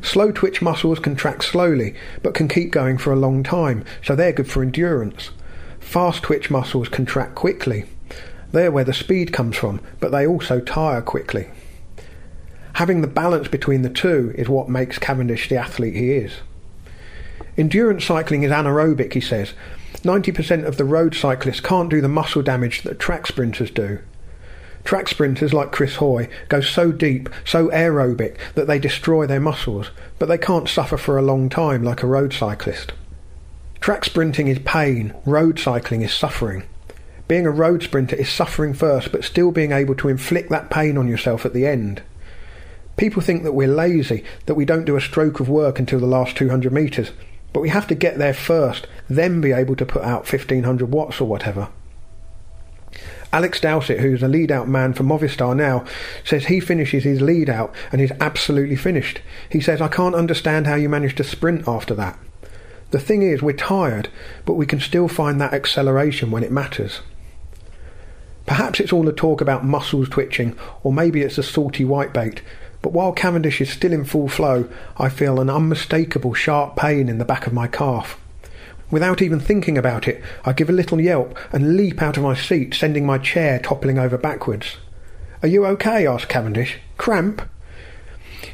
Slow 0.02 0.32
twitch 0.32 0.62
muscles 0.62 1.00
contract 1.00 1.43
slowly, 1.43 1.95
but 2.24 2.34
can 2.34 2.47
keep 2.47 2.71
going 2.71 2.97
for 2.97 3.13
a 3.13 3.19
long 3.19 3.41
time, 3.41 3.86
so 4.04 4.15
they're 4.15 4.33
good 4.33 4.52
for 4.52 4.62
endurance. 4.62 5.29
Fast 5.92 6.23
twitch 6.23 6.50
muscles 6.50 6.87
contract 6.87 7.35
quickly. 7.35 7.83
They're 8.54 8.71
where 8.71 8.85
the 8.85 8.94
speed 8.94 9.33
comes 9.33 9.58
from, 9.58 9.81
but 10.00 10.13
they 10.13 10.25
also 10.25 10.62
tire 10.62 11.02
quickly. 11.02 11.50
Having 12.75 13.02
the 13.02 13.08
balance 13.08 13.50
between 13.50 13.81
the 13.81 13.89
two 13.89 14.33
is 14.37 14.48
what 14.48 14.69
makes 14.69 14.98
Cavendish 14.98 15.50
the 15.50 15.58
athlete 15.58 15.98
he 15.98 16.13
is. 16.13 16.35
Endurance 17.58 18.06
cycling 18.06 18.44
is 18.44 18.54
anaerobic, 18.54 19.12
he 19.12 19.19
says. 19.19 19.54
90% 19.96 20.65
of 20.65 20.77
the 20.77 20.85
road 20.85 21.13
cyclists 21.13 21.60
can't 21.60 21.89
do 21.89 22.00
the 22.00 22.08
muscle 22.08 22.42
damage 22.42 22.83
that 22.83 22.98
track 22.98 23.27
sprinters 23.27 23.69
do. 23.69 24.00
Track 24.85 25.10
sprinters 25.10 25.54
like 25.54 25.73
Chris 25.73 25.98
Hoy 25.98 26.29
go 26.48 26.62
so 26.62 26.94
deep, 26.94 27.27
so 27.44 27.67
aerobic, 27.67 28.37
that 28.56 28.65
they 28.65 28.79
destroy 28.79 29.27
their 29.27 29.42
muscles, 29.42 29.92
but 30.19 30.29
they 30.29 30.37
can't 30.37 30.69
suffer 30.69 30.96
for 30.96 31.17
a 31.17 31.21
long 31.21 31.50
time 31.50 31.83
like 31.83 32.02
a 32.02 32.08
road 32.08 32.31
cyclist. 32.31 32.94
Track 33.82 34.06
sprinting 34.06 34.48
is 34.48 34.60
pain, 34.60 35.12
road 35.25 35.58
cycling 35.58 36.04
is 36.04 36.13
suffering. 36.13 36.62
Being 37.27 37.48
a 37.48 37.52
road 37.52 37.82
sprinter 37.82 38.15
is 38.15 38.29
suffering 38.29 38.75
first, 38.75 39.12
but 39.12 39.23
still 39.23 39.52
being 39.52 39.71
able 39.71 39.96
to 39.96 40.08
inflict 40.08 40.52
that 40.52 40.69
pain 40.69 41.00
on 41.00 41.08
yourself 41.08 41.48
at 41.48 41.54
the 41.54 41.65
end. 41.65 42.04
People 42.96 43.23
think 43.23 43.42
that 43.42 43.54
we're 43.54 43.67
lazy, 43.67 44.23
that 44.46 44.54
we 44.54 44.65
don't 44.65 44.86
do 44.86 44.98
a 44.98 45.02
stroke 45.02 45.40
of 45.40 45.50
work 45.50 45.79
until 45.79 46.00
the 46.00 46.06
last 46.06 46.38
200 46.38 46.71
metres, 46.71 47.10
but 47.54 47.62
we 47.62 47.69
have 47.69 47.88
to 47.88 47.96
get 47.96 48.19
there 48.19 48.36
first, 48.36 48.86
then 49.10 49.42
be 49.42 49.52
able 49.52 49.75
to 49.75 49.86
put 49.86 50.04
out 50.04 50.32
1500 50.32 50.92
watts 50.92 51.19
or 51.19 51.25
whatever. 51.25 51.69
Alex 53.34 53.60
Dowsett, 53.60 54.02
who's 54.02 54.21
a 54.21 54.27
lead 54.27 54.52
out 54.52 54.67
man 54.67 54.94
for 54.94 55.04
Movistar 55.04 55.56
now, 55.56 55.86
says 56.23 56.46
he 56.46 56.60
finishes 56.60 57.04
his 57.04 57.19
lead 57.19 57.50
out 57.50 57.73
and 57.92 58.00
is 58.00 58.13
absolutely 58.19 58.75
finished. 58.75 59.21
He 59.50 59.60
says, 59.60 59.82
I 59.82 59.88
can't 59.88 60.13
understand 60.13 60.67
how 60.67 60.75
you 60.75 60.88
manage 60.88 61.15
to 61.15 61.23
sprint 61.23 61.67
after 61.67 61.96
that. 61.96 62.19
The 62.92 63.00
thing 63.00 63.23
is, 63.23 63.42
we're 63.42 63.54
tired, 63.54 64.10
but 64.46 64.54
we 64.54 64.65
can 64.65 64.79
still 64.79 65.08
find 65.08 65.39
that 65.39 65.54
acceleration 65.54 66.29
when 66.29 66.44
it 66.44 66.52
matters. 66.52 67.02
Perhaps 68.46 68.79
it's 68.79 68.92
all 68.92 69.04
the 69.04 69.13
talk 69.13 69.39
about 69.39 69.63
muscles 69.63 70.10
twitching, 70.10 70.58
or 70.83 70.92
maybe 70.92 71.21
it's 71.21 71.37
the 71.37 71.44
salty 71.44 71.85
whitebait, 71.85 72.39
but 72.81 72.92
while 72.92 73.13
Cavendish 73.13 73.62
is 73.62 73.69
still 73.69 73.94
in 73.94 74.04
full 74.04 74.27
flow, 74.27 74.67
I 74.98 75.08
feel 75.08 75.39
an 75.39 75.50
unmistakable 75.50 76.33
sharp 76.33 76.75
pain 76.75 77.08
in 77.08 77.17
the 77.17 77.25
back 77.25 77.48
of 77.48 77.54
my 77.54 77.67
calf. 77.67 78.19
Without 78.89 79.21
even 79.21 79.39
thinking 79.39 79.77
about 79.77 80.08
it, 80.08 80.21
I 80.44 80.52
give 80.52 80.69
a 80.69 80.73
little 80.73 81.00
yelp 81.00 81.37
and 81.54 81.77
leap 81.77 82.02
out 82.02 82.17
of 82.17 82.23
my 82.23 82.35
seat, 82.35 82.73
sending 82.73 83.06
my 83.06 83.19
chair 83.19 83.60
toppling 83.60 84.00
over 84.00 84.17
backwards. 84.17 84.77
Are 85.42 85.48
you 85.48 85.65
okay? 85.65 86.06
asked 86.06 86.27
Cavendish. 86.27 86.77
Cramp? 86.98 87.42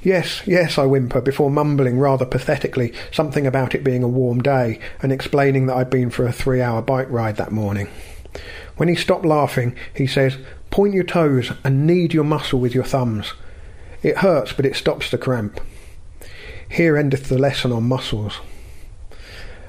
Yes, 0.04 0.42
yes, 0.46 0.78
I 0.78 0.86
whimper 0.86 1.22
before 1.22 1.50
mumbling 1.50 2.00
rather 2.00 2.26
pathetically 2.26 2.94
something 3.12 3.48
about 3.48 3.76
it 3.76 3.84
being 3.84 4.04
a 4.04 4.08
warm 4.08 4.42
day 4.42 4.80
and 5.02 5.12
explaining 5.12 5.66
that 5.68 5.76
I'd 5.76 5.90
been 5.90 6.10
for 6.10 6.26
a 6.26 6.32
three 6.32 6.62
hour 6.62 6.82
bike 6.82 7.10
ride 7.10 7.38
that 7.38 7.52
morning. 7.52 7.88
When 8.78 8.90
he 8.90 8.96
stopped 8.96 9.26
laughing, 9.26 9.76
he 9.94 10.06
says, 10.08 10.38
Point 10.70 10.94
your 10.94 11.04
toes 11.04 11.52
and 11.64 11.88
knead 11.88 12.14
your 12.14 12.24
muscle 12.24 12.60
with 12.60 12.76
your 12.76 12.84
thumbs. 12.84 13.34
It 14.04 14.18
hurts, 14.18 14.54
but 14.54 14.66
it 14.66 14.76
stops 14.76 15.10
the 15.10 15.18
cramp. 15.18 15.60
Here 16.70 16.98
endeth 16.98 17.30
the 17.30 17.38
lesson 17.38 17.72
on 17.72 17.84
muscles. 17.84 18.40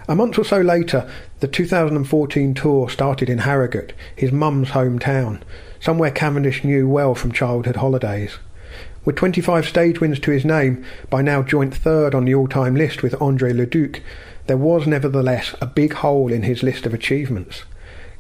A 0.09 0.15
month 0.15 0.39
or 0.39 0.45
so 0.45 0.61
later, 0.61 1.09
the 1.41 1.49
2014 1.49 2.55
tour 2.55 2.89
started 2.89 3.29
in 3.29 3.39
Harrogate, 3.39 3.93
his 4.17 4.33
mum's 4.33 4.71
hometown, 4.71 5.43
somewhere 5.81 6.11
Cavendish 6.11 6.65
knew 6.65 6.89
well 6.89 7.15
from 7.15 7.33
childhood 7.33 7.77
holidays. 7.77 8.39
With 9.05 9.17
25 9.17 9.67
stage 9.67 10.01
wins 10.01 10.19
to 10.21 10.31
his 10.31 10.45
name, 10.45 10.85
by 11.09 11.23
now 11.23 11.43
joint 11.43 11.75
third 11.75 12.15
on 12.15 12.25
the 12.25 12.35
all-time 12.35 12.75
list 12.75 13.03
with 13.03 13.21
Andre 13.21 13.53
Leducq, 13.53 14.01
there 14.47 14.57
was 14.57 14.87
nevertheless 14.87 15.55
a 15.61 15.67
big 15.67 15.95
hole 15.95 16.33
in 16.33 16.43
his 16.43 16.63
list 16.63 16.87
of 16.87 16.95
achievements. 16.95 17.65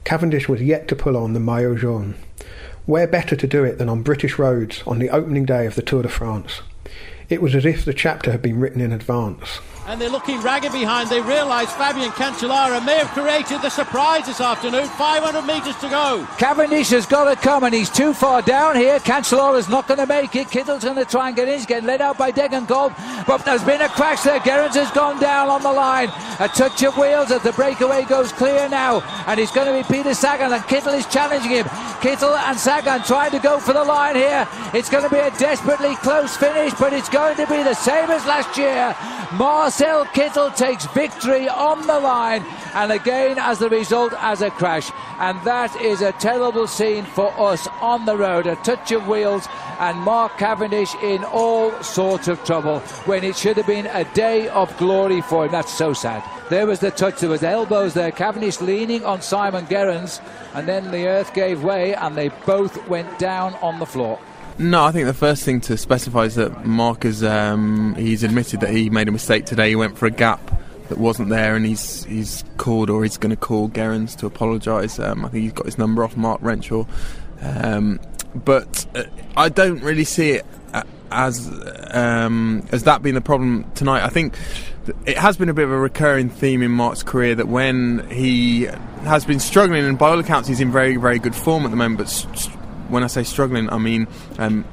Cavendish 0.04 0.48
was 0.48 0.62
yet 0.62 0.88
to 0.88 0.96
pull 0.96 1.16
on 1.16 1.32
the 1.32 1.40
maillot 1.40 1.80
jaune. 1.80 2.14
Where 2.86 3.06
better 3.06 3.36
to 3.36 3.46
do 3.46 3.64
it 3.64 3.78
than 3.78 3.88
on 3.88 4.02
British 4.02 4.38
roads 4.38 4.82
on 4.86 4.98
the 4.98 5.10
opening 5.10 5.44
day 5.44 5.66
of 5.66 5.74
the 5.74 5.82
Tour 5.82 6.02
de 6.02 6.08
France? 6.08 6.62
It 7.28 7.42
was 7.42 7.54
as 7.54 7.66
if 7.66 7.84
the 7.84 7.92
chapter 7.92 8.32
had 8.32 8.40
been 8.40 8.58
written 8.58 8.80
in 8.80 8.92
advance 8.92 9.60
and 9.88 9.98
they're 9.98 10.10
looking 10.10 10.38
ragged 10.42 10.70
behind. 10.70 11.08
They 11.08 11.22
realise 11.22 11.72
Fabian 11.72 12.10
Cancellara 12.10 12.84
may 12.84 12.98
have 12.98 13.08
created 13.08 13.62
the 13.62 13.70
surprise 13.70 14.26
this 14.26 14.38
afternoon. 14.38 14.86
500 14.86 15.42
metres 15.46 15.76
to 15.76 15.88
go. 15.88 16.28
Cavendish 16.36 16.90
has 16.90 17.06
got 17.06 17.24
to 17.24 17.36
come, 17.36 17.64
and 17.64 17.74
he's 17.74 17.88
too 17.88 18.12
far 18.12 18.42
down 18.42 18.76
here. 18.76 18.98
Cancellara's 18.98 19.70
not 19.70 19.88
going 19.88 19.98
to 19.98 20.06
make 20.06 20.36
it. 20.36 20.48
Kittel's 20.48 20.84
going 20.84 20.96
to 20.96 21.06
try 21.06 21.28
and 21.28 21.36
get 21.36 21.48
in. 21.48 21.54
He's 21.54 21.64
getting 21.64 21.86
led 21.86 22.02
out 22.02 22.18
by 22.18 22.30
Degenkolb, 22.30 22.94
but 23.26 23.38
there's 23.46 23.64
been 23.64 23.80
a 23.80 23.88
crash 23.88 24.22
there. 24.24 24.38
Gerrans 24.40 24.74
has 24.74 24.90
gone 24.90 25.18
down 25.20 25.48
on 25.48 25.62
the 25.62 25.72
line. 25.72 26.10
A 26.38 26.48
touch 26.48 26.82
of 26.82 26.96
wheels 26.98 27.30
as 27.30 27.42
the 27.42 27.52
breakaway 27.52 28.04
goes 28.04 28.30
clear 28.32 28.68
now, 28.68 29.00
and 29.26 29.40
it's 29.40 29.52
going 29.52 29.66
to 29.66 29.88
be 29.88 29.94
Peter 29.94 30.12
Sagan, 30.12 30.52
and 30.52 30.62
Kittel 30.64 30.98
is 30.98 31.06
challenging 31.06 31.50
him. 31.50 31.66
Kittel 32.00 32.36
and 32.36 32.58
Sagan 32.58 33.02
trying 33.02 33.32
to 33.32 33.40
go 33.40 33.58
for 33.58 33.72
the 33.72 33.82
line 33.82 34.14
here. 34.14 34.46
It's 34.72 34.88
going 34.88 35.02
to 35.02 35.10
be 35.10 35.18
a 35.18 35.30
desperately 35.32 35.96
close 35.96 36.36
finish, 36.36 36.72
but 36.74 36.92
it's 36.92 37.08
going 37.08 37.36
to 37.36 37.46
be 37.46 37.62
the 37.62 37.74
same 37.74 38.08
as 38.10 38.24
last 38.24 38.56
year. 38.56 38.94
Marcel 39.36 40.04
Kittel 40.06 40.54
takes 40.54 40.86
victory 40.86 41.48
on 41.48 41.86
the 41.86 41.98
line, 41.98 42.44
and 42.74 42.92
again, 42.92 43.36
as 43.38 43.58
the 43.58 43.68
result, 43.68 44.12
as 44.18 44.42
a 44.42 44.50
crash. 44.50 44.90
And 45.18 45.42
that 45.42 45.74
is 45.80 46.00
a 46.00 46.12
terrible 46.12 46.66
scene 46.66 47.04
for 47.04 47.32
us 47.38 47.66
on 47.80 48.04
the 48.04 48.16
road. 48.16 48.46
A 48.46 48.56
touch 48.56 48.92
of 48.92 49.08
wheels, 49.08 49.48
and 49.80 49.98
Mark 49.98 50.38
Cavendish 50.38 50.94
in 51.02 51.24
all 51.24 51.72
sorts 51.82 52.28
of 52.28 52.42
trouble 52.44 52.78
when 53.06 53.24
it 53.24 53.36
should 53.36 53.56
have 53.56 53.66
been 53.66 53.86
a 53.86 54.04
day 54.14 54.48
of 54.48 54.76
glory 54.78 55.20
for 55.20 55.46
him. 55.46 55.52
That's 55.52 55.72
so 55.72 55.92
sad. 55.92 56.22
There 56.50 56.66
was 56.66 56.80
the 56.80 56.90
touch, 56.90 57.20
there 57.20 57.28
was 57.28 57.42
elbows 57.42 57.92
there. 57.92 58.10
Cavendish 58.10 58.60
leaning 58.62 59.04
on 59.04 59.20
Simon 59.20 59.66
Gerrans, 59.66 60.20
and 60.54 60.66
then 60.66 60.90
the 60.90 61.06
earth 61.06 61.34
gave 61.34 61.62
way, 61.62 61.94
and 61.94 62.16
they 62.16 62.28
both 62.46 62.88
went 62.88 63.18
down 63.18 63.54
on 63.56 63.78
the 63.78 63.86
floor. 63.86 64.18
No, 64.58 64.82
I 64.84 64.90
think 64.90 65.06
the 65.06 65.14
first 65.14 65.44
thing 65.44 65.60
to 65.62 65.76
specify 65.76 66.20
is 66.20 66.36
that 66.36 66.64
Mark 66.64 67.02
has 67.02 67.22
um, 67.22 67.94
he's 67.96 68.22
admitted 68.22 68.60
that 68.60 68.70
he 68.70 68.88
made 68.88 69.08
a 69.08 69.12
mistake 69.12 69.44
today. 69.44 69.68
He 69.68 69.76
went 69.76 69.98
for 69.98 70.06
a 70.06 70.10
gap 70.10 70.40
that 70.88 70.96
wasn't 70.96 71.28
there, 71.28 71.54
and 71.54 71.66
he's 71.66 72.04
he's 72.04 72.44
called 72.56 72.88
or 72.88 73.02
he's 73.02 73.18
going 73.18 73.30
to 73.30 73.36
call 73.36 73.68
Gerrans 73.68 74.16
to 74.16 74.26
apologise. 74.26 74.98
Um, 74.98 75.26
I 75.26 75.28
think 75.28 75.42
he's 75.44 75.52
got 75.52 75.66
his 75.66 75.76
number 75.76 76.02
off 76.02 76.16
Mark 76.16 76.40
Renshaw, 76.40 76.86
um, 77.42 78.00
but 78.34 78.86
uh, 78.94 79.04
I 79.36 79.50
don't 79.50 79.82
really 79.82 80.04
see 80.04 80.30
it 80.30 80.46
uh, 81.10 81.14
as 81.26 81.50
um, 81.90 82.66
as 82.72 82.84
that 82.84 83.02
been 83.02 83.14
the 83.14 83.20
problem 83.20 83.70
tonight. 83.74 84.04
I 84.04 84.08
think 84.08 84.36
it 85.06 85.18
has 85.18 85.36
been 85.36 85.48
a 85.48 85.54
bit 85.54 85.64
of 85.64 85.70
a 85.70 85.78
recurring 85.78 86.30
theme 86.30 86.62
in 86.62 86.70
Mark's 86.70 87.02
career 87.02 87.34
that 87.34 87.48
when 87.48 88.08
he 88.10 88.68
has 89.02 89.24
been 89.24 89.40
struggling, 89.40 89.84
and 89.84 89.98
by 89.98 90.10
all 90.10 90.18
accounts 90.18 90.48
he's 90.48 90.60
in 90.60 90.72
very 90.72 90.96
very 90.96 91.18
good 91.18 91.34
form 91.34 91.64
at 91.64 91.70
the 91.70 91.76
moment, 91.76 91.98
but. 91.98 92.08
St- 92.08 92.54
when 92.88 93.04
I 93.04 93.06
say 93.06 93.22
struggling, 93.22 93.68
I 93.68 93.76
mean 93.76 94.08
um, 94.38 94.64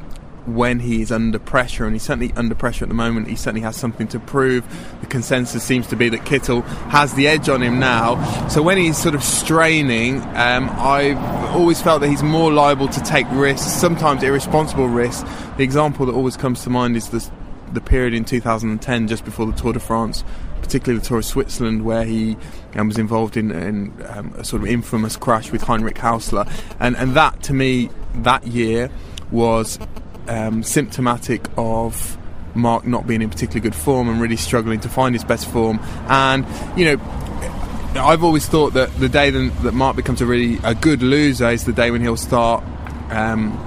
when 0.45 0.79
he 0.79 1.01
is 1.01 1.11
under 1.11 1.39
pressure, 1.39 1.85
and 1.85 1.93
he's 1.93 2.03
certainly 2.03 2.31
under 2.35 2.55
pressure 2.55 2.85
at 2.85 2.89
the 2.89 2.95
moment. 2.95 3.27
He 3.27 3.35
certainly 3.35 3.61
has 3.61 3.75
something 3.75 4.07
to 4.09 4.19
prove. 4.19 4.63
The 5.01 5.07
consensus 5.07 5.63
seems 5.63 5.87
to 5.87 5.95
be 5.95 6.09
that 6.09 6.21
Kittel 6.21 6.63
has 6.89 7.13
the 7.13 7.27
edge 7.27 7.49
on 7.49 7.61
him 7.61 7.79
now. 7.79 8.47
So 8.47 8.61
when 8.61 8.77
he's 8.77 8.97
sort 8.97 9.15
of 9.15 9.23
straining, 9.23 10.21
um, 10.35 10.69
I've 10.71 11.17
always 11.55 11.81
felt 11.81 12.01
that 12.01 12.09
he's 12.09 12.23
more 12.23 12.51
liable 12.51 12.87
to 12.89 13.01
take 13.03 13.25
risks, 13.31 13.71
sometimes 13.71 14.23
irresponsible 14.23 14.87
risks. 14.87 15.27
The 15.57 15.63
example 15.63 16.05
that 16.05 16.13
always 16.13 16.37
comes 16.37 16.63
to 16.63 16.69
mind 16.69 16.95
is 16.95 17.09
the 17.09 17.29
the 17.73 17.81
period 17.81 18.13
in 18.13 18.23
2010, 18.23 19.07
just 19.07 19.25
before 19.25 19.45
the 19.45 19.51
Tour 19.51 19.73
de 19.73 19.79
France, 19.79 20.23
particularly 20.61 20.99
the 20.99 21.05
Tour 21.05 21.17
of 21.19 21.25
Switzerland, 21.25 21.83
where 21.83 22.05
he 22.05 22.37
um, 22.75 22.87
was 22.87 22.97
involved 22.97 23.37
in, 23.37 23.51
in 23.51 23.93
um, 24.07 24.33
a 24.37 24.43
sort 24.43 24.61
of 24.61 24.67
infamous 24.67 25.17
crash 25.17 25.51
with 25.51 25.61
Heinrich 25.61 25.97
Haussler, 25.97 26.49
and 26.79 26.95
and 26.97 27.15
that 27.15 27.43
to 27.43 27.53
me 27.53 27.89
that 28.15 28.47
year 28.47 28.89
was 29.31 29.77
um, 30.27 30.63
symptomatic 30.63 31.47
of 31.57 32.17
Mark 32.55 32.85
not 32.85 33.05
being 33.05 33.21
in 33.21 33.29
particularly 33.29 33.61
good 33.61 33.75
form 33.75 34.07
and 34.07 34.21
really 34.21 34.37
struggling 34.37 34.79
to 34.81 34.89
find 34.89 35.13
his 35.13 35.23
best 35.23 35.47
form. 35.47 35.79
And 36.07 36.45
you 36.77 36.85
know, 36.85 37.03
I've 37.95 38.23
always 38.23 38.47
thought 38.47 38.73
that 38.73 38.93
the 38.99 39.09
day 39.09 39.29
that 39.29 39.73
Mark 39.73 39.95
becomes 39.95 40.21
a 40.21 40.25
really 40.25 40.59
a 40.63 40.75
good 40.75 41.01
loser 41.01 41.49
is 41.49 41.65
the 41.65 41.73
day 41.73 41.91
when 41.91 42.01
he'll 42.01 42.17
start. 42.17 42.63
Um, 43.09 43.61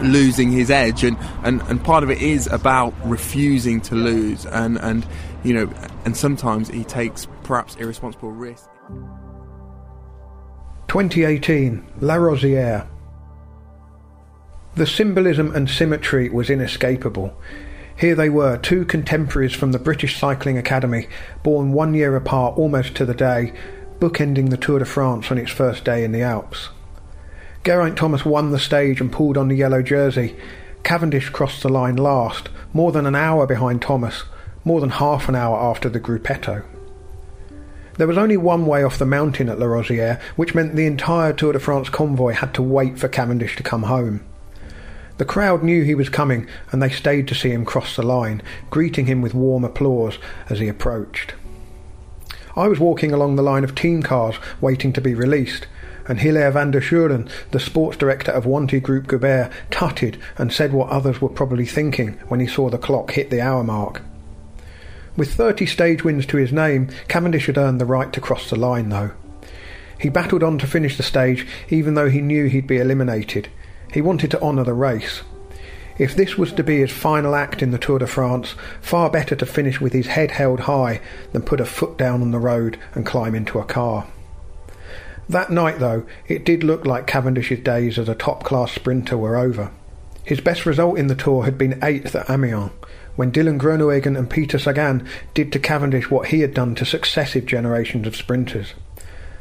losing 0.00 0.50
his 0.50 0.68
edge 0.68 1.04
and, 1.04 1.16
and, 1.44 1.62
and 1.62 1.84
part 1.84 2.02
of 2.02 2.10
it 2.10 2.20
is 2.20 2.48
about 2.48 2.92
refusing 3.04 3.80
to 3.80 3.94
lose 3.94 4.44
and, 4.46 4.76
and 4.78 5.06
you 5.44 5.54
know 5.54 5.72
and 6.04 6.16
sometimes 6.16 6.68
he 6.68 6.82
takes 6.82 7.28
perhaps 7.44 7.76
irresponsible 7.76 8.32
risks 8.32 8.68
2018 10.88 11.86
La 12.00 12.16
Rosière 12.16 12.88
the 14.74 14.86
symbolism 14.86 15.54
and 15.54 15.68
symmetry 15.68 16.28
was 16.28 16.48
inescapable. 16.48 17.36
Here 17.96 18.14
they 18.14 18.30
were, 18.30 18.56
two 18.56 18.84
contemporaries 18.84 19.52
from 19.52 19.72
the 19.72 19.78
British 19.78 20.18
Cycling 20.18 20.56
Academy, 20.56 21.08
born 21.42 21.72
one 21.72 21.94
year 21.94 22.16
apart 22.16 22.56
almost 22.56 22.94
to 22.96 23.04
the 23.04 23.14
day, 23.14 23.52
bookending 23.98 24.50
the 24.50 24.56
Tour 24.56 24.78
de 24.78 24.84
France 24.84 25.30
on 25.30 25.38
its 25.38 25.50
first 25.50 25.84
day 25.84 26.02
in 26.02 26.12
the 26.12 26.22
Alps. 26.22 26.70
Geraint 27.64 27.96
Thomas 27.96 28.24
won 28.24 28.50
the 28.50 28.58
stage 28.58 29.00
and 29.00 29.12
pulled 29.12 29.36
on 29.36 29.48
the 29.48 29.54
yellow 29.54 29.82
jersey. 29.82 30.36
Cavendish 30.82 31.28
crossed 31.28 31.62
the 31.62 31.68
line 31.68 31.96
last, 31.96 32.48
more 32.72 32.90
than 32.90 33.06
an 33.06 33.14
hour 33.14 33.46
behind 33.46 33.82
Thomas, 33.82 34.24
more 34.64 34.80
than 34.80 34.90
half 34.90 35.28
an 35.28 35.36
hour 35.36 35.56
after 35.56 35.88
the 35.88 36.00
gruppetto. 36.00 36.64
There 37.98 38.08
was 38.08 38.18
only 38.18 38.38
one 38.38 38.64
way 38.66 38.82
off 38.82 38.98
the 38.98 39.04
mountain 39.04 39.48
at 39.50 39.58
La 39.58 39.66
Rosière, 39.66 40.20
which 40.34 40.54
meant 40.54 40.74
the 40.74 40.86
entire 40.86 41.32
Tour 41.32 41.52
de 41.52 41.60
France 41.60 41.90
convoy 41.90 42.32
had 42.32 42.54
to 42.54 42.62
wait 42.62 42.98
for 42.98 43.06
Cavendish 43.06 43.54
to 43.56 43.62
come 43.62 43.84
home. 43.84 44.24
The 45.22 45.28
crowd 45.28 45.62
knew 45.62 45.84
he 45.84 45.94
was 45.94 46.08
coming, 46.08 46.48
and 46.72 46.82
they 46.82 46.90
stayed 46.90 47.28
to 47.28 47.34
see 47.36 47.50
him 47.50 47.64
cross 47.64 47.94
the 47.94 48.02
line, 48.02 48.42
greeting 48.70 49.06
him 49.06 49.22
with 49.22 49.34
warm 49.34 49.62
applause 49.62 50.18
as 50.50 50.58
he 50.58 50.66
approached. 50.66 51.34
I 52.56 52.66
was 52.66 52.80
walking 52.80 53.12
along 53.12 53.36
the 53.36 53.42
line 53.44 53.62
of 53.62 53.72
team 53.72 54.02
cars 54.02 54.34
waiting 54.60 54.92
to 54.94 55.00
be 55.00 55.14
released, 55.14 55.68
and 56.08 56.18
Hilaire 56.18 56.50
Van 56.50 56.72
der 56.72 56.80
Schueren, 56.80 57.30
the 57.52 57.60
sports 57.60 57.96
director 57.96 58.32
of 58.32 58.46
Wanty 58.46 58.80
Groupe 58.80 59.06
Gobert, 59.06 59.52
tutted 59.70 60.18
and 60.38 60.52
said 60.52 60.72
what 60.72 60.90
others 60.90 61.20
were 61.20 61.28
probably 61.28 61.66
thinking 61.66 62.14
when 62.26 62.40
he 62.40 62.48
saw 62.48 62.68
the 62.68 62.76
clock 62.76 63.12
hit 63.12 63.30
the 63.30 63.40
hour 63.40 63.62
mark. 63.62 64.02
With 65.16 65.32
30 65.34 65.66
stage 65.66 66.02
wins 66.02 66.26
to 66.26 66.36
his 66.36 66.52
name, 66.52 66.88
Cavendish 67.06 67.46
had 67.46 67.58
earned 67.58 67.80
the 67.80 67.86
right 67.86 68.12
to 68.12 68.20
cross 68.20 68.50
the 68.50 68.56
line, 68.56 68.88
though. 68.88 69.12
He 70.00 70.08
battled 70.08 70.42
on 70.42 70.58
to 70.58 70.66
finish 70.66 70.96
the 70.96 71.04
stage, 71.04 71.46
even 71.68 71.94
though 71.94 72.10
he 72.10 72.20
knew 72.20 72.46
he'd 72.46 72.66
be 72.66 72.78
eliminated, 72.78 73.48
he 73.92 74.00
wanted 74.00 74.30
to 74.30 74.40
honour 74.40 74.64
the 74.64 74.74
race. 74.74 75.22
If 75.98 76.16
this 76.16 76.38
was 76.38 76.52
to 76.52 76.64
be 76.64 76.78
his 76.78 76.90
final 76.90 77.34
act 77.34 77.62
in 77.62 77.70
the 77.70 77.78
Tour 77.78 77.98
de 77.98 78.06
France, 78.06 78.54
far 78.80 79.10
better 79.10 79.36
to 79.36 79.46
finish 79.46 79.80
with 79.80 79.92
his 79.92 80.06
head 80.06 80.32
held 80.32 80.60
high 80.60 81.00
than 81.32 81.42
put 81.42 81.60
a 81.60 81.66
foot 81.66 81.98
down 81.98 82.22
on 82.22 82.30
the 82.30 82.38
road 82.38 82.78
and 82.94 83.04
climb 83.04 83.34
into 83.34 83.58
a 83.58 83.64
car. 83.64 84.06
That 85.28 85.50
night, 85.50 85.78
though, 85.78 86.04
it 86.26 86.44
did 86.44 86.64
look 86.64 86.84
like 86.86 87.06
Cavendish's 87.06 87.60
days 87.60 87.98
as 87.98 88.08
a 88.08 88.14
top 88.14 88.42
class 88.42 88.72
sprinter 88.72 89.16
were 89.16 89.36
over. 89.36 89.70
His 90.24 90.40
best 90.40 90.66
result 90.66 90.98
in 90.98 91.08
the 91.08 91.14
Tour 91.14 91.44
had 91.44 91.58
been 91.58 91.78
eighth 91.82 92.14
at 92.14 92.28
Amiens, 92.30 92.70
when 93.16 93.30
Dylan 93.30 93.58
Groenewegen 93.58 94.18
and 94.18 94.30
Peter 94.30 94.58
Sagan 94.58 95.06
did 95.34 95.52
to 95.52 95.58
Cavendish 95.58 96.10
what 96.10 96.28
he 96.28 96.40
had 96.40 96.54
done 96.54 96.74
to 96.76 96.84
successive 96.86 97.44
generations 97.44 98.06
of 98.06 98.16
sprinters. 98.16 98.74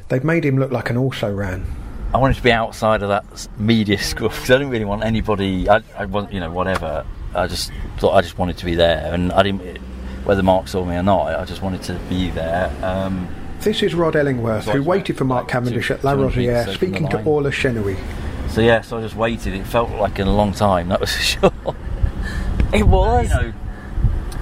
They'd 0.09 0.23
made 0.23 0.45
him 0.45 0.59
look 0.59 0.71
like 0.71 0.89
an 0.89 0.97
also 0.97 1.33
ran. 1.33 1.65
I 2.13 2.17
wanted 2.17 2.35
to 2.35 2.43
be 2.43 2.51
outside 2.51 3.03
of 3.03 3.09
that 3.09 3.47
media 3.57 3.97
scruff 3.97 4.33
because 4.33 4.51
I 4.51 4.55
didn't 4.55 4.71
really 4.71 4.85
want 4.85 5.03
anybody. 5.03 5.69
I, 5.69 5.81
I 5.97 6.05
want, 6.05 6.33
you 6.33 6.41
know, 6.41 6.51
whatever. 6.51 7.05
I 7.33 7.47
just 7.47 7.71
thought 7.97 8.13
I 8.15 8.21
just 8.21 8.37
wanted 8.37 8.57
to 8.57 8.65
be 8.65 8.75
there, 8.75 9.13
and 9.13 9.31
I 9.31 9.43
didn't. 9.43 9.77
Whether 10.25 10.43
Mark 10.43 10.67
saw 10.67 10.85
me 10.85 10.95
or 10.95 11.03
not, 11.03 11.27
I 11.27 11.45
just 11.45 11.61
wanted 11.61 11.81
to 11.83 11.93
be 12.09 12.29
there. 12.29 12.71
Um, 12.83 13.27
this 13.61 13.81
is 13.81 13.95
Rod 13.95 14.15
Ellingworth, 14.15 14.65
who 14.65 14.83
waited 14.83 15.17
for 15.17 15.23
Mark 15.23 15.47
Cavendish 15.47 15.89
at 15.89 16.03
La 16.03 16.13
Rosière, 16.13 16.73
speaking 16.73 17.07
to 17.09 17.23
Orla 17.23 17.49
Chennaoui. 17.49 17.97
So 18.49 18.59
yeah, 18.59 18.81
so 18.81 18.97
I 18.97 19.01
just 19.01 19.15
waited. 19.15 19.53
It 19.53 19.65
felt 19.65 19.89
like 19.91 20.19
a 20.19 20.25
long 20.25 20.51
time, 20.51 20.89
that 20.89 20.99
was 20.99 21.15
for 21.15 21.23
sure. 21.23 21.53
it 22.73 22.83
was. 22.83 23.29
You 23.29 23.35
know, 23.35 23.53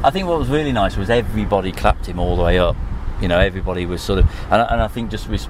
I 0.03 0.09
think 0.09 0.28
what 0.28 0.39
was 0.39 0.49
really 0.49 0.72
nice 0.72 0.97
was 0.97 1.09
everybody 1.09 1.72
clapped 1.72 2.07
him 2.07 2.20
all 2.20 2.36
the 2.36 2.43
way 2.43 2.57
up. 2.57 2.76
You 3.22 3.28
know, 3.28 3.39
everybody 3.39 3.86
was 3.86 4.01
sort 4.01 4.20
of, 4.20 4.26
and, 4.51 4.61
and 4.61 4.82
I 4.82 4.88
think 4.88 5.11
just 5.11 5.30
with 5.30 5.47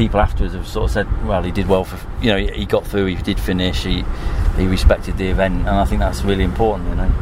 people 0.00 0.18
afterwards 0.18 0.54
have 0.54 0.66
sort 0.66 0.86
of 0.86 0.90
said, 0.90 1.26
well, 1.26 1.42
he 1.42 1.50
did 1.52 1.68
well 1.68 1.84
for, 1.84 2.00
you 2.24 2.30
know, 2.30 2.38
he 2.38 2.64
got 2.64 2.86
through, 2.86 3.04
he 3.04 3.16
did 3.16 3.38
finish, 3.38 3.84
he 3.84 4.02
he 4.56 4.66
respected 4.66 5.18
the 5.18 5.28
event, 5.28 5.58
and 5.58 5.68
I 5.68 5.84
think 5.84 6.00
that's 6.00 6.22
really 6.22 6.42
important, 6.42 6.88
you 6.88 6.94
know. 6.94 7.12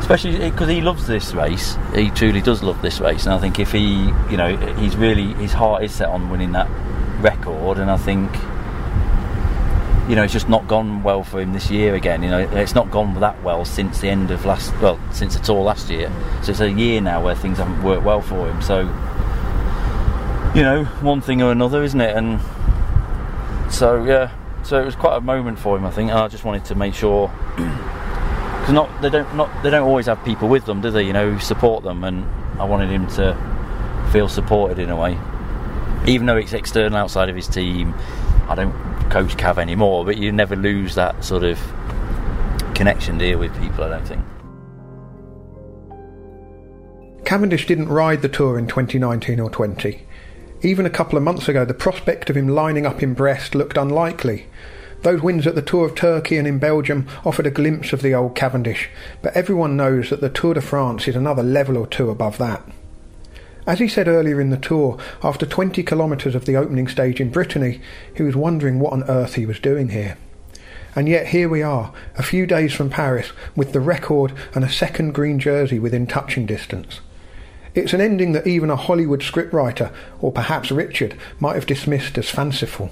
Especially 0.00 0.38
because 0.38 0.68
he 0.68 0.82
loves 0.82 1.06
this 1.06 1.32
race, 1.32 1.78
he 1.94 2.10
truly 2.10 2.42
does 2.42 2.62
love 2.62 2.82
this 2.82 3.00
race, 3.00 3.24
and 3.24 3.32
I 3.32 3.38
think 3.38 3.58
if 3.58 3.72
he, 3.72 4.12
you 4.30 4.36
know, 4.36 4.54
he's 4.76 4.96
really 4.96 5.32
his 5.42 5.54
heart 5.54 5.82
is 5.82 5.94
set 5.94 6.10
on 6.10 6.28
winning 6.28 6.52
that 6.52 6.68
record, 7.22 7.78
and 7.78 7.90
I 7.90 7.96
think 7.96 8.30
you 10.10 10.14
know, 10.14 10.22
it's 10.22 10.32
just 10.32 10.48
not 10.48 10.68
gone 10.68 11.02
well 11.02 11.24
for 11.24 11.40
him 11.40 11.54
this 11.54 11.70
year 11.70 11.94
again. 11.94 12.22
You 12.22 12.30
know, 12.30 12.38
it's 12.38 12.74
not 12.74 12.90
gone 12.90 13.18
that 13.20 13.42
well 13.42 13.64
since 13.64 14.00
the 14.00 14.08
end 14.08 14.30
of 14.30 14.44
last, 14.44 14.72
well, 14.80 15.00
since 15.10 15.36
the 15.36 15.42
tour 15.42 15.62
last 15.62 15.88
year. 15.88 16.12
So 16.42 16.52
it's 16.52 16.60
a 16.60 16.70
year 16.70 17.00
now 17.00 17.24
where 17.24 17.34
things 17.34 17.58
haven't 17.58 17.82
worked 17.82 18.04
well 18.04 18.20
for 18.20 18.48
him. 18.48 18.60
So, 18.62 18.84
you 20.54 20.62
know, 20.62 20.84
one 21.02 21.20
thing 21.20 21.42
or 21.42 21.52
another, 21.52 21.82
isn't 21.82 22.00
it? 22.00 22.16
And 22.16 22.40
so, 23.70 24.04
yeah, 24.04 24.30
so 24.62 24.80
it 24.80 24.84
was 24.84 24.96
quite 24.96 25.16
a 25.16 25.20
moment 25.20 25.58
for 25.58 25.76
him, 25.76 25.84
I 25.84 25.90
think. 25.90 26.10
And 26.10 26.18
I 26.18 26.28
just 26.28 26.44
wanted 26.44 26.64
to 26.66 26.74
make 26.74 26.94
sure, 26.94 27.28
because 27.56 28.72
not 28.72 29.02
they 29.02 29.10
don't 29.10 29.34
not 29.36 29.50
they 29.62 29.70
don't 29.70 29.86
always 29.86 30.06
have 30.06 30.24
people 30.24 30.48
with 30.48 30.64
them, 30.64 30.80
do 30.80 30.90
they? 30.90 31.02
You 31.02 31.12
know, 31.12 31.38
support 31.38 31.84
them, 31.84 32.04
and 32.04 32.24
I 32.60 32.64
wanted 32.64 32.90
him 32.90 33.06
to 33.08 33.36
feel 34.12 34.28
supported 34.28 34.78
in 34.78 34.90
a 34.90 34.96
way, 34.96 35.18
even 36.06 36.26
though 36.26 36.36
it's 36.36 36.52
external 36.52 36.96
outside 36.96 37.28
of 37.28 37.36
his 37.36 37.48
team. 37.48 37.94
I 38.48 38.54
don't 38.54 38.72
coach 39.10 39.36
Cav 39.36 39.58
anymore, 39.58 40.04
but 40.04 40.16
you 40.16 40.32
never 40.32 40.56
lose 40.56 40.94
that 40.94 41.24
sort 41.24 41.42
of 41.42 41.58
connection, 42.74 43.18
do 43.18 43.38
with 43.38 43.56
people, 43.60 43.84
I 43.84 43.88
don't 43.88 44.06
think. 44.06 44.24
Cavendish 47.24 47.66
didn't 47.66 47.88
ride 47.88 48.22
the 48.22 48.28
Tour 48.28 48.58
in 48.58 48.68
2019 48.68 49.40
or 49.40 49.50
20. 49.50 50.05
Even 50.62 50.86
a 50.86 50.90
couple 50.90 51.18
of 51.18 51.24
months 51.24 51.48
ago, 51.48 51.64
the 51.64 51.74
prospect 51.74 52.30
of 52.30 52.36
him 52.36 52.48
lining 52.48 52.86
up 52.86 53.02
in 53.02 53.12
Brest 53.12 53.54
looked 53.54 53.76
unlikely. 53.76 54.46
Those 55.02 55.22
wins 55.22 55.46
at 55.46 55.54
the 55.54 55.62
Tour 55.62 55.86
of 55.86 55.94
Turkey 55.94 56.38
and 56.38 56.48
in 56.48 56.58
Belgium 56.58 57.06
offered 57.24 57.46
a 57.46 57.50
glimpse 57.50 57.92
of 57.92 58.00
the 58.00 58.14
old 58.14 58.34
Cavendish, 58.34 58.88
but 59.20 59.36
everyone 59.36 59.76
knows 59.76 60.08
that 60.08 60.22
the 60.22 60.30
Tour 60.30 60.54
de 60.54 60.62
France 60.62 61.06
is 61.06 61.14
another 61.14 61.42
level 61.42 61.76
or 61.76 61.86
two 61.86 62.08
above 62.08 62.38
that. 62.38 62.62
As 63.66 63.80
he 63.80 63.88
said 63.88 64.08
earlier 64.08 64.40
in 64.40 64.50
the 64.50 64.56
tour, 64.56 64.96
after 65.22 65.44
20 65.44 65.82
kilometres 65.82 66.36
of 66.36 66.44
the 66.44 66.56
opening 66.56 66.86
stage 66.86 67.20
in 67.20 67.30
Brittany, 67.30 67.80
he 68.14 68.22
was 68.22 68.36
wondering 68.36 68.78
what 68.78 68.92
on 68.92 69.02
earth 69.10 69.34
he 69.34 69.44
was 69.44 69.58
doing 69.58 69.88
here. 69.88 70.16
And 70.94 71.08
yet 71.08 71.28
here 71.28 71.48
we 71.48 71.62
are, 71.62 71.92
a 72.16 72.22
few 72.22 72.46
days 72.46 72.72
from 72.72 72.90
Paris, 72.90 73.32
with 73.56 73.72
the 73.72 73.80
record 73.80 74.32
and 74.54 74.64
a 74.64 74.70
second 74.70 75.14
green 75.14 75.38
jersey 75.40 75.80
within 75.80 76.06
touching 76.06 76.46
distance. 76.46 77.00
It's 77.76 77.92
an 77.92 78.00
ending 78.00 78.32
that 78.32 78.46
even 78.46 78.70
a 78.70 78.76
Hollywood 78.76 79.20
scriptwriter, 79.20 79.92
or 80.20 80.32
perhaps 80.32 80.72
Richard, 80.72 81.14
might 81.38 81.56
have 81.56 81.66
dismissed 81.66 82.16
as 82.16 82.30
fanciful. 82.30 82.90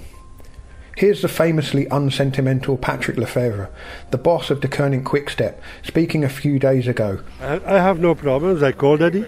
Here's 0.95 1.23
the 1.23 1.27
famously 1.27 1.87
unsentimental 1.87 2.77
Patrick 2.77 3.17
Lefevere, 3.17 3.69
the 4.11 4.19
boss 4.19 4.51
of 4.51 4.59
Deceuninck 4.59 5.03
Quickstep, 5.03 5.59
speaking 5.81 6.23
a 6.23 6.29
few 6.29 6.59
days 6.59 6.87
ago. 6.87 7.19
I 7.41 7.79
have 7.79 7.99
no 7.99 8.13
problems. 8.13 8.61
I 8.61 8.73
called 8.73 9.01
Eddy. 9.01 9.25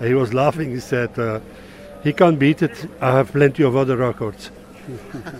He 0.00 0.14
was 0.14 0.32
laughing. 0.32 0.70
He 0.70 0.80
said, 0.80 1.18
uh, 1.18 1.40
"He 2.02 2.14
can't 2.14 2.38
beat 2.38 2.62
it. 2.62 2.88
I 2.98 3.12
have 3.12 3.32
plenty 3.32 3.64
of 3.64 3.76
other 3.76 3.96
records." 3.98 4.50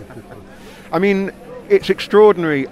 I 0.93 0.99
mean, 0.99 1.33
it's 1.71 1.89
extraordinary. 1.89 2.67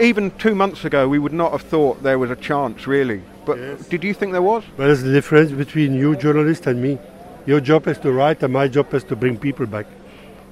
Even 0.00 0.30
two 0.38 0.54
months 0.54 0.86
ago, 0.86 1.06
we 1.06 1.18
would 1.18 1.34
not 1.34 1.52
have 1.52 1.62
thought 1.62 2.02
there 2.02 2.18
was 2.18 2.30
a 2.30 2.36
chance, 2.36 2.86
really. 2.86 3.20
But 3.44 3.58
yes. 3.58 3.88
did 3.88 4.04
you 4.04 4.14
think 4.14 4.32
there 4.32 4.42
was? 4.42 4.64
Well, 4.76 4.88
there's 4.88 5.02
the 5.02 5.12
difference 5.12 5.52
between 5.52 5.94
you, 5.94 6.16
journalist, 6.16 6.66
and 6.66 6.80
me. 6.82 6.98
Your 7.46 7.60
job 7.60 7.86
is 7.88 7.98
to 7.98 8.12
write, 8.12 8.42
and 8.42 8.52
my 8.52 8.68
job 8.68 8.92
is 8.94 9.04
to 9.04 9.16
bring 9.16 9.36
people 9.36 9.66
back. 9.66 9.86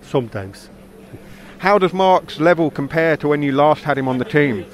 Sometimes. 0.03 0.68
How 1.59 1.78
does 1.78 1.93
Mark's 1.93 2.40
level 2.40 2.70
compare 2.70 3.16
to 3.18 3.28
when 3.28 3.43
you 3.43 3.53
last 3.53 3.84
had 3.84 3.97
him 3.97 4.09
on 4.09 4.18
the 4.18 4.24
team? 4.24 4.66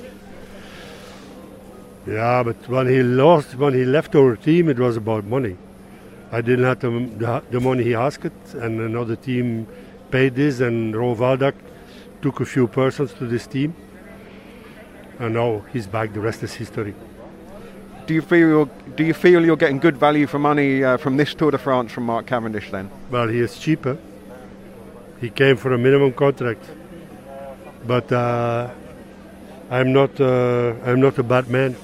Yeah, 2.07 2.43
but 2.43 2.57
when 2.69 2.89
he 2.89 3.03
lost, 3.03 3.55
when 3.57 3.75
he 3.75 3.85
left 3.85 4.15
our 4.17 4.35
team, 4.37 4.71
it 4.71 4.79
was 4.79 4.97
about 4.97 5.25
money. 5.25 5.59
I 6.33 6.41
didn't 6.41 6.65
have 6.65 6.81
the, 6.81 6.89
the, 6.91 7.43
the, 7.51 7.61
money 7.61 7.85
he 7.85 7.95
asked, 7.95 8.25
it, 8.25 8.33
and 8.55 8.81
another 8.81 9.17
team 9.17 9.67
paid 10.11 10.35
this, 10.35 10.61
and 10.61 10.97
Rolf 10.97 11.19
Aldag 11.19 11.55
took 12.23 12.41
a 12.41 12.47
few 12.47 12.67
persons 12.67 13.13
to 13.15 13.27
this 13.27 13.47
team, 13.47 13.75
and 15.19 15.35
now 15.35 15.65
he's 15.73 15.87
back. 15.87 16.15
The 16.15 16.21
rest 16.21 16.43
is 16.43 16.55
history. 16.55 16.95
Do 18.09 18.15
you 18.15 18.23
feel 18.23 18.65
do 18.97 19.05
you 19.05 19.13
feel 19.13 19.45
you're 19.45 19.59
getting 19.59 19.81
good 19.81 19.99
value 19.99 20.27
for 20.27 20.39
money 20.39 20.83
uh, 20.83 20.97
from 20.97 21.19
this 21.19 21.35
Tour 21.35 21.51
de 21.51 21.59
France 21.59 21.93
from 21.93 22.05
Mark 22.05 22.27
Cavendish 22.27 22.71
then? 22.71 22.91
Well, 23.11 23.29
he 23.29 23.41
is 23.41 23.59
cheaper. 23.59 23.99
He 25.21 25.29
came 25.29 25.59
for 25.59 25.75
a 25.75 25.79
minimum 25.79 26.15
contract, 26.15 26.65
but 27.87 28.11
uh, 28.11 28.71
I'm 29.71 29.93
not 29.93 30.19
uh, 30.19 30.73
I'm 30.87 31.01
not 31.03 31.19
a 31.19 31.23
bad 31.23 31.51
man. 31.51 31.77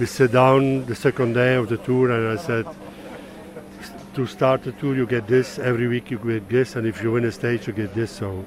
We 0.00 0.06
sat 0.06 0.32
down 0.32 0.86
the 0.86 0.94
second 0.94 1.34
day 1.34 1.56
of 1.56 1.68
the 1.68 1.76
tour, 1.76 2.10
and 2.10 2.38
I 2.38 2.42
said 2.42 2.66
to 4.14 4.26
start 4.26 4.62
the 4.62 4.72
tour, 4.72 4.96
you 4.96 5.06
get 5.06 5.26
this. 5.26 5.58
Every 5.58 5.86
week 5.86 6.10
you 6.10 6.18
get 6.18 6.48
this, 6.48 6.76
and 6.76 6.86
if 6.86 7.02
you 7.02 7.12
win 7.12 7.26
a 7.26 7.32
stage, 7.32 7.66
you 7.66 7.74
get 7.74 7.92
this. 7.94 8.10
So, 8.10 8.42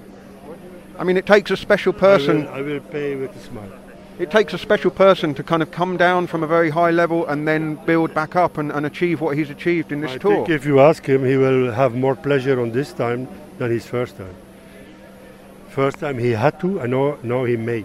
I 0.98 1.04
mean, 1.04 1.18
it 1.18 1.28
takes 1.28 1.52
a 1.52 1.58
special 1.58 1.94
person. 1.94 2.48
I 2.48 2.50
will, 2.50 2.58
I 2.58 2.62
will 2.62 2.80
pay 2.80 3.16
with 3.16 3.36
a 3.36 3.40
smile. 3.42 3.85
It 4.18 4.32
takes 4.32 4.54
a 4.54 4.58
special 4.58 4.92
person 4.92 5.34
to 5.36 5.44
kind 5.44 5.62
of 5.62 5.72
come 5.72 5.98
down 5.98 6.28
from 6.28 6.42
a 6.42 6.48
very 6.48 6.70
high 6.70 6.92
level 6.92 7.26
and 7.28 7.46
then 7.46 7.76
build 7.86 8.14
back 8.14 8.36
up 8.36 8.58
and, 8.58 8.72
and 8.72 8.86
achieve 8.86 9.20
what 9.20 9.38
he's 9.38 9.50
achieved 9.50 9.92
in 9.92 10.00
this 10.00 10.12
I 10.12 10.18
tour. 10.18 10.32
I 10.32 10.36
think 10.36 10.50
if 10.50 10.66
you 10.66 10.80
ask 10.80 11.06
him, 11.06 11.26
he 11.26 11.36
will 11.36 11.72
have 11.74 11.96
more 11.96 12.16
pleasure 12.16 12.62
on 12.62 12.72
this 12.72 12.94
time 12.94 13.28
than 13.58 13.72
his 13.72 13.86
first 13.86 14.18
time. 14.18 14.36
First 15.70 16.00
time 16.00 16.18
he 16.18 16.32
had 16.32 16.60
to, 16.62 16.80
and 16.80 16.92
now, 16.92 17.18
now 17.24 17.44
he 17.44 17.58
may. 17.58 17.84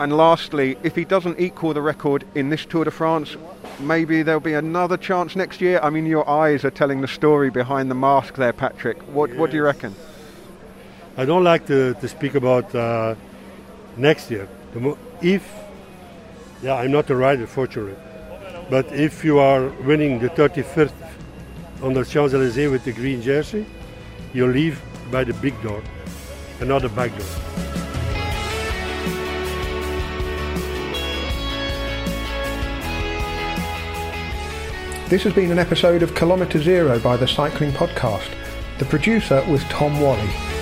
And 0.00 0.16
lastly, 0.16 0.76
if 0.82 0.96
he 0.96 1.04
doesn't 1.04 1.38
equal 1.38 1.74
the 1.74 1.82
record 1.82 2.24
in 2.34 2.50
this 2.50 2.64
Tour 2.64 2.84
de 2.84 2.90
France, 2.90 3.36
maybe 3.78 4.22
there'll 4.22 4.40
be 4.40 4.54
another 4.54 4.96
chance 4.96 5.36
next 5.36 5.60
year. 5.60 5.78
I 5.80 5.90
mean, 5.90 6.06
your 6.06 6.28
eyes 6.28 6.64
are 6.64 6.70
telling 6.70 7.00
the 7.00 7.08
story 7.08 7.50
behind 7.50 7.90
the 7.90 7.94
mask 7.94 8.34
there, 8.34 8.52
Patrick. 8.52 9.00
What, 9.02 9.30
yes. 9.30 9.38
what 9.38 9.50
do 9.50 9.56
you 9.56 9.62
reckon? 9.62 9.94
I 11.16 11.24
don't 11.24 11.44
like 11.44 11.66
to, 11.66 11.94
to 11.94 12.08
speak 12.08 12.34
about 12.34 12.72
uh, 12.74 13.14
next 13.96 14.30
year. 14.30 14.48
If, 15.20 15.52
yeah, 16.62 16.74
I'm 16.74 16.90
not 16.90 17.08
a 17.10 17.16
rider, 17.16 17.46
fortunately, 17.46 17.96
but 18.68 18.86
if 18.92 19.24
you 19.24 19.38
are 19.38 19.68
winning 19.84 20.18
the 20.18 20.28
35th 20.30 20.92
on 21.82 21.94
the 21.94 22.04
Champs 22.04 22.34
Elysees 22.34 22.70
with 22.70 22.84
the 22.84 22.92
green 22.92 23.22
jersey, 23.22 23.64
you 24.34 24.46
leave 24.46 24.80
by 25.10 25.24
the 25.24 25.34
big 25.34 25.60
door, 25.62 25.82
another 26.60 26.88
back 26.88 27.10
door. 27.16 27.26
This 35.08 35.22
has 35.22 35.32
been 35.32 35.50
an 35.50 35.58
episode 35.58 36.02
of 36.02 36.14
Kilometre 36.14 36.60
Zero 36.60 36.98
by 36.98 37.16
the 37.16 37.26
Cycling 37.26 37.70
Podcast. 37.72 38.28
The 38.78 38.84
producer 38.84 39.42
was 39.48 39.64
Tom 39.64 40.00
Whalley. 40.00 40.57